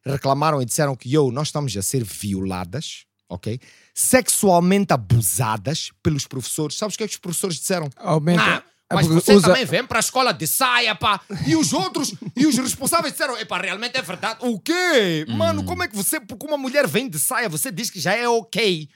[0.06, 3.60] Reclamaram e disseram que eu, nós estamos a ser violadas, ok?
[3.94, 6.78] Sexualmente abusadas pelos professores.
[6.78, 7.90] Sabes o que é que os professores disseram?
[7.98, 8.64] Aumenta.
[8.90, 11.20] Ah, mas você usa- também vem para a escola de saia, pá.
[11.46, 14.40] E os outros, e os responsáveis disseram, epá, realmente é verdade.
[14.44, 15.26] O quê?
[15.28, 18.14] Mano, como é que você, porque uma mulher vem de saia, você diz que já
[18.14, 18.88] é ok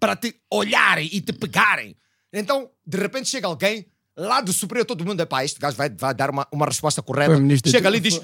[0.00, 1.94] para te olharem e te pegarem.
[2.34, 6.14] Então, de repente chega alguém lá do superior, todo mundo, epá, este gajo vai, vai
[6.14, 7.34] dar uma, uma resposta correta.
[7.66, 8.20] Chega ali e diz,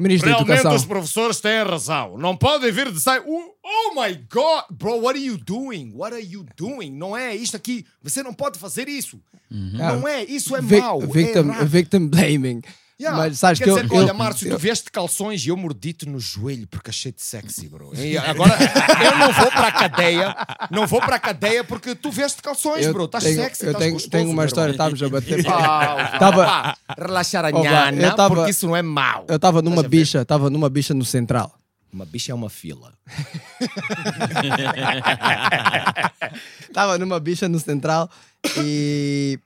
[0.00, 2.16] Ministro Realmente os professores têm razão.
[2.16, 3.22] Não podem vir de saia.
[3.26, 4.64] Oh, oh my God!
[4.70, 5.92] Bro, what are you doing?
[5.94, 6.90] What are you doing?
[6.90, 7.84] Não é isto aqui.
[8.02, 9.20] Você não pode fazer isso.
[9.50, 10.24] Não é.
[10.24, 11.02] Isso é Vic- mau.
[11.02, 11.66] é victim, errado.
[11.66, 12.62] victim blaming.
[13.00, 13.16] Yeah.
[13.16, 15.48] Mas sabes Quer que eu, dizer, eu- olha, Márcio, eu- tu vieste de calções e
[15.48, 17.92] eu mordi-te no joelho porque achei-te sexy, bro.
[17.96, 18.54] E agora
[19.02, 20.36] eu não vou para a cadeia,
[20.70, 23.06] não vou para a cadeia porque tu vieste de calções, eu bro.
[23.06, 25.46] Estás sexy, eu tenho, gostoso, tenho uma história, estávamos a bater.
[25.48, 29.24] Ah, Tava- pá, relaxar a nhana, eu tava- porque isso não é mau.
[29.28, 31.54] Eu estava numa bicha, estava numa bicha no central.
[31.92, 32.92] Uma bicha é uma fila.
[36.68, 38.10] Estava numa bicha no central
[38.58, 39.38] e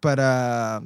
[0.00, 0.82] para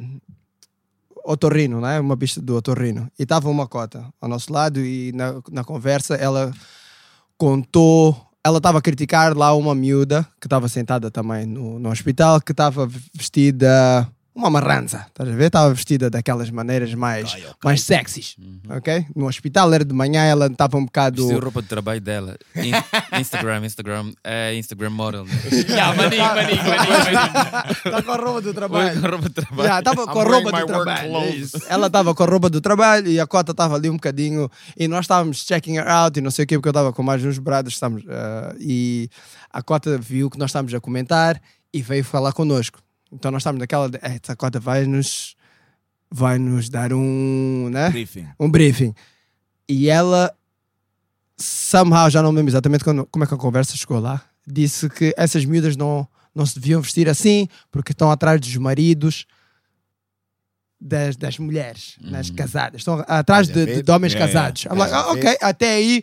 [1.25, 1.99] otorrino, né?
[1.99, 3.11] Uma bicha do otorrino.
[3.19, 6.53] E estava uma cota ao nosso lado e na, na conversa ela
[7.39, 12.41] contou, ela estava a criticar lá uma miúda que estava sentada também no, no hospital,
[12.41, 15.45] que estava vestida uma marrança, estás a ver?
[15.47, 18.35] Estava vestida daquelas maneiras mais, mais sexys,
[18.69, 19.07] ok?
[19.15, 21.23] No hospital era de manhã, ela estava um bocado...
[21.23, 22.37] Vestiu roupa de trabalho dela.
[22.57, 22.73] In-
[23.21, 25.25] Instagram, Instagram, é Instagram model.
[25.69, 29.01] yeah, maninho, maninho, maninho, Está com a roupa do trabalho.
[29.01, 29.69] roupa de trabalho.
[29.69, 31.17] Já, estava com a roupa do trabalho.
[31.17, 31.73] é.
[31.73, 34.51] Ela estava com a roupa do trabalho e a cota estava ali um bocadinho.
[34.77, 37.03] E nós estávamos checking her out e não sei o quê, porque eu estava com
[37.05, 37.75] mais uns brothers.
[37.75, 39.09] Estamos, ah, e
[39.53, 41.41] a cota viu que nós estávamos a comentar
[41.73, 42.81] e veio falar connosco.
[43.15, 43.89] Então nós estávamos naquela.
[43.89, 45.37] De, "Eh, essa cota vai nos.
[46.11, 47.69] Vai nos dar um.
[47.71, 47.91] Né?
[47.91, 48.29] Briefing.
[48.39, 48.95] um briefing.
[49.69, 50.33] E ela,
[51.39, 54.89] somehow, já não me lembro exatamente quando- como é que a conversa chegou lá, disse
[54.91, 59.25] que essas miúdas não, não se deviam vestir assim porque estão atrás dos maridos
[60.81, 62.83] das, das mulheres, das casadas.
[62.83, 63.83] Estão atrás a de, ver?
[63.83, 64.65] de homens Yeah, casados.
[64.67, 66.03] I'm like, Estás a "Ah, ok, até aí.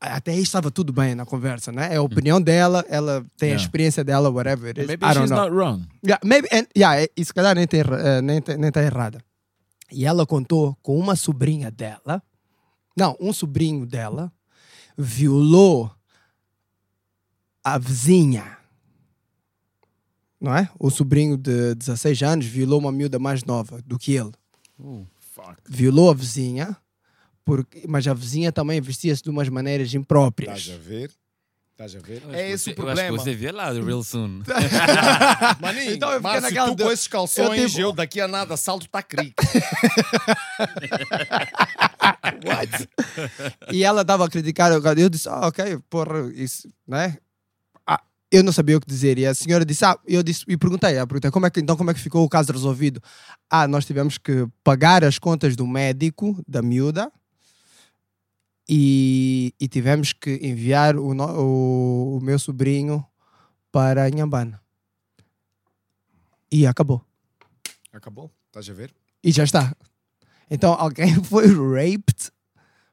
[0.00, 1.92] Até aí estava tudo bem na conversa, né?
[1.92, 3.64] É a opinião dela, ela tem a Yeah.
[3.64, 4.86] experiência dela, whatever it is.
[4.86, 5.40] Maybe I don't she's know.
[5.42, 5.86] not wrong.
[6.04, 9.20] Yeah, maybe, and, yeah, e se calhar nem está nem, tem- nem tá errada.
[9.90, 12.22] E ela contou com uma sobrinha dela,
[12.96, 14.30] não, um sobrinho dela,
[14.96, 15.90] violou
[17.64, 18.56] a vizinha.
[20.40, 20.68] Não é?
[20.78, 24.30] O sobrinho de 16 anos violou uma miúda mais nova do que ele.
[25.18, 25.56] Fuck.
[25.68, 26.76] Violou a vizinha,
[27.48, 30.58] porque, mas a vizinha também vestia-se de umas maneiras impróprias.
[30.58, 31.10] Estás a ver?
[31.72, 32.22] Estás a ver?
[32.28, 33.00] Eu É esse você- o problema.
[33.08, 34.42] Eu acho que você vê lá, real soon.
[35.58, 38.20] Maninho, Então eu fiquei Márcio, naquela tu de- com esses calções, eu eu, tipo- daqui
[38.20, 39.32] a nada salto tá cric.
[42.44, 42.88] What?
[43.72, 47.16] e ela estava a criticar, eu eu disse, ah, ok, porra, isso, né?
[47.86, 49.16] Ah, eu não sabia o que dizer.
[49.18, 51.76] E a senhora disse, ah, eu disse, e perguntei, ah, perguntei como é que, então
[51.76, 53.00] como é que ficou o caso resolvido?
[53.48, 57.10] Ah, nós tivemos que pagar as contas do médico, da miúda,
[58.68, 63.04] e, e tivemos que enviar o, no- o, o meu sobrinho
[63.72, 64.60] para Inhambana.
[66.50, 67.02] E acabou.
[67.92, 68.30] Acabou?
[68.46, 68.94] Estás a ver?
[69.22, 69.74] E já está.
[70.50, 72.30] Então alguém foi raped,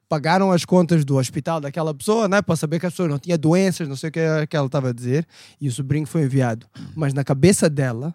[0.10, 3.38] pagaram as contas do hospital daquela pessoa, né, para saber que a pessoa não tinha
[3.38, 5.28] doenças, não sei o que, que ela estava a dizer,
[5.60, 6.68] e o sobrinho foi enviado.
[6.96, 8.14] Mas na cabeça dela,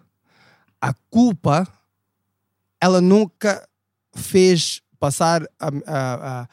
[0.79, 1.67] a culpa,
[2.79, 3.67] ela nunca
[4.13, 5.67] fez passar a.
[5.87, 6.47] a- a-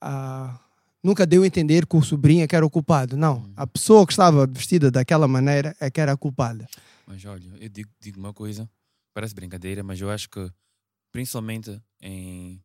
[0.00, 0.58] a-
[1.02, 3.16] nunca deu a entender que o sobrinho é que era o culpado.
[3.16, 3.50] Não.
[3.56, 6.68] A pessoa que estava vestida daquela maneira é que era a culpada.
[7.06, 8.68] Mas olha, eu digo, digo uma coisa,
[9.14, 10.50] parece brincadeira, mas eu acho que,
[11.10, 12.62] principalmente em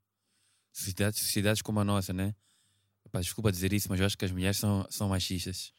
[0.72, 2.36] sociedades, sociedades como a nossa, né?
[3.06, 5.72] Epá, desculpa dizer isso, mas eu acho que as mulheres são, são machistas.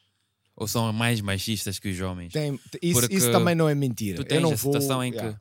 [0.57, 2.33] Ou são mais machistas que os homens.
[2.33, 4.17] Tem, isso, isso também não é mentira.
[4.17, 5.39] Tu eu tens não a vou, situação em, yeah.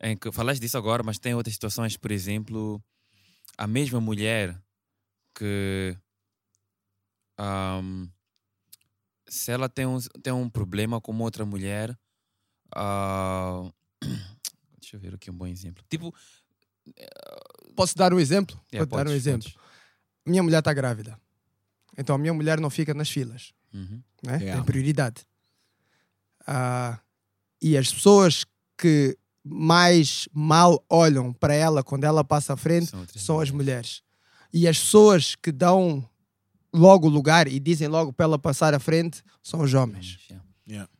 [0.00, 0.32] que, em que.
[0.32, 2.82] Falaste disso agora, mas tem outras situações, por exemplo,
[3.56, 4.60] a mesma mulher
[5.38, 5.96] que.
[7.38, 8.06] ahm,
[9.28, 11.96] se ela tem um, tem um problema com uma outra mulher.
[12.74, 13.70] ah,
[14.80, 15.84] deixa eu ver aqui um bom exemplo.
[15.88, 16.14] Tipo.
[17.76, 18.58] Posso dar um exemplo?
[18.72, 19.48] yeah, Vou dar um exemplo.
[19.50, 19.68] podes.
[20.26, 21.18] Minha mulher está grávida.
[21.96, 23.52] Então a minha mulher não fica nas filas.
[23.72, 24.02] Uhum.
[24.22, 24.38] né?
[24.38, 24.54] Yeah.
[24.56, 25.24] Tem prioridade.
[26.46, 26.98] Ah,
[27.60, 33.06] e as pessoas que mais mal olham para ela quando ela passa à frente São
[33.14, 34.02] são as mulheres.
[34.52, 36.08] E as pessoas que dão
[36.72, 40.18] logo lugar e dizem logo para ela passar à frente são os homens.
[40.30, 40.46] Yeah.
[40.68, 40.90] Yeah.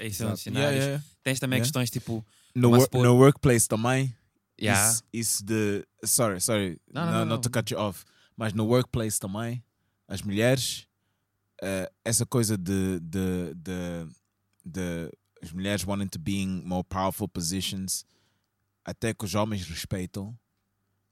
[0.00, 0.84] Esses são cenários.
[0.84, 1.04] yeah.
[1.22, 1.64] Tens também Yeah.
[1.66, 2.24] questões tipo.
[2.54, 4.14] No, wor- por- no workplace também.
[4.60, 4.90] Yeah.
[4.90, 5.84] Isso, isso de.
[6.04, 6.80] Sorry, sorry.
[6.92, 8.04] Não, no, não, not to cut you off.
[8.36, 9.62] Mas no workplace também,
[10.08, 10.86] as mulheres,
[11.62, 14.08] eh, essa coisa de, de, de,
[14.64, 15.10] de
[15.42, 18.04] as mulheres wanting to be in more powerful positions,
[18.84, 20.36] até que os homens respeitam,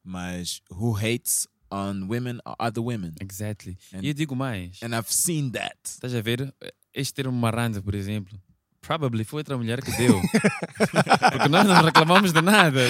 [0.02, 3.12] mas who hates on women are other women.
[3.20, 3.78] Exactly.
[3.94, 4.78] And- e eu digo mais.
[4.82, 5.76] And I've seen that.
[5.84, 6.52] Estás a ver?
[6.92, 8.38] Este termo marranda, por exemplo,
[8.82, 10.20] probably foi outra mulher que deu.
[11.32, 12.80] Porque nós não reclamamos de nada.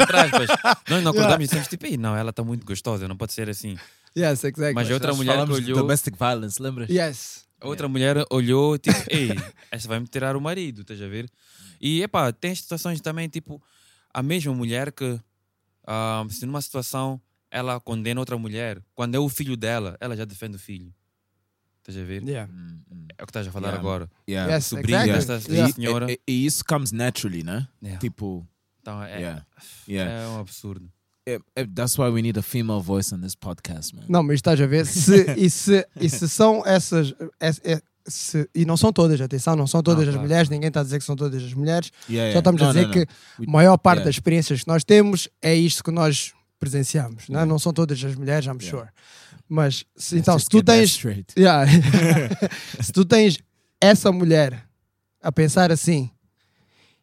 [0.00, 0.48] Entre aspas.
[0.88, 3.48] Nós não acordamos e dissemos tipo, "Ih, não, ela está muito gostosa, não pode ser
[3.50, 3.76] assim.
[4.16, 4.74] Yes, exactly.
[4.74, 6.88] Mas outra Nós mulher de olhou, domestic violence, lembras?
[6.88, 7.44] Yes.
[7.62, 9.30] outra mulher olhou tipo, ei,
[9.70, 11.28] esta vai me tirar o marido, estás a ver?
[11.80, 13.60] E epá, tem situações também tipo,
[14.14, 15.18] a mesma mulher que
[15.86, 17.20] ah, se numa situação
[17.50, 20.92] ela condena outra mulher, quando é o filho dela, ela já defende o filho.
[21.80, 22.22] Estás a ver?
[22.22, 22.52] Yeah.
[22.52, 23.06] Mm, mm.
[23.16, 23.80] É o que estás a falar Yeah.
[23.80, 24.10] agora.
[24.28, 24.54] Yeah.
[24.54, 25.26] Yes, sobrinho exactly.
[25.36, 25.72] desta Yeah.
[25.72, 26.12] senhora.
[26.12, 27.66] E, e isso comes naturally, né?
[27.82, 27.98] Yeah.
[27.98, 28.46] Tipo,
[28.82, 29.46] Então é, yeah.
[29.88, 30.22] Yeah.
[30.24, 30.90] é um absurdo.
[31.26, 34.04] Eh, eh, That's why we need a female voice on this podcast, man.
[34.08, 34.84] Não, mas estás a ver?
[34.86, 37.14] Se, e, se, e se são essas.
[37.40, 40.26] es- é- se- e não são todas, atenção, não são todas Não, as claro.
[40.28, 41.90] mulheres, ninguém está a dizer que são todas as mulheres.
[42.08, 42.38] Yeah, Só yeah.
[42.38, 43.00] estamos a dizer no, que
[43.46, 44.08] a maior parte yeah.
[44.08, 47.28] das experiências que nós temos é isto que nós presenciamos.
[47.28, 47.44] Não, é?
[47.44, 48.70] não são todas as mulheres, I'm Yeah.
[48.70, 48.88] sure.
[49.48, 51.02] Mas se, Let's então, se tu tens.
[51.36, 51.70] Yeah.
[52.82, 53.38] se tu tens
[53.80, 54.66] essa mulher
[55.22, 56.10] a pensar assim,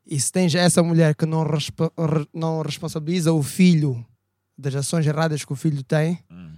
[0.06, 1.92] e se tens essa mulher que não, respo-
[2.34, 4.06] não responsabiliza o filho
[4.58, 6.54] das ações erradas que o filho tem, Hum.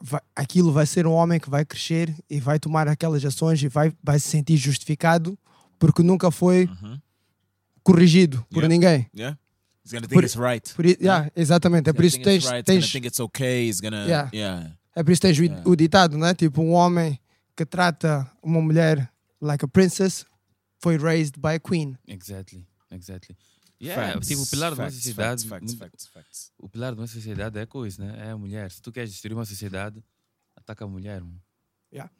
[0.00, 3.68] vai- aquilo vai ser um homem que vai crescer e vai tomar aquelas ações e
[3.68, 5.38] vai, vai se sentir justificado
[5.78, 6.98] porque nunca foi Mhm.
[7.82, 8.68] corrigido por Yeah.
[8.68, 9.06] ninguém.
[9.14, 9.38] Yeah.
[9.84, 10.74] He's gonna think Por- it's right.
[10.74, 11.88] Por yeah, exatamente.
[11.88, 12.58] É por isso que tens, right.
[12.58, 13.68] He's gonna tens, think it's okay.
[13.68, 14.04] He's gonna.
[14.06, 14.30] Yeah.
[14.32, 14.76] Yeah.
[14.94, 15.62] é por isso que tens o- Yeah.
[15.68, 16.34] o ditado, né?
[16.34, 17.18] Tipo, um homem
[17.56, 20.24] que trata uma mulher like a princess
[20.82, 21.96] foi raised by a queen.
[22.06, 23.36] Exactly, exactly.
[23.82, 25.46] Yeah, Facts, tipo, o pilar de uma facts, sociedade.
[25.48, 26.52] Facts, facts, facts, facts.
[26.58, 28.28] O pilar de uma sociedade é a coisa, né?
[28.28, 28.70] É a mulher.
[28.70, 30.04] Se tu queres destruir uma sociedade,
[30.54, 31.40] ataca a mulher, mano.
[31.90, 32.10] Yeah.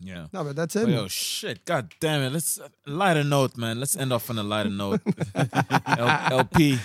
[0.00, 0.84] No, but that's it.
[0.84, 2.32] But yo, shit, god damn it.
[2.32, 3.78] Let's lighter note, man.
[3.80, 5.00] Let's end off on a lighter note.
[5.34, 6.78] L- LP,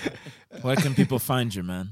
[0.61, 1.91] where can people find you, man?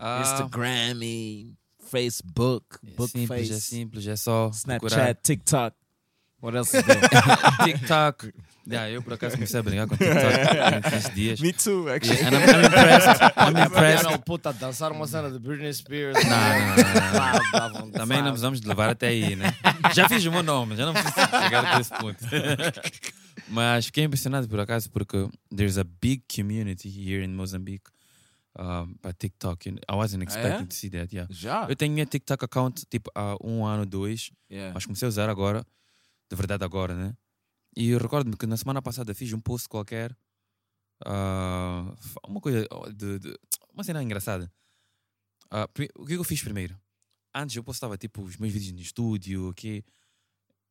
[0.00, 1.52] Ah, Instagram, e
[1.90, 5.76] Facebook, é Bookface, simples, é simples, é só Snapchat, procurar TikTok.
[6.40, 7.00] What else is there?
[7.64, 8.32] TikTok.
[8.70, 10.20] Yeah, eu por acaso comecei a brincar com TikTok
[10.54, 11.40] durante esses dias.
[11.40, 12.18] Me too, actually.
[12.20, 13.22] Yeah, and I'm, I'm impressed.
[13.36, 14.04] I'm impressed.
[14.04, 16.16] Não, puta, dançar uma cena de Britney Spears.
[16.24, 17.90] Não, não, não, não.
[17.90, 19.54] Também não precisamos de levar até aí, né?
[19.94, 22.18] Já fiz o meu nome, já não preciso chegar até esse ponto.
[23.48, 27.90] Mas fiquei impressionado por acaso porque there's a big community here in Mozambique
[28.58, 29.70] um, para TikTok.
[29.70, 30.66] I wasn't expecting é?
[30.66, 31.26] to see that, yeah.
[31.32, 31.66] Já?
[31.68, 34.72] Eu tenho minha TikTok account tipo há um ano, dois, Yeah.
[34.74, 35.64] mas comecei a usar agora.
[36.30, 37.14] de verdade agora, né?
[37.76, 40.16] E eu recordo-me que na semana passada fiz um post qualquer,
[41.04, 41.94] ah,
[42.26, 43.38] uma coisa de, de-
[43.72, 44.52] uma cena engraçada.
[45.72, 46.78] Pri- o que é que eu fiz primeiro?
[47.34, 49.84] Antes eu postava tipo os meus vídeos no estúdio, que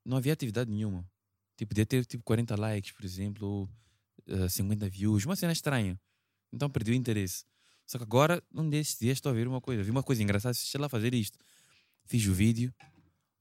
[0.05, 1.09] não havia atividade nenhuma.
[1.55, 3.69] Tipo, podia ter tipo 40 likes, por exemplo, ou
[4.29, 5.99] ah, 50 views, uma cena estranha.
[6.51, 7.45] Então perdi o interesse.
[7.85, 9.81] Só que agora, num desses dias, estou a ver uma coisa.
[9.81, 11.39] Vi uma coisa engraçada, deixa lá fazer isto.
[12.05, 12.73] Fiz o vídeo,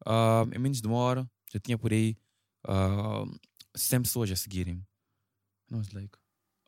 [0.07, 2.17] ah, em menos de uma hora, já tinha por aí
[2.67, 3.25] ah,
[3.75, 4.85] 100 pessoas a seguirem.
[5.71, 6.17] And I was like,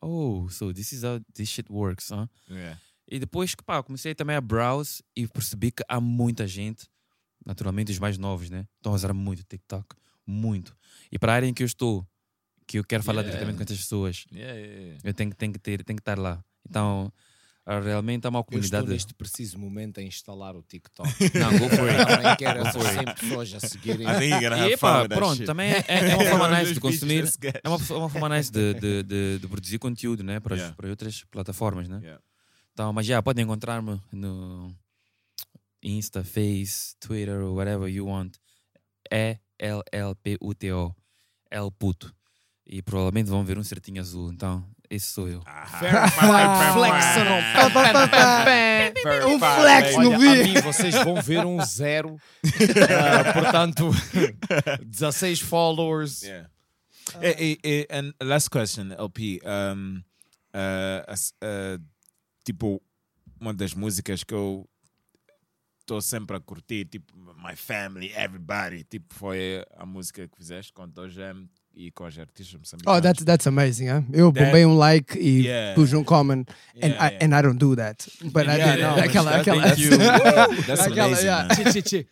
[0.02, 2.26] oh, so this is how this shit works, huh?
[2.48, 2.78] Yeah.
[3.10, 6.86] E depois que pá, comecei também a browse e percebi que há muita gente,
[7.44, 8.66] naturalmente os mais novos, né?
[8.76, 9.96] Estão a usar muito TikTok.
[10.26, 10.76] Muito.
[11.10, 12.06] E para a área em que eu estou,
[12.66, 13.30] que eu quero falar Yeah.
[13.30, 16.44] diretamente com essas pessoas, Yeah, eu tenho, que- tenho, que ter, tenho que estar lá.
[16.68, 17.10] Então,
[17.84, 18.88] realmente há uma Eu estou comunidade.
[18.88, 21.08] neste preciso momento a instalar o TikTok.
[21.38, 22.06] Não, go for it.
[22.06, 23.04] Também quero Go essas for it.
[23.04, 24.06] 100 pessoas a seguirem.
[24.06, 27.24] E that pronto, também é, é uma forma nice de consumir.
[27.62, 30.40] É uma, é uma forma nice de, de, de, de produzir conteúdo, né?
[30.40, 30.76] Para, as- Yeah.
[30.76, 31.98] para outras plataformas, né?
[32.02, 32.22] Yeah.
[32.72, 34.74] Então, mas já, podem encontrar-me no
[35.82, 38.34] Insta, Face, Twitter, whatever you want.
[39.10, 40.94] É L-L-P-U-T-O.
[41.50, 42.14] L puto.
[42.66, 44.30] E provavelmente vão ver um certinho azul.
[44.32, 45.42] Então, esse sou eu.
[49.28, 50.62] Um flex no vídeo.
[50.62, 52.16] vocês vão ver um zero.
[52.90, 53.90] Ah, portanto,
[54.84, 56.22] 16 followers.
[56.22, 56.50] Yeah.
[57.20, 59.40] Eh, and last question, LP.
[59.44, 60.02] Um,
[60.54, 61.78] uh, uh,
[62.44, 62.82] tipo,
[63.40, 64.68] uma das músicas que eu
[65.80, 70.82] estou sempre a curtir, tipo, My Family, Everybody, tipo, foi a música que fizeste com
[70.82, 70.86] o
[71.74, 72.98] e com os artistas moçambicanos.
[72.98, 74.04] Oh, that's that's amazing, huh?
[74.12, 75.74] Eu That- bombei um like e Yeah.
[75.74, 76.44] pus um comment,
[76.76, 77.24] and Yeah, I yeah.
[77.26, 78.82] and I don't do that, but I Yeah, did.
[78.84, 79.90] no, aquela, aquela, thank you.
[80.66, 81.48] That's aquela, amazing, yeah.
[81.48, 81.54] man.
[81.54, 82.06] Tchê, tchê, tchê.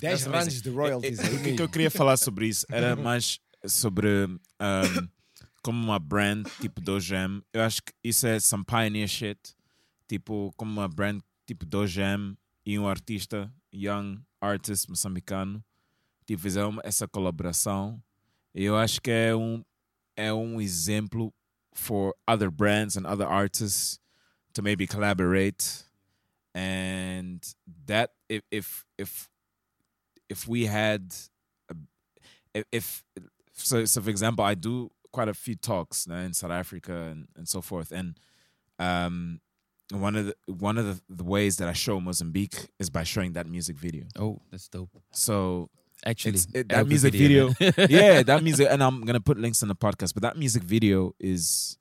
[0.00, 0.50] That's amazing.
[0.50, 1.18] runs de royalties.
[1.18, 5.08] Eh, eh, O que, que eu queria falar sobre isso era mais sobre um,
[5.62, 7.42] como uma brand tipo Dojam.
[7.52, 9.38] Eu acho que isso é some pioneer shit.
[10.08, 12.34] Tipo, como uma brand tipo Dojam
[12.66, 15.62] e um artista, young artist moçambicano,
[16.26, 18.02] tipo, fizeram essa colaboração.
[18.54, 19.64] E eu acho que é um,
[20.16, 21.32] é um exemplo
[21.74, 23.98] for other brands and other artists
[24.54, 25.84] to maybe collaborate.
[26.54, 27.40] And
[27.86, 29.28] that, if, if, if
[30.28, 31.12] if we had
[32.54, 33.04] a, if,
[33.52, 37.48] so, so for example i do quite a few talks in south africa and, and
[37.48, 38.16] so forth and
[38.78, 39.40] um
[39.92, 43.32] one of the one of the, the ways that i show mozambique is by showing
[43.32, 44.90] that music video Oh, that's dope.
[45.12, 45.68] so
[46.06, 49.60] Actually, it's, it, that music video, video yeah that music and i'm gonna put links
[49.62, 51.76] in the podcast but that music video is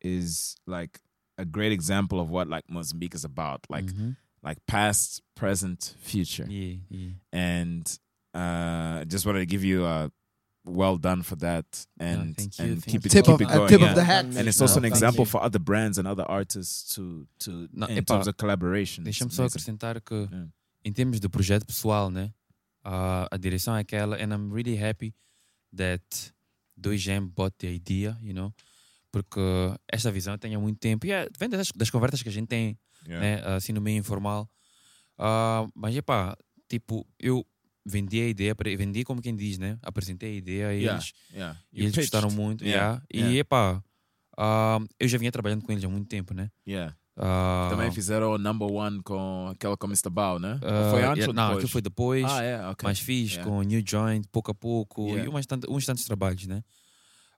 [0.00, 1.00] is like
[1.38, 4.16] a great example of what like mozambique is about like Mhm.
[4.42, 7.10] like past present future Yeah, yeah.
[7.32, 7.98] and
[8.34, 10.10] uh, just wanted to give you a
[10.64, 13.08] well done for that and thank you, and thank keep you.
[13.08, 13.68] it Tip keep of- it going.
[13.68, 13.88] tip yeah.
[13.88, 14.24] of the hat.
[14.26, 15.30] And it's also No, an example you.
[15.30, 19.06] for other brands and other artists to to No, in epá, terms of collaboration.
[19.06, 20.46] It's Deixa-me só acrescentar que, Yeah.
[20.84, 22.32] em termos de projeto pessoal, né?
[22.84, 25.14] A a direção é aquela, and I'm really happy
[25.76, 26.04] that
[26.80, 28.52] 2M bought the idea, you know?
[29.10, 29.40] Porque
[29.90, 31.06] esta visão eu tenho há muito tempo.
[31.06, 33.20] E é, vem das, das conversas que a gente tem, Yeah.
[33.46, 33.54] né?
[33.56, 34.50] assim no meio informal.
[35.16, 36.36] Ah, mas, epá,
[36.68, 37.46] tipo, eu
[37.86, 39.78] vendi a ideia, vendi como quem diz, né?
[39.82, 41.60] Apresentei a ideia e Yeah, eles, yeah.
[41.72, 42.64] e eles gostaram muito.
[42.64, 43.34] Yeah, yeah.
[43.34, 43.82] E, epá,
[44.36, 46.50] ah, eu já vinha trabalhando com eles há muito tempo, né?
[46.66, 46.94] Yeah.
[47.20, 50.08] Ah, Também fizeram o number one com aquela com Mr.
[50.08, 50.52] Bao, né?
[50.62, 51.56] Ou ah, foi antes yeah, ou não, depois?
[51.56, 52.24] aquilo foi depois.
[52.30, 52.88] Ah, é, ok.
[52.88, 53.50] Mas fiz Yeah.
[53.50, 55.24] com New Joint, pouco a pouco, Yeah.
[55.24, 56.62] e umas uns tantos trabalhos, né?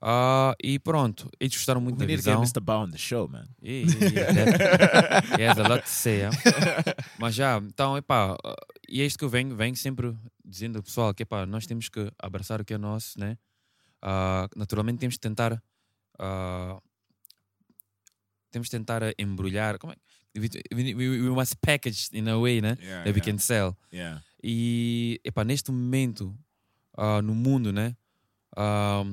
[0.02, 2.42] Ah, e pronto, eles gostaram muito We da need visão.
[2.42, 2.60] Mr.
[2.60, 3.46] Bao on the show, man.
[3.62, 6.36] Yeah, yeah, yeah, that- has a lot to say, yeah.
[7.18, 8.36] Mas já, então, epá,
[8.88, 11.88] e é isto que eu venho, venho sempre dizendo ao pessoal que epá, nós temos
[11.88, 13.36] que abraçar o que é nosso, né?
[14.56, 15.62] Naturalmente temos que tentar
[18.50, 19.96] temos que tentar embrulhar como é?
[20.36, 20.48] we,
[20.94, 22.76] we, we- must package in a way, né?
[22.80, 23.32] Yeah, that we yeah.
[23.32, 23.76] can sell.
[23.92, 24.22] Yeah.
[24.42, 26.36] E, epá, neste momento,
[26.96, 27.96] ah, no mundo, né?
[28.56, 29.04] Ah,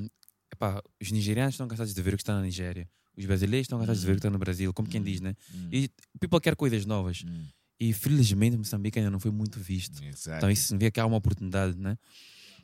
[0.52, 2.88] epá, os nigerianos estão cansados de ver o que está na Nigéria.
[3.16, 5.34] Os brasileiros estão cansados de ver o que está no Brasil, como quem diz, né?
[5.52, 5.68] Mm.
[5.72, 5.90] E
[6.20, 7.24] people quer coisas novas.
[7.24, 7.46] Mm.
[7.80, 10.02] E felizmente Moçambique ainda não foi muito visto.
[10.04, 10.36] Exactly.
[10.36, 11.96] Então isso vê que há uma oportunidade, né?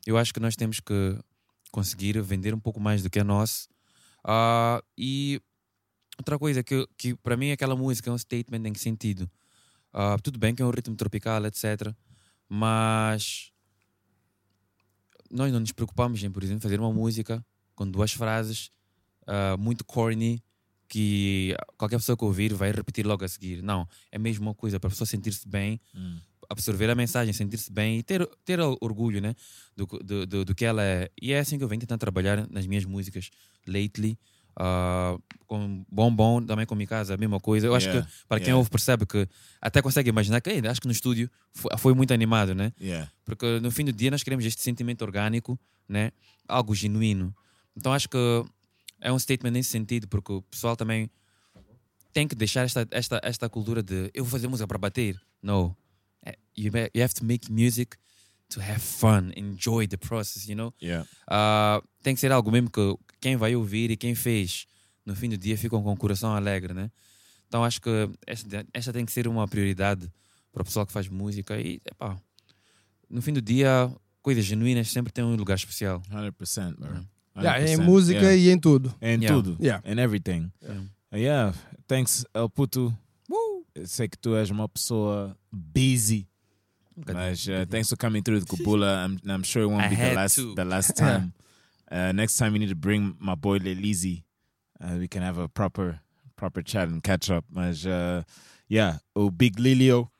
[0.06, 1.18] Eu acho que nós temos que
[1.72, 3.68] conseguir vender um pouco mais do que é nosso.
[4.24, 5.40] Ah, e
[6.18, 9.30] outra coisa que, que para mim aquela música é um statement em que sentido?
[9.92, 11.94] Ah, tudo bem que é um ritmo tropical, etc.
[12.48, 13.52] Mas
[15.30, 18.70] nós não nos preocupamos em, por exemplo, fazer uma música com duas frases
[19.26, 20.42] ah, muito corny
[20.88, 23.62] que qualquer pessoa que ouvir vai repetir logo a seguir.
[23.62, 26.18] Não, é mesmo uma coisa para a pessoa sentir-se bem, Mm.
[26.48, 29.34] absorver a mensagem, sentir-se bem e ter, ter orgulho né?
[29.74, 31.10] do, do, do, do que ela é.
[31.20, 33.30] E é assim que eu venho tentando trabalhar nas minhas músicas
[33.66, 34.18] lately.
[34.58, 37.66] Uh, com Bombom, também com Mikasa, a mesma coisa.
[37.66, 38.56] Eu acho Yeah, que para quem yeah.
[38.58, 39.28] ouve percebe que
[39.60, 42.72] até consegue imaginar que "Ei, acho que no estúdio foi, foi muito animado, né?
[42.80, 43.10] Yeah.
[43.24, 45.58] Porque no fim do dia nós queremos este sentimento orgânico,
[45.88, 46.12] né?
[46.48, 47.34] Algo genuíno.
[47.76, 48.16] Então acho que
[49.00, 51.10] é um statement nesse sentido, porque o pessoal também
[52.12, 55.20] tem que deixar esta, esta, esta cultura de eu vou fazer música para bater.
[55.42, 55.76] No.
[56.24, 57.96] Eh, You, you have to make music
[58.50, 60.72] to have fun, enjoy the process, you know?
[61.28, 64.66] Ah, tem que ser algo mesmo que quem vai ouvir e quem fez
[65.02, 66.90] no fim do dia ficam com o coração alegre, né?
[67.48, 67.88] Então acho que
[68.26, 70.12] esta, esta tem que ser uma prioridade
[70.52, 72.18] para o pessoal que faz música e, epá,
[73.08, 73.90] no fim do dia,
[74.20, 76.02] coisas genuínas sempre têm um lugar especial.
[76.10, 77.06] 100%, bro.
[77.34, 78.36] Yeah, em 100%, música yeah.
[78.36, 78.94] e em tudo.
[79.00, 79.28] Em Yeah.
[79.28, 79.56] tudo.
[79.58, 79.90] Yeah.
[79.90, 80.52] In everything.
[80.62, 80.84] Yeah.
[81.14, 81.58] Yeah.
[81.88, 82.94] Thanks, El Puto.
[83.74, 86.28] Eu Sei que tu és uma pessoa busy.
[86.94, 89.06] Mas uh, thanks for coming through the Kubula.
[89.06, 90.54] I'm, I'm sure it won't I be the last to.
[90.54, 91.32] the last time.
[91.94, 94.24] Uh, next time you need to bring my boy Lelizi.
[94.80, 96.00] Uh, we can have a proper
[96.36, 97.44] proper chat and catch up.
[97.56, 98.22] Uh,
[98.68, 100.10] yeah, oh Big Lilio.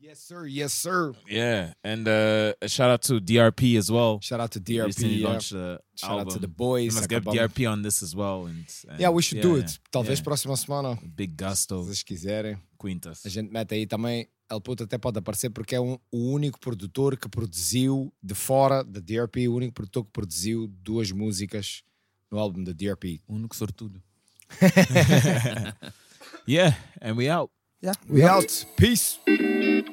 [0.00, 0.46] Yes, sir.
[0.46, 1.12] Yes, sir.
[1.28, 4.20] Yeah, and uh, a shout out to DRP as well.
[4.22, 5.18] Shout out to DRP.
[5.18, 5.78] yeah.
[5.96, 6.94] Shout out to the boys.
[6.94, 8.46] We must get DRP on this as well.
[8.46, 9.78] And, and Yeah, we should do it.
[9.90, 10.24] Talvez yeah.
[10.24, 12.56] próxima semana, Big se Gusto, vocês quiserem.
[12.78, 13.26] Quintas.
[13.26, 14.28] A gente mete aí também.
[14.50, 18.82] El Puto até pode aparecer porque é um, o único produtor que produziu de fora
[18.82, 21.82] da DRP, o único produtor que produziu duas músicas
[22.30, 23.20] no álbum da DRP.
[23.26, 24.02] O único sortudo.
[26.48, 27.50] yeah, and we out.
[27.82, 28.44] Yeah, we, we out.
[28.44, 28.66] out.
[28.76, 29.18] Peace.
[29.26, 29.84] Peace.